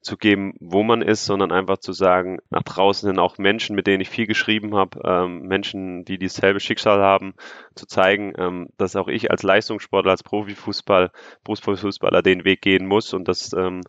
zu 0.00 0.16
geben, 0.16 0.54
wo 0.60 0.84
man 0.84 1.02
ist, 1.02 1.24
sondern 1.24 1.50
einfach 1.50 1.78
zu 1.78 1.92
sagen, 1.92 2.38
nach 2.50 2.62
draußen 2.62 3.08
sind 3.08 3.18
auch 3.18 3.36
Menschen, 3.38 3.74
mit 3.74 3.88
denen 3.88 4.00
ich 4.00 4.08
viel 4.08 4.28
geschrieben 4.28 4.76
habe, 4.76 5.00
ähm, 5.04 5.42
Menschen, 5.42 6.04
die 6.04 6.18
dieselbe 6.18 6.60
Schicksal 6.60 7.00
haben, 7.00 7.34
zu 7.74 7.86
zeigen, 7.86 8.32
ähm, 8.38 8.68
dass 8.76 8.94
auch 8.94 9.08
ich 9.08 9.32
als 9.32 9.42
Leistungssportler, 9.42 10.12
als 10.12 10.22
Profifußball, 10.22 11.10
Brustfußballer 11.42 12.22
den 12.22 12.44
Weg 12.44 12.62
gehen 12.62 12.86
muss 12.86 13.12
und 13.12 13.26
dass 13.26 13.52
ähm, 13.52 13.80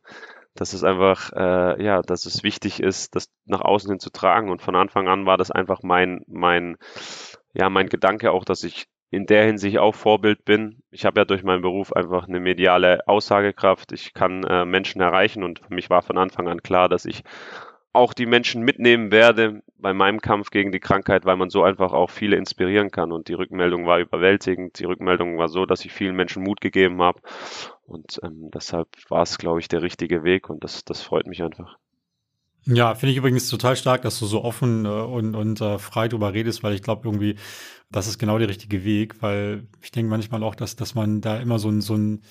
dass 0.59 0.73
es 0.73 0.83
einfach, 0.83 1.31
äh, 1.33 1.83
ja, 1.83 2.01
dass 2.01 2.25
es 2.25 2.43
wichtig 2.43 2.81
ist, 2.81 3.15
das 3.15 3.29
nach 3.45 3.61
außen 3.61 3.89
hin 3.89 3.99
zu 3.99 4.09
tragen. 4.09 4.49
Und 4.49 4.61
von 4.61 4.75
Anfang 4.75 5.07
an 5.07 5.25
war 5.25 5.37
das 5.37 5.51
einfach 5.51 5.81
mein, 5.83 6.21
mein, 6.27 6.77
ja, 7.53 7.69
mein 7.69 7.87
Gedanke 7.87 8.31
auch, 8.31 8.45
dass 8.45 8.63
ich 8.63 8.87
in 9.09 9.25
der 9.25 9.45
Hinsicht 9.45 9.77
auch 9.77 9.95
Vorbild 9.95 10.43
bin. 10.43 10.83
Ich 10.91 11.05
habe 11.05 11.21
ja 11.21 11.25
durch 11.25 11.43
meinen 11.43 11.61
Beruf 11.61 11.93
einfach 11.93 12.27
eine 12.27 12.39
mediale 12.39 13.07
Aussagekraft. 13.07 13.91
Ich 13.93 14.13
kann 14.13 14.43
äh, 14.43 14.65
Menschen 14.65 15.01
erreichen 15.01 15.43
und 15.43 15.59
für 15.59 15.73
mich 15.73 15.89
war 15.89 16.01
von 16.01 16.17
Anfang 16.17 16.47
an 16.47 16.61
klar, 16.61 16.89
dass 16.89 17.05
ich 17.05 17.23
auch 17.93 18.13
die 18.13 18.25
Menschen 18.25 18.63
mitnehmen 18.63 19.11
werde 19.11 19.61
bei 19.77 19.93
meinem 19.93 20.21
Kampf 20.21 20.51
gegen 20.51 20.71
die 20.71 20.79
Krankheit, 20.79 21.25
weil 21.25 21.37
man 21.37 21.49
so 21.49 21.63
einfach 21.63 21.93
auch 21.93 22.09
viele 22.09 22.35
inspirieren 22.35 22.91
kann. 22.91 23.11
Und 23.11 23.27
die 23.27 23.33
Rückmeldung 23.33 23.85
war 23.85 23.99
überwältigend. 23.99 24.79
Die 24.79 24.85
Rückmeldung 24.85 25.37
war 25.37 25.49
so, 25.49 25.65
dass 25.65 25.85
ich 25.85 25.93
vielen 25.93 26.15
Menschen 26.15 26.43
Mut 26.43 26.61
gegeben 26.61 27.01
habe. 27.01 27.21
Und 27.85 28.19
ähm, 28.23 28.49
deshalb 28.53 28.87
war 29.09 29.23
es, 29.23 29.37
glaube 29.37 29.59
ich, 29.59 29.67
der 29.67 29.81
richtige 29.81 30.23
Weg 30.23 30.49
und 30.49 30.63
das, 30.63 30.83
das 30.83 31.01
freut 31.01 31.25
mich 31.25 31.41
einfach. 31.41 31.77
Ja, 32.65 32.95
finde 32.95 33.11
ich 33.11 33.17
übrigens 33.17 33.47
total 33.47 33.77
stark, 33.77 34.01
dass 34.01 34.19
du 34.19 34.25
so 34.25 34.43
offen 34.43 34.83
äh, 34.83 34.89
und, 34.89 35.35
und 35.35 35.61
äh, 35.61 35.79
frei 35.79 36.09
drüber 36.09 36.33
redest, 36.33 36.63
weil 36.63 36.73
ich 36.73 36.83
glaube 36.83 37.07
irgendwie, 37.07 37.35
das 37.89 38.07
ist 38.07 38.17
genau 38.17 38.37
der 38.37 38.49
richtige 38.49 38.83
Weg, 38.83 39.21
weil 39.21 39.67
ich 39.81 39.91
denke 39.91 40.09
manchmal 40.09 40.43
auch, 40.43 40.53
dass, 40.53 40.75
dass 40.75 40.93
man 40.93 41.21
da 41.21 41.37
immer 41.37 41.59
so 41.59 41.69
ein, 41.69 41.79
so 41.79 41.95
ein 41.95 42.23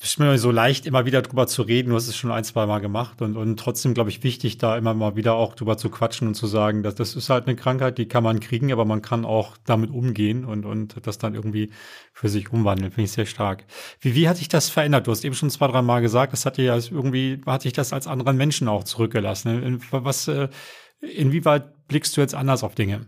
ist 0.00 0.20
mir 0.20 0.38
so 0.38 0.52
leicht, 0.52 0.86
immer 0.86 1.06
wieder 1.06 1.22
drüber 1.22 1.48
zu 1.48 1.62
reden. 1.62 1.90
Du 1.90 1.96
hast 1.96 2.06
es 2.06 2.16
schon 2.16 2.30
ein, 2.30 2.44
zwei 2.44 2.66
Mal 2.66 2.78
gemacht 2.78 3.20
und, 3.20 3.36
und 3.36 3.58
trotzdem, 3.58 3.94
glaube 3.94 4.10
ich, 4.10 4.22
wichtig, 4.22 4.56
da 4.56 4.76
immer 4.76 4.94
mal 4.94 5.16
wieder 5.16 5.34
auch 5.34 5.56
drüber 5.56 5.76
zu 5.76 5.90
quatschen 5.90 6.28
und 6.28 6.34
zu 6.34 6.46
sagen, 6.46 6.84
dass 6.84 6.94
das 6.94 7.16
ist 7.16 7.30
halt 7.30 7.46
eine 7.46 7.56
Krankheit, 7.56 7.98
die 7.98 8.06
kann 8.06 8.22
man 8.22 8.38
kriegen, 8.38 8.70
aber 8.72 8.84
man 8.84 9.02
kann 9.02 9.24
auch 9.24 9.56
damit 9.66 9.90
umgehen 9.90 10.44
und, 10.44 10.64
und 10.64 11.04
das 11.04 11.18
dann 11.18 11.34
irgendwie 11.34 11.72
für 12.12 12.28
sich 12.28 12.52
umwandeln. 12.52 12.92
Finde 12.92 13.06
ich 13.06 13.12
sehr 13.12 13.26
stark. 13.26 13.64
Wie, 14.00 14.14
wie 14.14 14.28
hat 14.28 14.36
sich 14.36 14.48
das 14.48 14.70
verändert? 14.70 15.08
Du 15.08 15.10
hast 15.10 15.24
eben 15.24 15.34
schon 15.34 15.50
zwei, 15.50 15.66
drei 15.66 15.82
Mal 15.82 16.00
gesagt, 16.00 16.32
das 16.32 16.46
hat 16.46 16.58
dir 16.58 16.64
ja 16.64 16.76
irgendwie, 16.76 17.40
hat 17.44 17.62
sich 17.62 17.72
das 17.72 17.92
als 17.92 18.06
anderen 18.06 18.36
Menschen 18.36 18.68
auch 18.68 18.84
zurückgelassen. 18.84 19.80
Was, 19.90 20.28
äh, 20.28 20.48
inwieweit 21.00 21.88
blickst 21.88 22.16
du 22.16 22.20
jetzt 22.20 22.36
anders 22.36 22.62
auf 22.62 22.76
Dinge? 22.76 23.06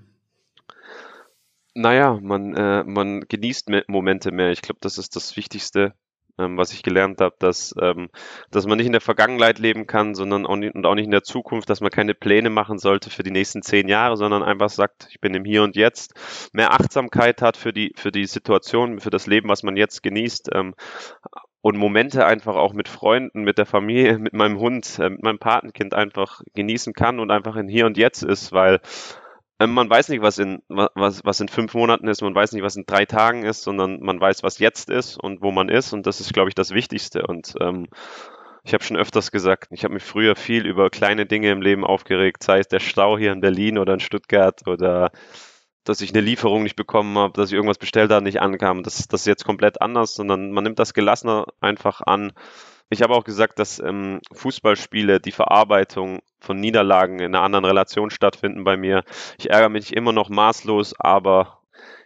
Naja, 1.75 2.19
man, 2.21 2.57
äh, 2.57 2.83
man 2.83 3.21
genießt 3.29 3.69
Momente 3.87 4.33
mehr. 4.33 4.51
Ich 4.51 4.61
glaube, 4.61 4.81
das 4.81 4.99
ist 4.99 5.15
das 5.15 5.37
Wichtigste 5.37 5.95
ähm, 6.39 6.57
was 6.57 6.73
ich 6.73 6.83
gelernt 6.83 7.21
habe, 7.21 7.35
dass, 7.39 7.75
ähm, 7.81 8.09
dass 8.51 8.67
man 8.67 8.79
nicht 8.79 8.87
in 8.87 8.93
der 8.93 9.01
Vergangenheit 9.01 9.59
leben 9.59 9.87
kann, 9.87 10.15
sondern 10.15 10.47
auch 10.47 10.57
nicht, 10.57 10.75
und 10.75 10.87
auch 10.87 10.95
nicht 10.95 11.05
in 11.05 11.11
der 11.11 11.23
Zukunft, 11.23 11.71
dass 11.71 11.81
man 11.81 11.91
keine 11.91 12.15
Pläne 12.15 12.51
machen 12.51 12.79
sollte 12.79 13.11
für 13.11 13.23
die 13.23 13.31
nächsten 13.31 13.63
zehn 13.63 13.89
Jahre, 13.89 14.17
sondern 14.17 14.43
einfach 14.43 14.71
sagt, 14.71 15.09
ich 15.11 15.21
bin 15.21 15.35
im 15.35 15.45
Hier 15.45 15.63
und 15.63 15.77
Jetzt, 15.77 16.15
mehr 16.53 16.73
Achtsamkeit 16.73 17.43
hat 17.43 17.57
für 17.57 17.73
die, 17.73 17.93
für 17.97 18.13
die 18.13 18.27
Situation, 18.27 19.01
für 19.01 19.11
das 19.11 19.27
Leben, 19.27 19.49
was 19.49 19.63
man 19.63 19.77
jetzt 19.77 20.03
genießt. 20.03 20.51
Ähm, 20.55 20.75
und 21.63 21.77
Momente 21.77 22.25
einfach 22.25 22.57
auch 22.57 22.73
mit 22.73 22.89
Freunden, 22.89 23.43
mit 23.43 23.59
der 23.59 23.67
Familie, 23.67 24.19
mit 24.19 24.33
meinem 24.33 24.59
Hund, 24.59 24.99
äh, 24.99 25.11
mit 25.11 25.23
meinem 25.23 25.39
Patenkind 25.39 25.95
einfach 25.95 26.43
genießen 26.55 26.93
kann 26.93 27.21
und 27.21 27.31
einfach 27.31 27.57
in 27.57 27.69
Hier 27.69 27.87
und 27.87 27.97
Jetzt 27.97 28.23
ist, 28.23 28.53
weil 28.53 28.81
man 29.67 29.91
weiß 29.91 30.09
nicht, 30.09 30.23
was 30.23 30.39
in, 30.39 30.63
was, 30.69 31.25
was 31.25 31.41
in 31.41 31.49
fünf 31.49 31.75
Monaten 31.75 32.09
ist, 32.09 32.23
man 32.23 32.35
weiß 32.35 32.53
nicht, 32.53 32.63
was 32.63 32.77
in 32.77 32.87
drei 32.87 33.05
Tagen 33.05 33.45
ist, 33.45 33.63
sondern 33.63 34.01
man 34.01 34.21
weiß, 34.21 34.43
was 34.43 34.59
jetzt 34.59 34.89
ist 34.89 35.19
und 35.19 35.43
wo 35.43 35.51
man 35.51 35.69
ist. 35.69 35.93
Und 35.93 36.07
das 36.07 36.21
ist, 36.21 36.33
glaube 36.33 36.49
ich, 36.49 36.55
das 36.55 36.71
Wichtigste. 36.71 37.27
Und 37.27 37.55
ähm, 37.61 37.89
ich 38.65 38.73
habe 38.73 38.85
schon 38.85 38.97
öfters 38.97 39.31
gesagt, 39.31 39.69
ich 39.71 39.85
habe 39.85 39.95
mich 39.95 40.03
früher 40.03 40.37
viel 40.37 40.67
über 40.67 40.91
kleine 40.91 41.27
Dinge 41.27 41.51
im 41.51 41.63
Leben 41.63 41.85
aufgeregt, 41.85 42.43
sei 42.43 42.59
es 42.61 42.69
der 42.69 42.81
Stau 42.81 43.19
hier 43.19 43.33
in 43.33 43.41
Berlin 43.41 43.79
oder 43.79 43.95
in 43.95 44.01
Stuttgart 44.01 44.67
oder 44.67 45.11
dass 45.85 46.01
ich 46.03 46.13
eine 46.13 46.21
Lieferung 46.21 46.63
nicht 46.63 46.77
bekommen 46.77 47.17
habe, 47.19 47.33
dass 47.35 47.51
ich 47.51 47.55
irgendwas 47.55 47.79
bestellt 47.79 48.11
habe, 48.11 48.23
nicht 48.23 48.41
ankam. 48.41 48.83
Das, 48.83 49.09
das 49.09 49.23
ist 49.23 49.27
jetzt 49.27 49.45
komplett 49.45 49.81
anders, 49.81 50.15
sondern 50.15 50.53
man 50.53 50.65
nimmt 50.65 50.79
das 50.79 50.95
gelassener 50.95 51.47
einfach 51.61 52.03
an 52.03 52.33
ich 52.91 53.03
habe 53.03 53.15
auch 53.15 53.25
gesagt, 53.25 53.59
dass 53.59 53.79
ähm, 53.79 54.21
Fußballspiele, 54.33 55.21
die 55.21 55.33
Verarbeitung 55.33 56.21
von 56.41 56.59
Niederlagen 56.59 57.21
in 57.21 57.35
einer 57.35 57.45
anderen 57.45 57.65
Relation 57.65 58.11
stattfinden 58.11 58.65
bei 58.65 58.77
mir. 58.77 59.05
Ich 59.39 59.51
ärgere 59.51 59.69
mich 59.69 59.95
immer 59.97 60.13
noch 60.13 60.29
maßlos, 60.29 60.99
aber 60.99 61.61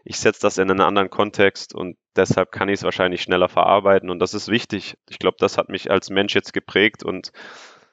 ich 0.05 0.19
setze 0.19 0.43
das 0.43 0.59
in 0.59 0.71
einen 0.71 0.83
anderen 0.83 1.09
Kontext 1.09 1.75
und 1.75 1.97
deshalb 2.15 2.53
kann 2.53 2.69
ich 2.69 2.75
es 2.75 2.83
wahrscheinlich 2.83 3.23
schneller 3.23 3.49
verarbeiten 3.49 4.11
und 4.11 4.19
das 4.19 4.35
ist 4.35 4.49
wichtig. 4.49 4.99
Ich 5.09 5.19
glaube, 5.19 5.39
das 5.41 5.57
hat 5.57 5.71
mich 5.71 5.91
als 5.91 6.11
Mensch 6.11 6.35
jetzt 6.35 6.53
geprägt 6.53 7.03
und 7.03 7.33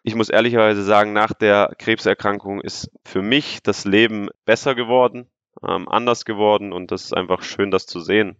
ich 0.03 0.15
muss 0.15 0.29
ehrlicherweise 0.29 0.83
sagen, 0.83 1.13
nach 1.13 1.33
der 1.33 1.73
Krebserkrankung 1.77 2.59
ist 2.59 2.91
für 3.05 3.21
mich 3.21 3.63
das 3.63 3.85
Leben 3.85 4.27
besser 4.45 4.75
geworden, 4.75 5.29
ähm, 5.65 5.87
anders 5.87 6.25
geworden 6.25 6.73
und 6.73 6.91
das 6.91 7.05
ist 7.05 7.15
einfach 7.15 7.43
schön, 7.43 7.71
das 7.71 7.85
zu 7.85 8.01
sehen. 8.01 8.35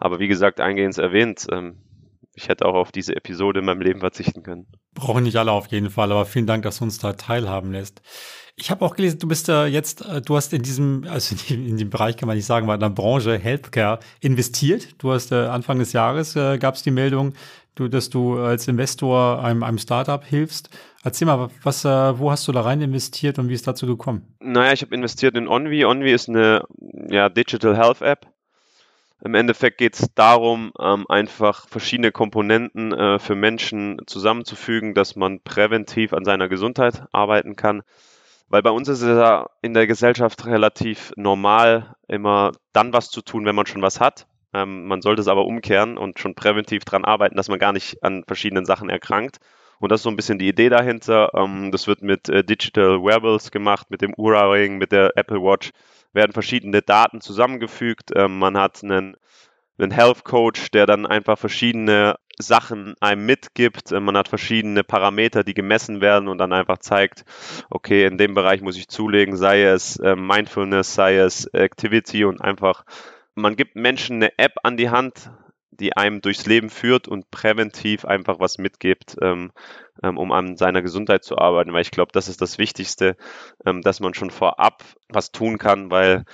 Aber 0.00 0.18
wie 0.18 0.28
gesagt, 0.28 0.60
eingehend 0.60 0.98
erwähnt, 0.98 1.46
ähm, 1.52 1.78
ich 2.34 2.48
hätte 2.48 2.66
auch 2.66 2.74
auf 2.74 2.92
diese 2.92 3.14
Episode 3.14 3.60
in 3.60 3.66
meinem 3.66 3.80
Leben 3.80 4.00
verzichten 4.00 4.42
können. 4.42 4.66
Brauchen 4.94 5.24
nicht 5.24 5.36
alle 5.36 5.52
auf 5.52 5.66
jeden 5.68 5.90
Fall, 5.90 6.10
aber 6.12 6.24
vielen 6.24 6.46
Dank, 6.46 6.62
dass 6.62 6.78
du 6.78 6.84
uns 6.84 6.98
da 6.98 7.12
teilhaben 7.12 7.72
lässt. 7.72 8.00
Ich 8.56 8.70
habe 8.70 8.84
auch 8.84 8.96
gelesen, 8.96 9.18
du 9.18 9.28
bist 9.28 9.48
da 9.48 9.66
jetzt, 9.66 10.04
äh, 10.04 10.20
du 10.20 10.36
hast 10.36 10.52
in 10.52 10.62
diesem, 10.62 11.04
also 11.08 11.34
in, 11.48 11.66
in 11.66 11.76
dem 11.78 11.90
Bereich 11.90 12.16
kann 12.16 12.26
man 12.26 12.36
nicht 12.36 12.46
sagen, 12.46 12.64
aber 12.64 12.74
in 12.74 12.80
der 12.80 12.90
Branche 12.90 13.38
Healthcare 13.38 13.98
investiert. 14.20 14.88
Du 14.98 15.12
hast 15.12 15.32
äh, 15.32 15.46
Anfang 15.46 15.78
des 15.78 15.92
Jahres 15.92 16.36
äh, 16.36 16.58
gab 16.58 16.74
es 16.74 16.82
die 16.82 16.90
Meldung, 16.90 17.34
du, 17.74 17.88
dass 17.88 18.10
du 18.10 18.38
als 18.38 18.68
Investor 18.68 19.42
einem, 19.42 19.62
einem 19.62 19.78
Startup 19.78 20.24
hilfst. 20.24 20.70
Erzähl 21.02 21.26
mal, 21.26 21.50
was, 21.62 21.84
äh, 21.84 22.18
wo 22.18 22.30
hast 22.30 22.46
du 22.46 22.52
da 22.52 22.60
rein 22.60 22.80
investiert 22.80 23.38
und 23.38 23.48
wie 23.48 23.54
ist 23.54 23.66
dazu 23.66 23.86
gekommen? 23.86 24.36
Naja, 24.40 24.72
ich 24.72 24.82
habe 24.82 24.94
investiert 24.94 25.36
in 25.36 25.48
Onvi. 25.48 25.84
Onvi 25.84 26.12
ist 26.12 26.28
eine 26.28 26.62
ja, 27.08 27.28
Digital 27.28 27.76
Health 27.76 28.02
App 28.02 28.31
im 29.24 29.34
Endeffekt 29.34 29.78
geht 29.78 29.94
es 29.94 30.12
darum, 30.14 30.72
ähm, 30.80 31.06
einfach 31.08 31.68
verschiedene 31.68 32.10
Komponenten 32.10 32.92
äh, 32.92 33.18
für 33.20 33.36
Menschen 33.36 34.00
zusammenzufügen, 34.06 34.94
dass 34.94 35.14
man 35.14 35.40
präventiv 35.40 36.12
an 36.12 36.24
seiner 36.24 36.48
Gesundheit 36.48 37.04
arbeiten 37.12 37.54
kann. 37.54 37.82
Weil 38.48 38.62
bei 38.62 38.70
uns 38.70 38.88
ist 38.88 39.00
es 39.00 39.16
ja 39.16 39.48
in 39.62 39.74
der 39.74 39.86
Gesellschaft 39.86 40.44
relativ 40.46 41.12
normal, 41.16 41.94
immer 42.08 42.52
dann 42.72 42.92
was 42.92 43.10
zu 43.10 43.22
tun, 43.22 43.44
wenn 43.44 43.54
man 43.54 43.66
schon 43.66 43.80
was 43.80 44.00
hat. 44.00 44.26
Ähm, 44.52 44.86
man 44.86 45.02
sollte 45.02 45.22
es 45.22 45.28
aber 45.28 45.46
umkehren 45.46 45.96
und 45.96 46.18
schon 46.18 46.34
präventiv 46.34 46.84
daran 46.84 47.04
arbeiten, 47.04 47.36
dass 47.36 47.48
man 47.48 47.60
gar 47.60 47.72
nicht 47.72 48.02
an 48.02 48.24
verschiedenen 48.26 48.66
Sachen 48.66 48.90
erkrankt. 48.90 49.38
Und 49.78 49.92
das 49.92 50.00
ist 50.00 50.04
so 50.04 50.10
ein 50.10 50.16
bisschen 50.16 50.38
die 50.38 50.48
Idee 50.48 50.68
dahinter. 50.68 51.30
Ähm, 51.34 51.70
das 51.70 51.86
wird 51.86 52.02
mit 52.02 52.28
äh, 52.28 52.42
Digital 52.42 53.02
Wearables 53.02 53.52
gemacht, 53.52 53.88
mit 53.90 54.02
dem 54.02 54.14
Ura-Ring, 54.16 54.78
mit 54.78 54.90
der 54.90 55.12
Apple 55.16 55.40
Watch 55.42 55.70
werden 56.12 56.32
verschiedene 56.32 56.82
Daten 56.82 57.20
zusammengefügt. 57.20 58.10
Ähm, 58.14 58.38
man 58.38 58.56
hat 58.56 58.82
einen, 58.82 59.16
einen 59.78 59.90
Health 59.90 60.24
Coach, 60.24 60.70
der 60.70 60.86
dann 60.86 61.06
einfach 61.06 61.38
verschiedene 61.38 62.16
Sachen 62.38 62.94
einem 63.00 63.26
mitgibt. 63.26 63.92
Ähm, 63.92 64.04
man 64.04 64.16
hat 64.16 64.28
verschiedene 64.28 64.84
Parameter, 64.84 65.44
die 65.44 65.54
gemessen 65.54 66.00
werden 66.00 66.28
und 66.28 66.38
dann 66.38 66.52
einfach 66.52 66.78
zeigt, 66.78 67.24
okay, 67.70 68.06
in 68.06 68.18
dem 68.18 68.34
Bereich 68.34 68.60
muss 68.62 68.76
ich 68.76 68.88
zulegen, 68.88 69.36
sei 69.36 69.62
es 69.62 69.96
äh, 69.98 70.16
Mindfulness, 70.16 70.94
sei 70.94 71.16
es 71.16 71.46
Activity 71.46 72.24
und 72.24 72.40
einfach, 72.40 72.84
man 73.34 73.56
gibt 73.56 73.76
Menschen 73.76 74.16
eine 74.16 74.38
App 74.38 74.52
an 74.62 74.76
die 74.76 74.90
Hand, 74.90 75.30
die 75.72 75.96
einem 75.96 76.20
durchs 76.20 76.46
Leben 76.46 76.70
führt 76.70 77.08
und 77.08 77.30
präventiv 77.30 78.04
einfach 78.04 78.38
was 78.38 78.58
mitgibt, 78.58 79.16
ähm, 79.20 79.52
ähm, 80.02 80.18
um 80.18 80.30
an 80.30 80.56
seiner 80.56 80.82
Gesundheit 80.82 81.24
zu 81.24 81.38
arbeiten. 81.38 81.72
Weil 81.72 81.82
ich 81.82 81.90
glaube, 81.90 82.12
das 82.12 82.28
ist 82.28 82.40
das 82.40 82.58
Wichtigste, 82.58 83.16
ähm, 83.66 83.80
dass 83.82 84.00
man 84.00 84.14
schon 84.14 84.30
vorab 84.30 84.84
was 85.08 85.32
tun 85.32 85.58
kann, 85.58 85.90
weil 85.90 86.24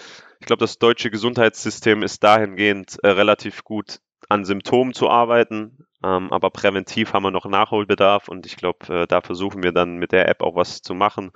ich 0.40 0.46
glaube, 0.46 0.60
das 0.60 0.78
deutsche 0.78 1.10
Gesundheitssystem 1.10 2.02
ist 2.02 2.22
dahingehend 2.22 2.98
äh, 3.02 3.08
relativ 3.08 3.64
gut 3.64 3.98
an 4.28 4.44
Symptomen 4.44 4.94
zu 4.94 5.08
arbeiten, 5.08 5.88
ähm, 6.04 6.32
aber 6.32 6.50
präventiv 6.50 7.12
haben 7.12 7.24
wir 7.24 7.32
noch 7.32 7.44
Nachholbedarf 7.44 8.28
und 8.28 8.46
ich 8.46 8.56
glaube, 8.56 9.02
äh, 9.02 9.06
da 9.08 9.20
versuchen 9.20 9.64
wir 9.64 9.72
dann 9.72 9.96
mit 9.96 10.12
der 10.12 10.28
App 10.28 10.42
auch 10.42 10.54
was 10.54 10.80
zu 10.80 10.94
machen. 10.94 11.32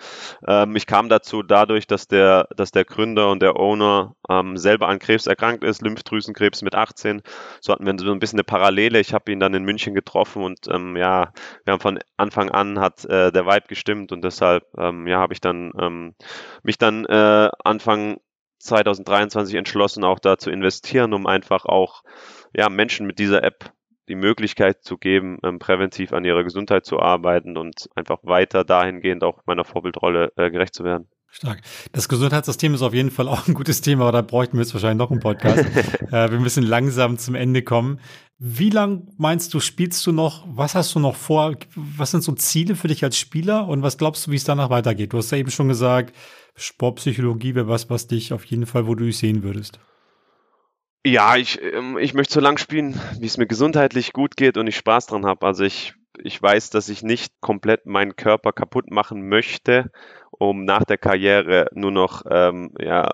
Ähm, 0.46 0.76
ich 0.76 0.86
kam 0.86 1.08
dazu 1.08 1.42
dadurch, 1.42 1.88
dass 1.88 2.06
der, 2.06 2.46
dass 2.56 2.70
der 2.70 2.84
Gründer 2.84 3.30
und 3.30 3.42
der 3.42 3.56
Owner 3.56 4.14
ähm, 4.28 4.56
selber 4.56 4.88
an 4.88 5.00
Krebs 5.00 5.26
erkrankt 5.26 5.64
ist, 5.64 5.82
Lymphdrüsenkrebs 5.82 6.62
mit 6.62 6.76
18. 6.76 7.22
So 7.60 7.72
hatten 7.72 7.86
wir 7.86 7.94
so 7.98 8.12
ein 8.12 8.20
bisschen 8.20 8.38
eine 8.38 8.44
Parallele. 8.44 9.00
Ich 9.00 9.12
habe 9.12 9.32
ihn 9.32 9.40
dann 9.40 9.54
in 9.54 9.64
München 9.64 9.94
getroffen 9.94 10.44
und 10.44 10.68
ähm, 10.68 10.96
ja, 10.96 11.32
wir 11.64 11.72
haben 11.72 11.80
von 11.80 11.98
Anfang 12.16 12.50
an 12.50 12.78
hat 12.78 13.04
äh, 13.06 13.32
der 13.32 13.46
Vibe 13.46 13.66
gestimmt 13.66 14.12
und 14.12 14.22
deshalb 14.22 14.64
ähm, 14.78 15.08
ja, 15.08 15.18
habe 15.18 15.32
ich 15.32 15.40
dann 15.40 15.72
ähm, 15.80 16.14
mich 16.62 16.78
dann 16.78 17.04
äh, 17.06 17.50
Anfang 17.64 18.18
2023 18.62 19.56
entschlossen, 19.56 20.04
auch 20.04 20.18
da 20.18 20.38
zu 20.38 20.50
investieren, 20.50 21.12
um 21.12 21.26
einfach 21.26 21.64
auch 21.64 22.02
ja, 22.54 22.68
Menschen 22.68 23.06
mit 23.06 23.18
dieser 23.18 23.42
App 23.42 23.72
die 24.08 24.14
Möglichkeit 24.14 24.82
zu 24.82 24.98
geben, 24.98 25.38
ähm, 25.44 25.58
präventiv 25.58 26.12
an 26.12 26.24
ihrer 26.24 26.44
Gesundheit 26.44 26.84
zu 26.84 26.98
arbeiten 26.98 27.56
und 27.56 27.88
einfach 27.94 28.18
weiter 28.22 28.64
dahingehend 28.64 29.24
auch 29.24 29.40
meiner 29.46 29.64
Vorbildrolle 29.64 30.32
äh, 30.36 30.50
gerecht 30.50 30.74
zu 30.74 30.84
werden. 30.84 31.08
Stark. 31.34 31.62
Das 31.92 32.10
Gesundheitssystem 32.10 32.74
ist 32.74 32.82
auf 32.82 32.92
jeden 32.92 33.10
Fall 33.10 33.26
auch 33.26 33.48
ein 33.48 33.54
gutes 33.54 33.80
Thema, 33.80 34.02
aber 34.02 34.12
da 34.12 34.20
bräuchten 34.22 34.58
wir 34.58 34.64
jetzt 34.64 34.74
wahrscheinlich 34.74 34.98
noch 34.98 35.10
einen 35.10 35.20
Podcast. 35.20 35.64
äh, 36.12 36.30
wir 36.30 36.38
müssen 36.38 36.62
langsam 36.62 37.16
zum 37.16 37.34
Ende 37.34 37.62
kommen. 37.62 38.00
Wie 38.38 38.68
lang 38.68 39.08
meinst 39.16 39.54
du, 39.54 39.60
spielst 39.60 40.06
du 40.06 40.12
noch? 40.12 40.44
Was 40.46 40.74
hast 40.74 40.94
du 40.94 40.98
noch 40.98 41.16
vor? 41.16 41.56
Was 41.74 42.10
sind 42.10 42.22
so 42.22 42.32
Ziele 42.32 42.74
für 42.74 42.88
dich 42.88 43.02
als 43.02 43.16
Spieler 43.16 43.66
und 43.66 43.82
was 43.82 43.96
glaubst 43.96 44.26
du, 44.26 44.30
wie 44.30 44.36
es 44.36 44.44
danach 44.44 44.68
weitergeht? 44.68 45.14
Du 45.14 45.18
hast 45.18 45.30
ja 45.30 45.38
eben 45.38 45.50
schon 45.50 45.68
gesagt, 45.68 46.14
Sportpsychologie 46.54 47.54
wäre 47.54 47.68
was, 47.68 47.90
was 47.90 48.06
dich 48.06 48.32
auf 48.32 48.44
jeden 48.44 48.66
Fall, 48.66 48.86
wo 48.86 48.94
du 48.94 49.04
dich 49.04 49.18
sehen 49.18 49.42
würdest. 49.42 49.80
Ja, 51.04 51.36
ich, 51.36 51.60
ähm, 51.60 51.98
ich 51.98 52.14
möchte 52.14 52.34
so 52.34 52.40
lang 52.40 52.58
spielen, 52.58 53.00
wie 53.18 53.26
es 53.26 53.36
mir 53.36 53.46
gesundheitlich 53.46 54.12
gut 54.12 54.36
geht 54.36 54.56
und 54.56 54.66
ich 54.66 54.76
Spaß 54.76 55.06
dran 55.06 55.26
habe. 55.26 55.46
Also 55.46 55.64
ich, 55.64 55.94
ich 56.22 56.40
weiß, 56.40 56.70
dass 56.70 56.88
ich 56.88 57.02
nicht 57.02 57.40
komplett 57.40 57.86
meinen 57.86 58.14
Körper 58.14 58.52
kaputt 58.52 58.90
machen 58.90 59.28
möchte, 59.28 59.90
um 60.30 60.64
nach 60.64 60.84
der 60.84 60.98
Karriere 60.98 61.68
nur 61.72 61.90
noch 61.90 62.22
ähm, 62.30 62.72
ja, 62.78 63.10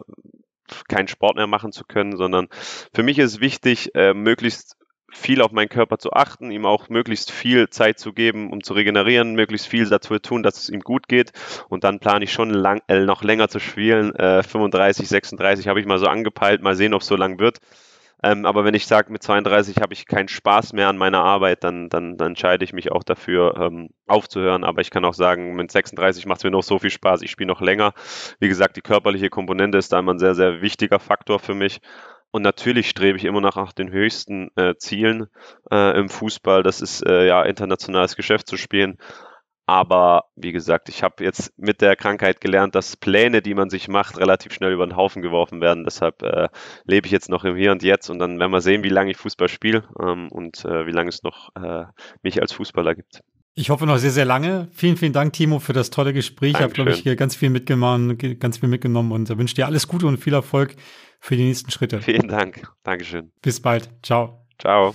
keinen 0.88 1.08
Sport 1.08 1.36
mehr 1.36 1.46
machen 1.46 1.72
zu 1.72 1.84
können, 1.84 2.16
sondern 2.16 2.48
für 2.92 3.02
mich 3.02 3.18
ist 3.18 3.40
wichtig, 3.40 3.94
äh, 3.94 4.12
möglichst 4.12 4.76
viel 5.10 5.40
auf 5.40 5.52
meinen 5.52 5.68
Körper 5.68 5.98
zu 5.98 6.12
achten, 6.12 6.50
ihm 6.50 6.66
auch 6.66 6.88
möglichst 6.88 7.30
viel 7.30 7.70
Zeit 7.70 7.98
zu 7.98 8.12
geben, 8.12 8.52
um 8.52 8.62
zu 8.62 8.74
regenerieren, 8.74 9.34
möglichst 9.34 9.66
viel 9.66 9.88
dazu 9.88 10.18
tun, 10.18 10.42
dass 10.42 10.58
es 10.58 10.68
ihm 10.68 10.80
gut 10.80 11.08
geht. 11.08 11.32
Und 11.68 11.84
dann 11.84 11.98
plane 11.98 12.24
ich 12.24 12.32
schon 12.32 12.50
lang, 12.50 12.82
äh, 12.88 13.00
noch 13.00 13.22
länger 13.22 13.48
zu 13.48 13.58
spielen. 13.58 14.14
Äh, 14.14 14.42
35, 14.42 15.08
36 15.08 15.68
habe 15.68 15.80
ich 15.80 15.86
mal 15.86 15.98
so 15.98 16.06
angepeilt, 16.06 16.62
mal 16.62 16.76
sehen, 16.76 16.94
ob 16.94 17.02
es 17.02 17.08
so 17.08 17.16
lang 17.16 17.38
wird. 17.38 17.58
Ähm, 18.22 18.46
aber 18.46 18.64
wenn 18.64 18.74
ich 18.74 18.86
sage, 18.86 19.12
mit 19.12 19.22
32 19.22 19.76
habe 19.80 19.94
ich 19.94 20.06
keinen 20.06 20.28
Spaß 20.28 20.72
mehr 20.72 20.88
an 20.88 20.98
meiner 20.98 21.22
Arbeit, 21.22 21.62
dann, 21.62 21.88
dann, 21.88 22.16
dann 22.16 22.28
entscheide 22.28 22.64
ich 22.64 22.72
mich 22.72 22.90
auch 22.90 23.04
dafür, 23.04 23.56
ähm, 23.60 23.90
aufzuhören. 24.08 24.64
Aber 24.64 24.80
ich 24.80 24.90
kann 24.90 25.04
auch 25.04 25.14
sagen, 25.14 25.54
mit 25.54 25.70
36 25.70 26.26
macht 26.26 26.38
es 26.38 26.44
mir 26.44 26.50
noch 26.50 26.64
so 26.64 26.78
viel 26.80 26.90
Spaß. 26.90 27.22
Ich 27.22 27.30
spiele 27.30 27.46
noch 27.46 27.60
länger. 27.60 27.92
Wie 28.40 28.48
gesagt, 28.48 28.76
die 28.76 28.80
körperliche 28.80 29.30
Komponente 29.30 29.78
ist 29.78 29.92
da 29.92 30.00
immer 30.00 30.14
ein 30.14 30.18
sehr, 30.18 30.34
sehr 30.34 30.62
wichtiger 30.62 30.98
Faktor 30.98 31.38
für 31.38 31.54
mich. 31.54 31.80
Und 32.30 32.42
natürlich 32.42 32.90
strebe 32.90 33.16
ich 33.16 33.24
immer 33.24 33.40
noch 33.40 33.56
nach 33.56 33.72
den 33.72 33.90
höchsten 33.90 34.50
äh, 34.56 34.74
Zielen 34.76 35.28
äh, 35.70 35.98
im 35.98 36.08
Fußball. 36.08 36.62
Das 36.62 36.80
ist 36.80 37.06
äh, 37.06 37.26
ja 37.26 37.42
internationales 37.42 38.16
Geschäft 38.16 38.46
zu 38.48 38.56
spielen. 38.56 38.98
Aber 39.68 40.24
wie 40.34 40.52
gesagt, 40.52 40.88
ich 40.88 41.02
habe 41.02 41.22
jetzt 41.22 41.52
mit 41.58 41.82
der 41.82 41.94
Krankheit 41.94 42.40
gelernt, 42.40 42.74
dass 42.74 42.96
Pläne, 42.96 43.42
die 43.42 43.52
man 43.52 43.68
sich 43.68 43.86
macht, 43.86 44.16
relativ 44.16 44.54
schnell 44.54 44.72
über 44.72 44.86
den 44.86 44.96
Haufen 44.96 45.20
geworfen 45.20 45.60
werden. 45.60 45.84
Deshalb 45.84 46.22
äh, 46.22 46.48
lebe 46.84 47.06
ich 47.06 47.12
jetzt 47.12 47.28
noch 47.28 47.44
im 47.44 47.54
Hier 47.54 47.72
und 47.72 47.82
Jetzt 47.82 48.08
und 48.08 48.18
dann 48.18 48.38
werden 48.38 48.50
wir 48.50 48.62
sehen, 48.62 48.82
wie 48.82 48.88
lange 48.88 49.10
ich 49.10 49.18
Fußball 49.18 49.48
spiele 49.48 49.86
ähm, 50.00 50.28
und 50.32 50.64
äh, 50.64 50.86
wie 50.86 50.92
lange 50.92 51.10
es 51.10 51.22
noch 51.22 51.54
äh, 51.54 51.84
mich 52.22 52.40
als 52.40 52.52
Fußballer 52.52 52.94
gibt. 52.94 53.22
Ich 53.58 53.70
hoffe 53.70 53.86
noch 53.86 53.98
sehr, 53.98 54.12
sehr 54.12 54.24
lange. 54.24 54.68
Vielen, 54.70 54.96
vielen 54.96 55.12
Dank, 55.12 55.32
Timo, 55.32 55.58
für 55.58 55.72
das 55.72 55.90
tolle 55.90 56.12
Gespräch. 56.12 56.52
Ich 56.52 56.60
habe, 56.60 56.72
glaube 56.72 56.92
ich, 56.92 57.04
ganz 57.16 57.34
viel 57.34 57.50
mitgenommen, 57.50 58.16
ganz 58.38 58.58
viel 58.58 58.68
mitgenommen 58.68 59.10
und 59.10 59.36
wünsche 59.36 59.56
dir 59.56 59.66
alles 59.66 59.88
Gute 59.88 60.06
und 60.06 60.18
viel 60.18 60.32
Erfolg 60.32 60.76
für 61.18 61.36
die 61.36 61.42
nächsten 61.42 61.72
Schritte. 61.72 62.00
Vielen 62.00 62.28
Dank. 62.28 62.70
Dankeschön. 62.84 63.32
Bis 63.42 63.60
bald. 63.60 63.90
Ciao. 64.04 64.46
Ciao. 64.60 64.94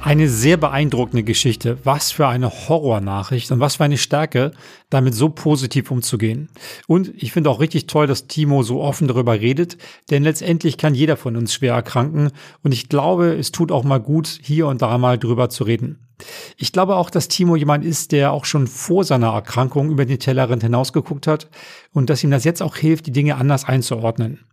Eine 0.00 0.28
sehr 0.28 0.56
beeindruckende 0.56 1.24
Geschichte. 1.24 1.76
Was 1.82 2.12
für 2.12 2.28
eine 2.28 2.50
Horrornachricht 2.50 3.50
und 3.50 3.60
was 3.60 3.76
für 3.76 3.84
eine 3.84 3.98
Stärke, 3.98 4.52
damit 4.90 5.14
so 5.14 5.28
positiv 5.28 5.90
umzugehen. 5.90 6.48
Und 6.86 7.12
ich 7.16 7.32
finde 7.32 7.50
auch 7.50 7.60
richtig 7.60 7.88
toll, 7.88 8.06
dass 8.06 8.28
Timo 8.28 8.62
so 8.62 8.80
offen 8.80 9.08
darüber 9.08 9.40
redet, 9.40 9.76
denn 10.10 10.22
letztendlich 10.22 10.78
kann 10.78 10.94
jeder 10.94 11.16
von 11.16 11.36
uns 11.36 11.52
schwer 11.52 11.74
erkranken 11.74 12.30
und 12.62 12.72
ich 12.72 12.88
glaube, 12.88 13.34
es 13.34 13.52
tut 13.52 13.72
auch 13.72 13.84
mal 13.84 13.98
gut, 13.98 14.38
hier 14.40 14.68
und 14.68 14.82
da 14.82 14.96
mal 14.98 15.18
drüber 15.18 15.50
zu 15.50 15.64
reden. 15.64 16.08
Ich 16.56 16.72
glaube 16.72 16.96
auch, 16.96 17.10
dass 17.10 17.28
Timo 17.28 17.56
jemand 17.56 17.84
ist, 17.84 18.12
der 18.12 18.32
auch 18.32 18.44
schon 18.44 18.66
vor 18.66 19.04
seiner 19.04 19.32
Erkrankung 19.32 19.90
über 19.90 20.06
den 20.06 20.18
Tellerrand 20.18 20.62
hinausgeguckt 20.62 21.26
hat 21.26 21.48
und 21.92 22.08
dass 22.08 22.24
ihm 22.24 22.30
das 22.30 22.44
jetzt 22.44 22.62
auch 22.62 22.76
hilft, 22.76 23.06
die 23.06 23.12
Dinge 23.12 23.36
anders 23.36 23.64
einzuordnen. 23.64 24.46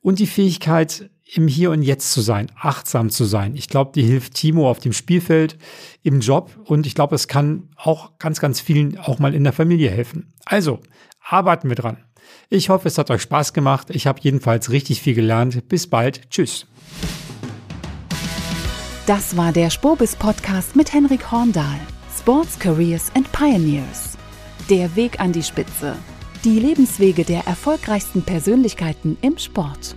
Und 0.00 0.18
die 0.18 0.26
Fähigkeit, 0.26 1.10
im 1.34 1.48
Hier 1.48 1.70
und 1.70 1.82
Jetzt 1.82 2.12
zu 2.12 2.20
sein, 2.20 2.50
achtsam 2.60 3.08
zu 3.08 3.24
sein. 3.24 3.56
Ich 3.56 3.68
glaube, 3.68 3.92
die 3.94 4.02
hilft 4.02 4.34
Timo 4.34 4.68
auf 4.68 4.80
dem 4.80 4.92
Spielfeld, 4.92 5.56
im 6.02 6.20
Job 6.20 6.50
und 6.64 6.86
ich 6.86 6.94
glaube, 6.94 7.14
es 7.14 7.26
kann 7.26 7.70
auch 7.76 8.18
ganz, 8.18 8.38
ganz 8.40 8.60
vielen 8.60 8.98
auch 8.98 9.18
mal 9.18 9.34
in 9.34 9.44
der 9.44 9.52
Familie 9.52 9.90
helfen. 9.90 10.32
Also, 10.44 10.80
arbeiten 11.26 11.68
wir 11.68 11.76
dran. 11.76 11.96
Ich 12.50 12.68
hoffe, 12.68 12.88
es 12.88 12.98
hat 12.98 13.10
euch 13.10 13.22
Spaß 13.22 13.54
gemacht. 13.54 13.88
Ich 13.90 14.06
habe 14.06 14.20
jedenfalls 14.22 14.70
richtig 14.70 15.00
viel 15.00 15.14
gelernt. 15.14 15.68
Bis 15.68 15.86
bald. 15.86 16.28
Tschüss. 16.30 16.66
Das 19.06 19.36
war 19.36 19.52
der 19.52 19.70
Spobis 19.70 20.14
Podcast 20.14 20.76
mit 20.76 20.92
Henrik 20.92 21.30
Horndahl. 21.30 21.80
Sports 22.18 22.58
Careers 22.58 23.10
and 23.14 23.30
Pioneers. 23.32 24.18
Der 24.68 24.94
Weg 24.96 25.18
an 25.18 25.32
die 25.32 25.42
Spitze. 25.42 25.96
Die 26.44 26.58
Lebenswege 26.58 27.24
der 27.24 27.46
erfolgreichsten 27.46 28.22
Persönlichkeiten 28.22 29.16
im 29.22 29.38
Sport. 29.38 29.96